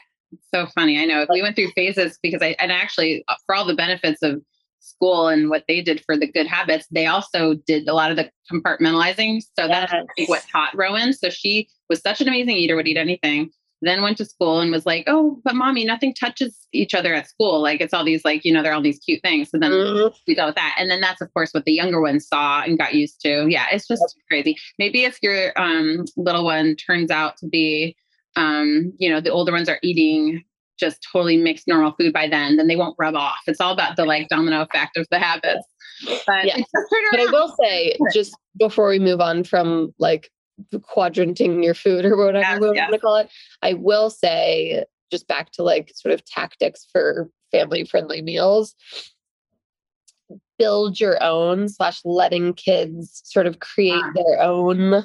so 0.54 0.67
funny. 0.76 1.00
I 1.00 1.06
know 1.06 1.26
we 1.30 1.41
went 1.41 1.56
through 1.56 1.71
phases 1.76 2.19
because 2.21 2.41
I, 2.41 2.56
and 2.60 2.71
actually 2.71 3.24
uh, 3.28 3.36
for 3.45 3.56
all 3.56 3.65
the 3.65 3.76
benefits 3.76 4.21
of 4.21 4.41
school 4.80 5.28
and 5.30 5.50
what 5.50 5.63
they 5.67 5.82
did 5.82 6.04
for 6.06 6.15
the 6.17 6.30
good 6.32 6.48
habits, 6.48 6.86
they 6.91 7.08
also 7.08 7.56
did 7.65 7.88
a 7.88 7.93
lot 7.93 8.12
of 8.12 8.17
the 8.17 8.30
compartmentalizing. 8.52 9.41
So 9.58 9.67
that's 9.67 9.93
what 10.28 10.43
taught 10.52 10.76
Rowan. 10.76 11.13
So 11.13 11.30
she 11.30 11.67
was 11.89 12.02
such 12.02 12.21
an 12.21 12.28
amazing 12.28 12.58
eater, 12.58 12.76
would 12.76 12.88
eat 12.88 12.98
anything. 12.98 13.50
Then 13.86 14.02
went 14.02 14.17
to 14.17 14.26
school 14.26 14.60
and 14.60 14.71
was 14.71 14.86
like, 14.86 15.04
oh, 15.08 15.39
but 15.43 15.56
mommy, 15.56 15.86
nothing 15.86 16.13
touches 16.13 16.67
each 16.74 16.93
other 16.93 17.13
at 17.13 17.30
school. 17.30 17.62
Like 17.62 17.82
it's 17.82 17.93
all 17.93 18.04
these, 18.04 18.26
like, 18.26 18.43
you 18.43 18.52
know, 18.52 18.63
they're 18.63 18.74
all 18.74 18.82
these 18.82 19.00
cute 19.00 19.21
things. 19.21 19.50
So 19.50 19.58
then 19.60 19.71
mm-hmm. 19.71 20.15
we 20.28 20.36
dealt 20.36 20.50
with 20.50 20.56
that. 20.56 20.76
And 20.80 20.89
then 20.89 21.02
that's, 21.02 21.21
of 21.21 21.34
course, 21.34 21.52
what 21.54 21.65
the 21.65 21.74
younger 21.74 22.02
ones 22.02 22.28
saw 22.28 22.62
and 22.62 22.78
got 22.78 22.95
used 22.95 23.21
to. 23.21 23.45
Yeah, 23.48 23.65
it's 23.71 23.88
just 23.88 24.17
crazy. 24.28 24.58
Maybe 24.80 25.04
if 25.04 25.19
your 25.21 25.54
um, 25.60 26.06
little 26.17 26.43
one 26.43 26.76
turns 26.76 27.12
out 27.12 27.38
to 27.38 27.48
be, 27.48 27.95
um, 28.36 28.91
you 28.98 29.10
know, 29.10 29.21
the 29.21 29.32
older 29.32 29.52
ones 29.52 29.69
are 29.69 29.80
eating 29.82 30.43
just 30.78 31.06
totally 31.12 31.38
mixed 31.38 31.67
normal 31.67 31.93
food 31.93 32.12
by 32.12 32.28
then, 32.28 32.58
then 32.58 32.67
they 32.67 32.76
won't 32.76 32.95
rub 33.00 33.15
off. 33.15 33.39
It's 33.48 33.62
all 33.62 33.71
about 33.71 33.95
the 33.95 34.06
like 34.06 34.28
domino 34.28 34.62
effect 34.62 34.98
of 34.98 35.08
the 35.10 35.19
habits. 35.19 35.65
But, 36.28 36.45
yeah. 36.45 36.58
but 37.12 37.19
I 37.19 37.26
will 37.32 37.56
say, 37.62 37.98
just 38.13 38.36
before 38.60 38.89
we 38.89 39.00
move 39.00 39.21
on 39.21 39.43
from 39.43 39.93
like 40.00 40.30
quadranting 40.84 41.63
your 41.63 41.74
food 41.74 42.06
or 42.06 42.18
whatever 42.18 42.41
yes, 42.41 42.60
we 42.60 42.72
yes. 42.76 42.84
want 42.84 42.94
to 42.94 43.00
call 43.00 43.15
it. 43.18 43.30
I 43.62 43.74
will 43.74 44.10
say, 44.10 44.86
just 45.12 45.28
back 45.28 45.52
to 45.54 45.63
like 45.63 45.91
sort 45.96 46.13
of 46.13 46.26
tactics 46.26 46.88
for 46.91 47.30
family 47.52 47.86
friendly 47.86 48.22
meals, 48.22 48.76
build 50.58 51.00
your 51.00 51.22
own 51.22 51.70
slash 51.70 52.02
letting 52.06 52.54
kids 52.54 53.22
sort 53.26 53.48
of 53.48 53.60
create 53.60 54.02
ah. 54.04 54.12
their 54.15 54.41
own 54.41 55.04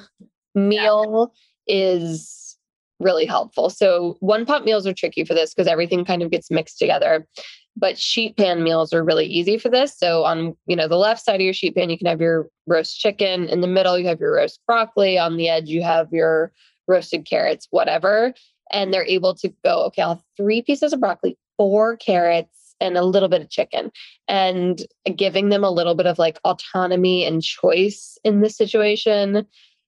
meal 0.55 1.33
yeah. 1.67 1.75
is 1.75 2.57
really 2.99 3.25
helpful. 3.25 3.69
So 3.69 4.17
one 4.19 4.45
pot 4.45 4.63
meals 4.63 4.85
are 4.85 4.93
tricky 4.93 5.23
for 5.25 5.33
this 5.33 5.53
because 5.53 5.67
everything 5.67 6.05
kind 6.05 6.21
of 6.21 6.31
gets 6.31 6.51
mixed 6.51 6.77
together 6.77 7.27
but 7.75 7.97
sheet 7.97 8.37
pan 8.37 8.63
meals 8.63 8.93
are 8.93 9.03
really 9.03 9.25
easy 9.25 9.57
for 9.57 9.69
this. 9.69 9.97
So 9.97 10.23
on 10.23 10.55
you 10.67 10.75
know 10.75 10.87
the 10.87 10.97
left 10.97 11.23
side 11.23 11.35
of 11.35 11.41
your 11.41 11.53
sheet 11.53 11.75
pan 11.75 11.89
you 11.89 11.97
can 11.97 12.07
have 12.07 12.21
your 12.21 12.49
roast 12.67 12.99
chicken. 12.99 13.47
In 13.47 13.61
the 13.61 13.67
middle 13.67 13.97
you 13.97 14.07
have 14.07 14.19
your 14.19 14.35
roast 14.35 14.59
broccoli. 14.67 15.17
On 15.17 15.37
the 15.37 15.49
edge 15.49 15.69
you 15.69 15.83
have 15.83 16.07
your 16.11 16.51
roasted 16.87 17.25
carrots 17.25 17.67
whatever. 17.71 18.33
And 18.71 18.93
they're 18.93 19.05
able 19.05 19.35
to 19.35 19.53
go 19.63 19.83
okay 19.85 20.01
i'll 20.01 20.15
have 20.15 20.23
three 20.37 20.61
pieces 20.61 20.93
of 20.93 20.99
broccoli 20.99 21.37
four 21.57 21.97
carrots 21.97 22.75
and 22.79 22.97
a 22.97 23.03
little 23.03 23.29
bit 23.29 23.41
of 23.41 23.49
chicken. 23.49 23.91
And 24.27 24.81
giving 25.15 25.49
them 25.49 25.63
a 25.63 25.69
little 25.69 25.93
bit 25.93 26.07
of 26.07 26.17
like 26.17 26.39
autonomy 26.43 27.25
and 27.25 27.43
choice 27.43 28.17
in 28.23 28.41
this 28.41 28.55
situation 28.55 29.45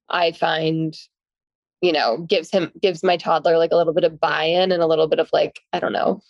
i 0.10 0.32
find 0.32 0.96
you 1.82 1.92
know 1.92 2.18
gives 2.28 2.50
him 2.52 2.72
gives 2.82 3.04
my 3.04 3.18
toddler 3.18 3.58
like 3.58 3.72
a 3.72 3.76
little 3.76 3.94
bit 3.94 4.04
of 4.04 4.20
buy-in 4.20 4.72
and 4.72 4.84
a 4.84 4.88
little 4.88 5.08
bit 5.08 5.20
of 5.20 5.30
like 5.32 5.62
i 5.72 5.80
don't 5.80 5.94
know 5.94 6.22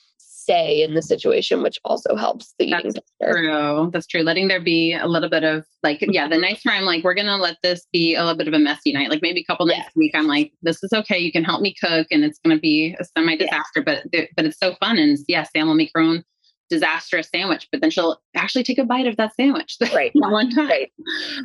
say 0.45 0.82
in 0.82 0.93
the 0.93 1.01
situation, 1.01 1.63
which 1.63 1.79
also 1.84 2.15
helps 2.15 2.53
the 2.60 2.65
eating 2.65 2.93
That's 2.93 2.99
True. 3.21 3.89
That's 3.91 4.08
true. 4.08 4.21
Letting 4.21 4.47
there 4.47 4.62
be 4.62 4.93
a 4.93 5.08
little 5.08 5.29
bit 5.29 5.43
of 5.43 5.65
like, 5.82 5.99
yeah, 6.01 6.27
the 6.27 6.38
nights 6.38 6.65
where 6.65 6.75
I'm 6.75 6.86
like, 6.86 7.03
we're 7.03 7.13
gonna 7.13 7.38
let 7.38 7.58
this 7.63 7.88
be 7.91 8.15
a 8.15 8.21
little 8.21 8.38
bit 8.38 8.47
of 8.47 8.53
a 8.53 8.60
messy 8.60 8.93
night. 8.93 9.10
Like 9.10 9.21
maybe 9.21 9.41
a 9.41 9.45
couple 9.45 9.65
nights 9.65 9.89
a 9.95 9.99
week, 9.99 10.12
I'm 10.13 10.27
like, 10.27 10.51
this 10.62 10.84
is 10.84 10.93
okay. 10.93 11.17
You 11.17 11.32
can 11.32 11.43
help 11.43 11.62
me 11.62 11.73
cook, 11.73 12.08
and 12.12 12.23
it's 12.23 12.39
gonna 12.39 12.60
be 12.60 12.95
a 12.99 13.06
semi 13.06 13.36
disaster, 13.36 13.84
yeah. 13.86 14.01
but 14.12 14.27
but 14.36 14.45
it's 14.45 14.60
so 14.60 14.75
fun. 14.75 14.97
And 14.97 15.17
yeah, 15.27 15.43
Sam 15.43 15.67
will 15.67 15.75
make 15.75 15.91
her 15.93 16.01
own 16.01 16.23
disastrous 16.69 17.29
sandwich, 17.29 17.67
but 17.71 17.82
then 17.82 17.91
she'll 17.91 18.21
actually 18.36 18.63
take 18.63 18.79
a 18.79 18.86
bite 18.86 19.08
of 19.08 19.17
that 19.17 19.36
sandwich. 19.36 19.77
Right. 19.93 20.12
one 20.15 20.49
time. 20.49 20.67
Right. 20.67 20.91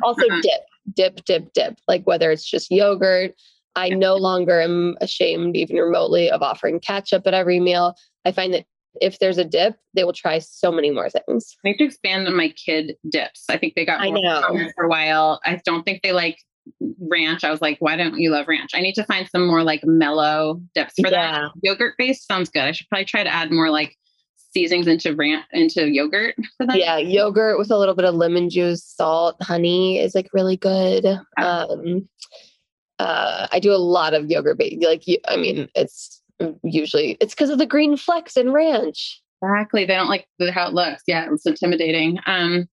Also, 0.03 0.25
uh-huh. 0.25 0.41
dip, 0.41 0.61
dip, 0.95 1.25
dip, 1.25 1.53
dip. 1.53 1.77
Like 1.87 2.05
whether 2.05 2.31
it's 2.31 2.49
just 2.49 2.71
yogurt. 2.71 3.35
I 3.75 3.89
no 3.89 4.15
longer 4.15 4.59
am 4.59 4.97
ashamed, 4.99 5.55
even 5.55 5.77
remotely, 5.77 6.29
of 6.29 6.41
offering 6.41 6.79
ketchup 6.79 7.25
at 7.27 7.33
every 7.33 7.59
meal. 7.59 7.95
I 8.25 8.31
find 8.31 8.53
that 8.53 8.65
if 9.01 9.19
there's 9.19 9.37
a 9.37 9.43
dip, 9.43 9.75
they 9.93 10.03
will 10.03 10.13
try 10.13 10.39
so 10.39 10.71
many 10.71 10.91
more 10.91 11.09
things. 11.09 11.55
I 11.65 11.69
need 11.69 11.77
to 11.77 11.85
expand 11.85 12.27
on 12.27 12.35
my 12.35 12.49
kid 12.49 12.95
dips. 13.09 13.45
I 13.49 13.57
think 13.57 13.75
they 13.75 13.85
got 13.85 14.01
I 14.01 14.09
know. 14.09 14.69
for 14.75 14.85
a 14.85 14.89
while. 14.89 15.39
I 15.45 15.61
don't 15.65 15.83
think 15.83 16.01
they 16.01 16.11
like 16.11 16.37
ranch. 16.99 17.43
I 17.43 17.51
was 17.51 17.61
like, 17.61 17.77
why 17.79 17.95
don't 17.95 18.19
you 18.19 18.31
love 18.31 18.47
ranch? 18.47 18.71
I 18.73 18.81
need 18.81 18.93
to 18.95 19.03
find 19.03 19.27
some 19.29 19.47
more 19.47 19.63
like 19.63 19.83
mellow 19.85 20.61
dips 20.75 20.93
for 21.01 21.09
yeah. 21.09 21.31
that. 21.31 21.51
Yogurt 21.61 21.95
based 21.97 22.27
sounds 22.27 22.49
good. 22.49 22.63
I 22.63 22.71
should 22.71 22.87
probably 22.89 23.05
try 23.05 23.23
to 23.23 23.33
add 23.33 23.51
more 23.51 23.69
like 23.69 23.95
seasonings 24.51 24.87
into 24.87 25.15
ranch 25.15 25.45
into 25.51 25.87
yogurt 25.87 26.35
for 26.57 26.65
that. 26.67 26.77
Yeah, 26.77 26.97
yogurt 26.97 27.59
with 27.59 27.71
a 27.71 27.77
little 27.77 27.95
bit 27.95 28.05
of 28.05 28.15
lemon 28.15 28.49
juice, 28.49 28.83
salt, 28.83 29.35
honey 29.41 29.99
is 29.99 30.15
like 30.15 30.29
really 30.33 30.57
good. 30.57 31.05
Um 31.37 32.09
uh 32.97 33.47
I 33.51 33.59
do 33.59 33.71
a 33.71 33.77
lot 33.77 34.13
of 34.13 34.29
yogurt 34.29 34.57
based 34.57 34.83
like 34.83 35.03
I 35.27 35.37
mean 35.37 35.69
it's 35.75 36.18
usually 36.63 37.17
it's 37.19 37.33
because 37.33 37.49
of 37.49 37.57
the 37.57 37.65
green 37.65 37.97
flecks 37.97 38.37
and 38.37 38.53
ranch. 38.53 39.21
Exactly. 39.41 39.85
They 39.85 39.95
don't 39.95 40.09
like 40.09 40.27
how 40.51 40.67
it 40.67 40.73
looks. 40.73 41.03
Yeah, 41.07 41.27
it's 41.31 41.45
intimidating. 41.45 42.19
Um, 42.25 42.67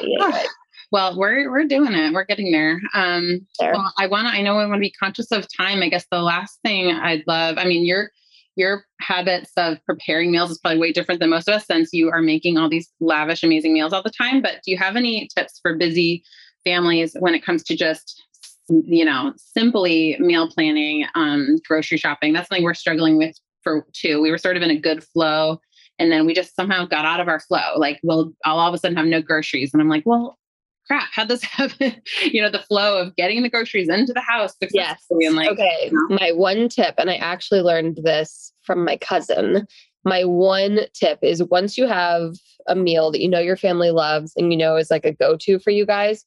yeah. 0.00 0.42
Well, 0.90 1.18
we're 1.18 1.50
we're 1.50 1.66
doing 1.66 1.92
it. 1.92 2.14
We're 2.14 2.24
getting 2.24 2.50
there. 2.50 2.80
Um, 2.94 3.46
there. 3.58 3.72
Well, 3.72 3.92
I 3.98 4.06
want 4.06 4.28
to. 4.28 4.32
I 4.32 4.40
know 4.40 4.58
I 4.58 4.66
want 4.66 4.78
to 4.78 4.80
be 4.80 4.92
conscious 4.92 5.30
of 5.32 5.46
time. 5.54 5.82
I 5.82 5.90
guess 5.90 6.06
the 6.10 6.22
last 6.22 6.58
thing 6.64 6.90
I'd 6.90 7.24
love. 7.26 7.58
I 7.58 7.64
mean, 7.64 7.84
your 7.84 8.10
your 8.56 8.84
habits 9.00 9.52
of 9.56 9.78
preparing 9.84 10.32
meals 10.32 10.50
is 10.50 10.58
probably 10.58 10.80
way 10.80 10.92
different 10.92 11.20
than 11.20 11.30
most 11.30 11.48
of 11.48 11.54
us, 11.54 11.66
since 11.66 11.92
you 11.92 12.10
are 12.10 12.22
making 12.22 12.56
all 12.56 12.70
these 12.70 12.90
lavish, 13.00 13.42
amazing 13.42 13.74
meals 13.74 13.92
all 13.92 14.02
the 14.02 14.10
time. 14.10 14.40
But 14.40 14.60
do 14.64 14.70
you 14.70 14.78
have 14.78 14.96
any 14.96 15.28
tips 15.36 15.60
for 15.62 15.76
busy 15.76 16.24
families 16.64 17.14
when 17.20 17.34
it 17.34 17.44
comes 17.44 17.62
to 17.64 17.76
just 17.76 18.24
you 18.68 19.04
know, 19.04 19.32
simply 19.36 20.16
meal 20.18 20.50
planning, 20.50 21.06
um, 21.14 21.58
grocery 21.66 21.98
shopping. 21.98 22.32
That's 22.32 22.48
something 22.48 22.64
we're 22.64 22.74
struggling 22.74 23.16
with 23.16 23.36
for 23.62 23.86
too. 23.92 24.20
We 24.20 24.30
were 24.30 24.38
sort 24.38 24.56
of 24.56 24.62
in 24.62 24.70
a 24.70 24.78
good 24.78 25.02
flow 25.02 25.60
and 25.98 26.12
then 26.12 26.26
we 26.26 26.34
just 26.34 26.54
somehow 26.54 26.86
got 26.86 27.04
out 27.04 27.20
of 27.20 27.28
our 27.28 27.40
flow. 27.40 27.76
Like, 27.76 27.98
well, 28.02 28.32
I'll 28.44 28.58
all 28.58 28.68
of 28.68 28.74
a 28.74 28.78
sudden 28.78 28.96
have 28.96 29.06
no 29.06 29.20
groceries. 29.20 29.72
And 29.72 29.82
I'm 29.82 29.88
like, 29.88 30.04
well, 30.06 30.38
crap, 30.86 31.08
how'd 31.12 31.28
this 31.28 31.42
happen? 31.44 31.96
you 32.22 32.40
know, 32.40 32.50
the 32.50 32.60
flow 32.60 33.00
of 33.00 33.16
getting 33.16 33.42
the 33.42 33.50
groceries 33.50 33.88
into 33.88 34.12
the 34.12 34.20
house. 34.20 34.54
Yes. 34.72 35.04
And 35.10 35.34
like, 35.34 35.50
okay. 35.50 35.90
You 35.90 36.08
know. 36.08 36.16
My 36.16 36.32
one 36.32 36.68
tip, 36.68 36.94
and 36.98 37.10
I 37.10 37.16
actually 37.16 37.62
learned 37.62 37.98
this 38.02 38.52
from 38.62 38.84
my 38.84 38.96
cousin. 38.96 39.66
My 40.04 40.24
one 40.24 40.80
tip 40.94 41.18
is 41.22 41.42
once 41.42 41.76
you 41.76 41.86
have 41.86 42.34
a 42.68 42.76
meal 42.76 43.10
that 43.10 43.20
you 43.20 43.28
know 43.28 43.40
your 43.40 43.56
family 43.56 43.90
loves 43.90 44.32
and 44.36 44.52
you 44.52 44.58
know 44.58 44.76
is 44.76 44.90
like 44.90 45.04
a 45.04 45.12
go 45.12 45.36
to 45.38 45.58
for 45.58 45.70
you 45.70 45.84
guys, 45.84 46.24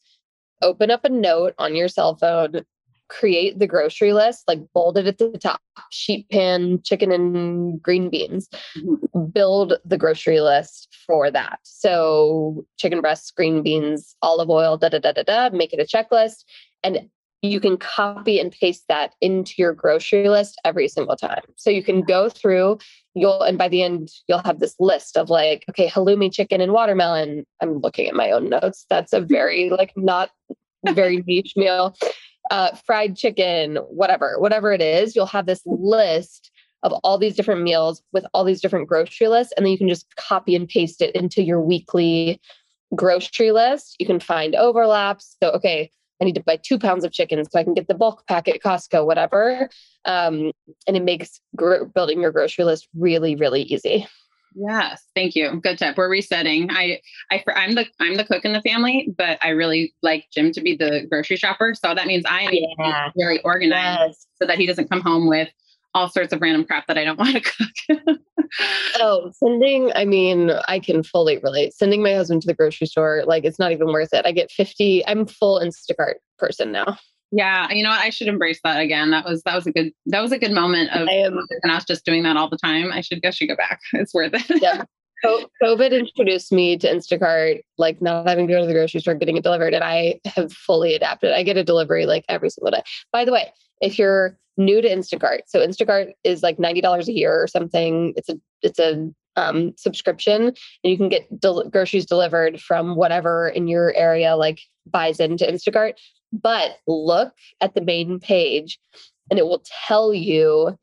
open 0.61 0.91
up 0.91 1.05
a 1.05 1.09
note 1.09 1.53
on 1.57 1.75
your 1.75 1.87
cell 1.87 2.15
phone, 2.15 2.61
create 3.09 3.59
the 3.59 3.67
grocery 3.67 4.13
list, 4.13 4.43
like 4.47 4.61
bold 4.73 4.97
it 4.97 5.05
at 5.05 5.17
the 5.17 5.37
top, 5.37 5.61
sheet 5.91 6.29
pan, 6.29 6.81
chicken 6.83 7.11
and 7.11 7.81
green 7.81 8.09
beans, 8.09 8.47
mm-hmm. 8.77 9.25
build 9.25 9.73
the 9.83 9.97
grocery 9.97 10.39
list 10.39 10.87
for 11.05 11.29
that. 11.29 11.59
So 11.63 12.65
chicken 12.77 13.01
breasts, 13.01 13.29
green 13.31 13.61
beans, 13.63 14.15
olive 14.21 14.49
oil, 14.49 14.77
da 14.77 14.89
da 14.89 14.99
da 14.99 15.11
da 15.11 15.23
da, 15.23 15.49
make 15.49 15.73
it 15.73 15.79
a 15.79 15.83
checklist. 15.83 16.45
And 16.83 17.09
you 17.41 17.59
can 17.59 17.75
copy 17.75 18.39
and 18.39 18.51
paste 18.51 18.85
that 18.87 19.13
into 19.19 19.55
your 19.57 19.73
grocery 19.73 20.29
list 20.29 20.59
every 20.63 20.87
single 20.87 21.15
time. 21.15 21.41
So 21.55 21.69
you 21.69 21.83
can 21.83 22.01
go 22.01 22.29
through, 22.29 22.77
you'll, 23.13 23.41
and 23.41 23.57
by 23.57 23.67
the 23.67 23.83
end, 23.83 24.09
you'll 24.27 24.39
have 24.39 24.59
this 24.59 24.75
list 24.79 25.17
of 25.17 25.29
like, 25.29 25.65
okay, 25.69 25.87
halloumi 25.87 26.31
chicken 26.31 26.61
and 26.61 26.71
watermelon. 26.71 27.45
I'm 27.61 27.79
looking 27.79 28.07
at 28.07 28.15
my 28.15 28.31
own 28.31 28.49
notes. 28.49 28.85
That's 28.89 29.13
a 29.13 29.21
very, 29.37 29.69
like, 29.69 29.93
not 29.95 30.31
very 30.93 31.23
niche 31.27 31.53
meal. 31.55 31.95
Uh, 32.49 32.75
fried 32.85 33.15
chicken, 33.15 33.77
whatever, 33.89 34.39
whatever 34.39 34.73
it 34.73 34.81
is, 34.81 35.15
you'll 35.15 35.25
have 35.25 35.45
this 35.45 35.61
list 35.65 36.51
of 36.83 36.91
all 37.03 37.17
these 37.17 37.35
different 37.35 37.61
meals 37.61 38.01
with 38.11 38.25
all 38.33 38.43
these 38.43 38.61
different 38.61 38.87
grocery 38.87 39.27
lists. 39.27 39.53
And 39.55 39.65
then 39.65 39.71
you 39.71 39.77
can 39.77 39.87
just 39.87 40.15
copy 40.15 40.55
and 40.55 40.67
paste 40.67 41.01
it 41.01 41.15
into 41.15 41.43
your 41.43 41.61
weekly 41.61 42.41
grocery 42.95 43.51
list. 43.51 43.95
You 43.99 44.05
can 44.05 44.19
find 44.19 44.55
overlaps. 44.55 45.37
So, 45.41 45.51
okay, 45.51 45.91
I 46.21 46.25
need 46.25 46.35
to 46.35 46.43
buy 46.43 46.57
two 46.57 46.77
pounds 46.77 47.03
of 47.03 47.11
chicken 47.11 47.43
so 47.43 47.59
I 47.59 47.63
can 47.63 47.73
get 47.73 47.87
the 47.87 47.95
bulk 47.95 48.27
pack 48.27 48.47
at 48.47 48.61
Costco, 48.61 49.05
whatever. 49.05 49.69
Um, 50.05 50.51
and 50.87 50.95
it 50.95 51.03
makes 51.03 51.41
gr- 51.55 51.85
building 51.85 52.21
your 52.21 52.31
grocery 52.31 52.63
list 52.63 52.87
really, 52.95 53.35
really 53.35 53.63
easy. 53.63 54.07
Yes, 54.53 55.03
thank 55.15 55.35
you. 55.35 55.59
Good 55.61 55.77
tip. 55.77 55.97
We're 55.97 56.09
resetting. 56.09 56.69
I, 56.71 56.99
I, 57.31 57.43
I'm 57.55 57.73
the 57.73 57.85
I'm 57.99 58.15
the 58.15 58.25
cook 58.25 58.43
in 58.43 58.51
the 58.51 58.61
family, 58.61 59.13
but 59.17 59.39
I 59.41 59.49
really 59.49 59.93
like 60.03 60.25
Jim 60.33 60.51
to 60.51 60.61
be 60.61 60.75
the 60.75 61.07
grocery 61.09 61.37
shopper. 61.37 61.73
So 61.73 61.95
that 61.95 62.05
means 62.05 62.25
I 62.27 62.41
am 62.41 62.53
yeah. 62.79 63.09
very 63.17 63.41
organized, 63.43 64.09
yes. 64.09 64.27
so 64.35 64.45
that 64.45 64.57
he 64.57 64.67
doesn't 64.67 64.89
come 64.89 65.01
home 65.01 65.27
with 65.27 65.47
all 65.93 66.09
sorts 66.09 66.33
of 66.33 66.41
random 66.41 66.65
crap 66.65 66.87
that 66.87 66.97
I 66.97 67.03
don't 67.03 67.19
want 67.19 67.35
to 67.35 67.41
cook. 67.41 68.19
oh, 68.95 69.31
sending, 69.35 69.91
I 69.93 70.05
mean, 70.05 70.51
I 70.67 70.79
can 70.79 71.03
fully 71.03 71.37
relate. 71.39 71.73
Sending 71.73 72.03
my 72.03 72.13
husband 72.13 72.41
to 72.41 72.47
the 72.47 72.53
grocery 72.53 72.87
store, 72.87 73.23
like 73.25 73.43
it's 73.43 73.59
not 73.59 73.71
even 73.71 73.87
worth 73.87 74.13
it. 74.13 74.25
I 74.25 74.31
get 74.31 74.51
50, 74.51 75.05
I'm 75.07 75.25
full 75.25 75.59
Instacart 75.59 76.15
person 76.37 76.71
now. 76.71 76.97
Yeah, 77.33 77.71
you 77.71 77.81
know 77.81 77.89
what? 77.89 78.01
I 78.01 78.09
should 78.09 78.27
embrace 78.27 78.59
that 78.65 78.81
again. 78.81 79.11
That 79.11 79.23
was 79.23 79.41
that 79.43 79.55
was 79.55 79.65
a 79.65 79.71
good 79.71 79.93
that 80.07 80.19
was 80.19 80.33
a 80.33 80.37
good 80.37 80.51
moment 80.51 80.91
of 80.91 81.07
I 81.07 81.13
am, 81.13 81.39
and 81.63 81.71
I 81.71 81.75
was 81.75 81.85
just 81.85 82.03
doing 82.03 82.23
that 82.23 82.35
all 82.35 82.49
the 82.49 82.57
time. 82.57 82.91
I 82.91 82.99
should 82.99 83.21
guess 83.21 83.39
you 83.39 83.47
go 83.47 83.55
back. 83.55 83.79
It's 83.93 84.13
worth 84.13 84.33
it. 84.33 84.61
yeah. 84.61 84.83
COVID 85.63 85.91
introduced 85.91 86.51
me 86.51 86.77
to 86.79 86.87
Instacart, 86.87 87.61
like 87.77 88.01
not 88.01 88.27
having 88.27 88.47
to 88.47 88.53
go 88.53 88.59
to 88.59 88.67
the 88.67 88.73
grocery 88.73 88.99
store, 88.99 89.13
getting 89.13 89.37
it 89.37 89.43
delivered, 89.43 89.73
and 89.73 89.83
I 89.83 90.19
have 90.25 90.51
fully 90.51 90.93
adapted. 90.95 91.31
I 91.31 91.43
get 91.43 91.57
a 91.57 91.63
delivery 91.63 92.05
like 92.05 92.25
every 92.27 92.49
single 92.49 92.71
day. 92.71 92.81
By 93.13 93.23
the 93.23 93.31
way, 93.31 93.53
if 93.81 93.99
you're 93.99 94.37
new 94.57 94.81
to 94.81 94.89
Instacart, 94.89 95.41
so 95.47 95.65
Instacart 95.65 96.11
is 96.23 96.43
like 96.43 96.59
ninety 96.59 96.81
dollars 96.81 97.07
a 97.07 97.13
year 97.13 97.41
or 97.41 97.47
something. 97.47 98.13
It's 98.15 98.29
a 98.29 98.39
it's 98.61 98.79
a 98.79 99.09
um, 99.35 99.73
subscription, 99.77 100.43
and 100.43 100.55
you 100.83 100.97
can 100.97 101.09
get 101.09 101.39
del- 101.39 101.69
groceries 101.69 102.05
delivered 102.05 102.61
from 102.61 102.95
whatever 102.95 103.49
in 103.49 103.67
your 103.67 103.93
area 103.95 104.35
like 104.35 104.61
buys 104.85 105.19
into 105.19 105.45
Instacart. 105.45 105.93
But 106.33 106.77
look 106.87 107.33
at 107.59 107.75
the 107.75 107.81
main 107.81 108.19
page, 108.19 108.79
and 109.29 109.39
it 109.39 109.45
will 109.45 109.63
tell 109.87 110.13
you 110.13 110.77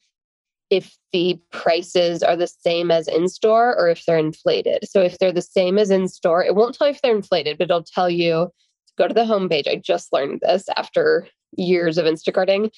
if 0.70 0.96
the 1.12 1.40
prices 1.51 2.22
are 2.22 2.36
the 2.36 2.46
same 2.46 2.90
as 2.90 3.09
in 3.09 3.28
store 3.28 3.74
or 3.78 3.88
if 3.88 4.05
they're 4.05 4.18
inflated. 4.18 4.86
So 4.88 5.01
if 5.01 5.18
they're 5.18 5.32
the 5.32 5.40
same 5.40 5.78
as 5.78 5.90
in 5.90 6.09
store, 6.09 6.44
it 6.44 6.55
won't 6.55 6.74
tell 6.74 6.88
you 6.88 6.92
if 6.92 7.01
they're 7.01 7.16
inflated, 7.16 7.57
but 7.57 7.64
it'll 7.64 7.82
tell 7.82 8.11
you 8.11 8.51
go 8.99 9.09
to 9.09 9.14
the 9.14 9.24
homepage. 9.24 9.68
I 9.68 9.76
just 9.76 10.12
learned 10.12 10.40
this 10.42 10.64
after 10.76 11.26
years 11.57 11.99
of 11.99 12.07
Instacarting. 12.07 12.70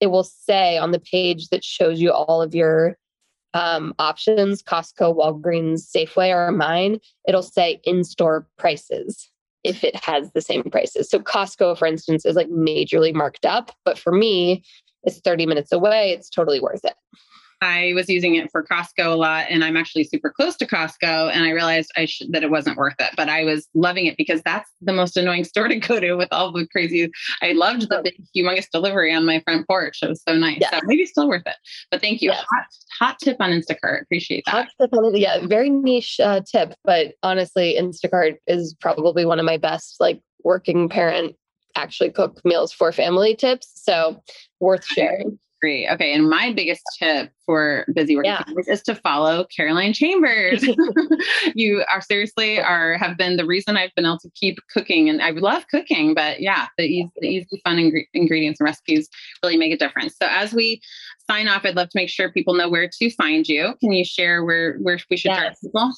It 0.00 0.08
will 0.08 0.24
say 0.24 0.78
on 0.78 0.92
the 0.92 1.00
page 1.00 1.48
that 1.48 1.64
shows 1.64 2.00
you 2.00 2.12
all 2.12 2.40
of 2.40 2.54
your 2.54 2.96
um, 3.54 3.94
options 3.98 4.62
Costco, 4.62 5.16
Walgreens, 5.16 5.88
Safeway, 5.94 6.34
or 6.34 6.52
mine, 6.52 7.00
it'll 7.26 7.42
say 7.42 7.80
in 7.84 8.04
store 8.04 8.46
prices 8.58 9.30
if 9.64 9.82
it 9.82 9.96
has 9.96 10.32
the 10.32 10.40
same 10.40 10.62
prices. 10.64 11.10
So 11.10 11.18
Costco, 11.18 11.76
for 11.76 11.86
instance, 11.86 12.24
is 12.24 12.36
like 12.36 12.48
majorly 12.48 13.12
marked 13.12 13.44
up. 13.44 13.72
But 13.84 13.98
for 13.98 14.12
me, 14.12 14.62
it's 15.02 15.20
30 15.20 15.46
minutes 15.46 15.72
away. 15.72 16.12
It's 16.12 16.30
totally 16.30 16.60
worth 16.60 16.84
it. 16.84 16.94
I 17.60 17.92
was 17.94 18.08
using 18.08 18.36
it 18.36 18.50
for 18.50 18.62
Costco 18.62 19.06
a 19.06 19.16
lot, 19.16 19.46
and 19.48 19.64
I'm 19.64 19.76
actually 19.76 20.04
super 20.04 20.30
close 20.30 20.56
to 20.56 20.66
Costco. 20.66 21.32
And 21.32 21.44
I 21.44 21.50
realized 21.50 21.90
I 21.96 22.06
sh- 22.06 22.22
that 22.30 22.42
it 22.42 22.50
wasn't 22.50 22.76
worth 22.76 22.94
it, 22.98 23.10
but 23.16 23.28
I 23.28 23.44
was 23.44 23.68
loving 23.74 24.06
it 24.06 24.16
because 24.16 24.42
that's 24.42 24.70
the 24.80 24.92
most 24.92 25.16
annoying 25.16 25.44
store 25.44 25.68
to 25.68 25.76
go 25.76 25.98
to 26.00 26.14
with 26.14 26.28
all 26.32 26.52
the 26.52 26.66
crazy. 26.68 27.10
I 27.42 27.52
loved 27.52 27.88
the 27.88 28.00
big, 28.02 28.14
humongous 28.36 28.66
delivery 28.72 29.12
on 29.12 29.26
my 29.26 29.40
front 29.40 29.66
porch. 29.66 29.98
It 30.02 30.08
was 30.08 30.22
so 30.26 30.34
nice. 30.36 30.62
So 30.70 30.80
maybe 30.84 31.06
still 31.06 31.28
worth 31.28 31.46
it. 31.46 31.56
But 31.90 32.00
thank 32.00 32.22
you. 32.22 32.32
Hot, 32.32 32.66
hot 32.98 33.18
tip 33.22 33.36
on 33.40 33.50
Instacart. 33.50 34.02
Appreciate 34.02 34.44
that. 34.46 34.52
Hot 34.52 34.68
tip 34.80 34.92
on, 34.92 35.16
yeah, 35.16 35.46
very 35.46 35.70
niche 35.70 36.20
uh, 36.20 36.40
tip, 36.40 36.74
but 36.84 37.14
honestly, 37.22 37.76
Instacart 37.78 38.36
is 38.46 38.74
probably 38.80 39.24
one 39.24 39.38
of 39.38 39.44
my 39.44 39.56
best 39.56 39.96
like 40.00 40.20
working 40.44 40.88
parent 40.88 41.34
actually 41.74 42.10
cook 42.10 42.40
meals 42.44 42.72
for 42.72 42.92
family 42.92 43.34
tips. 43.34 43.70
So 43.74 44.22
worth 44.60 44.84
sharing. 44.84 45.38
Great. 45.60 45.88
Okay. 45.90 46.14
And 46.14 46.28
my 46.30 46.52
biggest 46.52 46.82
tip 46.98 47.32
for 47.44 47.84
busy 47.92 48.14
working 48.14 48.30
yeah. 48.30 48.44
is 48.68 48.80
to 48.82 48.94
follow 48.94 49.44
Caroline 49.54 49.92
Chambers. 49.92 50.64
you 51.54 51.84
are 51.92 52.00
seriously 52.00 52.60
are 52.60 52.96
have 52.96 53.18
been 53.18 53.36
the 53.36 53.44
reason 53.44 53.76
I've 53.76 53.94
been 53.96 54.04
able 54.04 54.20
to 54.20 54.30
keep 54.36 54.58
cooking, 54.72 55.08
and 55.08 55.20
I 55.20 55.30
love 55.30 55.66
cooking. 55.68 56.14
But 56.14 56.40
yeah, 56.40 56.68
the 56.76 56.84
easy, 56.84 57.10
the 57.16 57.28
easy 57.28 57.60
fun 57.64 57.78
ing- 57.80 58.06
ingredients 58.14 58.60
and 58.60 58.66
recipes 58.66 59.08
really 59.42 59.56
make 59.56 59.72
a 59.72 59.76
difference. 59.76 60.14
So 60.20 60.28
as 60.30 60.52
we 60.52 60.80
sign 61.28 61.48
off, 61.48 61.64
I'd 61.64 61.74
love 61.74 61.88
to 61.88 61.98
make 61.98 62.08
sure 62.08 62.30
people 62.30 62.54
know 62.54 62.68
where 62.68 62.88
to 62.88 63.10
find 63.10 63.48
you. 63.48 63.74
Can 63.80 63.92
you 63.92 64.04
share 64.04 64.44
where 64.44 64.78
where 64.78 65.00
we 65.10 65.16
should 65.16 65.30
yes. 65.30 65.58
people? 65.60 65.90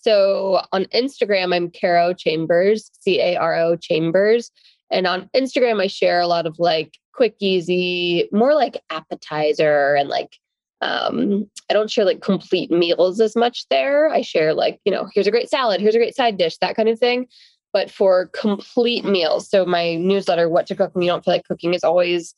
So 0.00 0.62
on 0.72 0.86
Instagram, 0.86 1.54
I'm 1.54 1.70
Caro 1.70 2.14
Chambers, 2.14 2.90
C 3.00 3.20
A 3.20 3.36
R 3.36 3.54
O 3.54 3.76
Chambers. 3.76 4.50
And 4.90 5.06
on 5.06 5.28
Instagram, 5.36 5.82
I 5.82 5.86
share 5.86 6.18
a 6.18 6.26
lot 6.26 6.46
of 6.46 6.56
like 6.58 6.94
quick, 7.18 7.34
easy, 7.40 8.28
more 8.30 8.54
like 8.54 8.80
appetizer 8.90 9.96
and 9.96 10.08
like 10.08 10.38
um 10.80 11.50
I 11.68 11.74
don't 11.74 11.90
share 11.90 12.04
like 12.04 12.22
complete 12.22 12.70
meals 12.70 13.20
as 13.20 13.34
much 13.34 13.66
there. 13.68 14.08
I 14.08 14.22
share 14.22 14.54
like, 14.54 14.78
you 14.84 14.92
know, 14.92 15.08
here's 15.12 15.26
a 15.26 15.32
great 15.32 15.50
salad, 15.50 15.80
here's 15.80 15.96
a 15.96 15.98
great 15.98 16.14
side 16.14 16.38
dish, 16.38 16.56
that 16.58 16.76
kind 16.76 16.88
of 16.88 16.98
thing. 16.98 17.26
But 17.72 17.90
for 17.90 18.30
complete 18.32 19.04
meals, 19.04 19.50
so 19.50 19.66
my 19.66 19.96
newsletter, 19.96 20.48
What 20.48 20.66
to 20.68 20.76
Cook 20.76 20.94
When 20.94 21.02
You 21.02 21.10
Don't 21.10 21.24
Feel 21.24 21.34
Like 21.34 21.48
Cooking, 21.48 21.74
is 21.74 21.82
always 21.82 22.34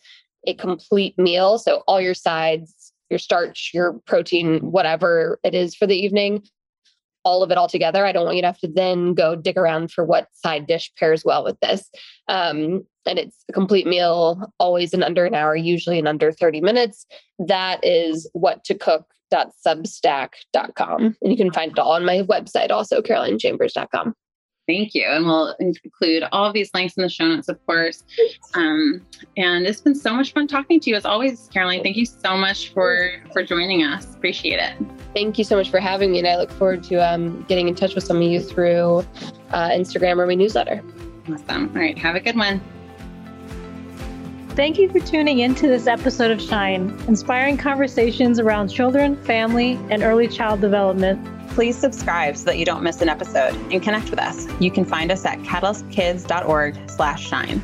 a 0.47 0.55
complete 0.55 1.17
meal. 1.19 1.59
So 1.59 1.83
all 1.87 2.01
your 2.01 2.15
sides, 2.15 2.93
your 3.11 3.19
starch, 3.19 3.71
your 3.75 4.01
protein, 4.07 4.61
whatever 4.61 5.39
it 5.45 5.55
is 5.55 5.75
for 5.75 5.87
the 5.87 5.95
evening, 5.95 6.43
all 7.25 7.43
of 7.43 7.51
it 7.51 7.59
all 7.59 7.69
together. 7.69 8.07
I 8.07 8.13
don't 8.13 8.25
want 8.25 8.37
you 8.37 8.43
to 8.43 8.49
have 8.49 8.61
to 8.61 8.69
then 8.69 9.13
go 9.15 9.35
dig 9.35 9.59
around 9.59 9.91
for 9.93 10.05
what 10.05 10.29
side 10.33 10.67
dish 10.67 10.91
pairs 10.99 11.23
well 11.25 11.45
with 11.45 11.59
this. 11.61 11.91
Um, 12.29 12.85
and 13.07 13.19
it's 13.19 13.45
a 13.49 13.53
complete 13.53 13.87
meal, 13.87 14.53
always 14.59 14.93
in 14.93 15.03
under 15.03 15.25
an 15.25 15.35
hour, 15.35 15.57
usually 15.57 15.99
in 15.99 16.07
under 16.07 16.31
30 16.33 16.61
minutes. 16.61 17.07
That 17.39 17.83
is 17.85 18.29
what 18.33 18.65
to 18.65 18.75
cook.substack.com. 18.75 21.17
And 21.21 21.31
you 21.31 21.37
can 21.37 21.53
find 21.53 21.73
it 21.73 21.79
all 21.79 21.93
on 21.93 22.05
my 22.05 22.23
website, 22.23 22.71
also 22.71 23.01
carolinechambers.com. 23.01 24.15
Thank 24.71 24.95
you. 24.95 25.05
And 25.05 25.27
we'll 25.27 25.53
include 25.59 26.23
all 26.31 26.47
of 26.47 26.53
these 26.53 26.71
links 26.73 26.95
in 26.97 27.03
the 27.03 27.09
show 27.09 27.27
notes, 27.27 27.49
of 27.49 27.59
course. 27.67 28.05
Um, 28.55 29.05
and 29.37 29.67
it's 29.67 29.81
been 29.81 29.97
so 29.97 30.15
much 30.15 30.33
fun 30.33 30.47
talking 30.47 30.79
to 30.79 30.91
you 30.91 30.95
as 30.95 31.05
always, 31.05 31.49
Caroline. 31.53 31.83
Thank 31.83 31.97
you 31.97 32.07
so 32.07 32.37
much 32.37 32.73
for 32.73 33.11
for 33.33 33.43
joining 33.43 33.83
us. 33.83 34.15
Appreciate 34.15 34.61
it. 34.61 34.77
Thank 35.13 35.39
you 35.39 35.45
so 35.45 35.57
much 35.57 35.71
for 35.71 35.81
having 35.81 36.13
me. 36.13 36.21
And 36.21 36.29
I 36.29 36.37
look 36.37 36.53
forward 36.53 36.85
to 36.85 36.97
um, 36.99 37.45
getting 37.49 37.67
in 37.67 37.75
touch 37.75 37.97
with 37.97 38.05
some 38.05 38.19
of 38.19 38.23
you 38.23 38.41
through 38.41 39.05
uh, 39.51 39.71
Instagram 39.71 40.19
or 40.19 40.27
my 40.27 40.37
newsletter. 40.37 40.85
Awesome. 41.29 41.69
All 41.75 41.83
right. 41.83 41.99
Have 41.99 42.15
a 42.15 42.21
good 42.21 42.37
one. 42.37 42.61
Thank 44.55 44.79
you 44.79 44.91
for 44.91 45.01
tuning 45.01 45.41
in 45.41 45.55
to 45.57 45.69
this 45.69 45.87
episode 45.87 46.31
of 46.31 46.41
Shine, 46.41 46.91
inspiring 47.09 47.57
conversations 47.57 48.39
around 48.39 48.69
children, 48.69 49.17
family, 49.25 49.79
and 49.91 50.03
early 50.03 50.29
child 50.29 50.61
development 50.61 51.27
please 51.51 51.77
subscribe 51.77 52.37
so 52.37 52.45
that 52.45 52.59
you 52.59 52.65
don't 52.65 52.83
miss 52.83 53.01
an 53.03 53.09
episode 53.09 53.55
and 53.73 53.83
connect 53.83 54.11
with 54.11 54.19
us. 54.19 54.47
You 54.61 54.71
can 54.71 54.85
find 54.85 55.11
us 55.11 55.25
at 55.25 55.39
catalystkids.org 55.41 56.91
slash 56.91 57.29
shine. 57.29 57.63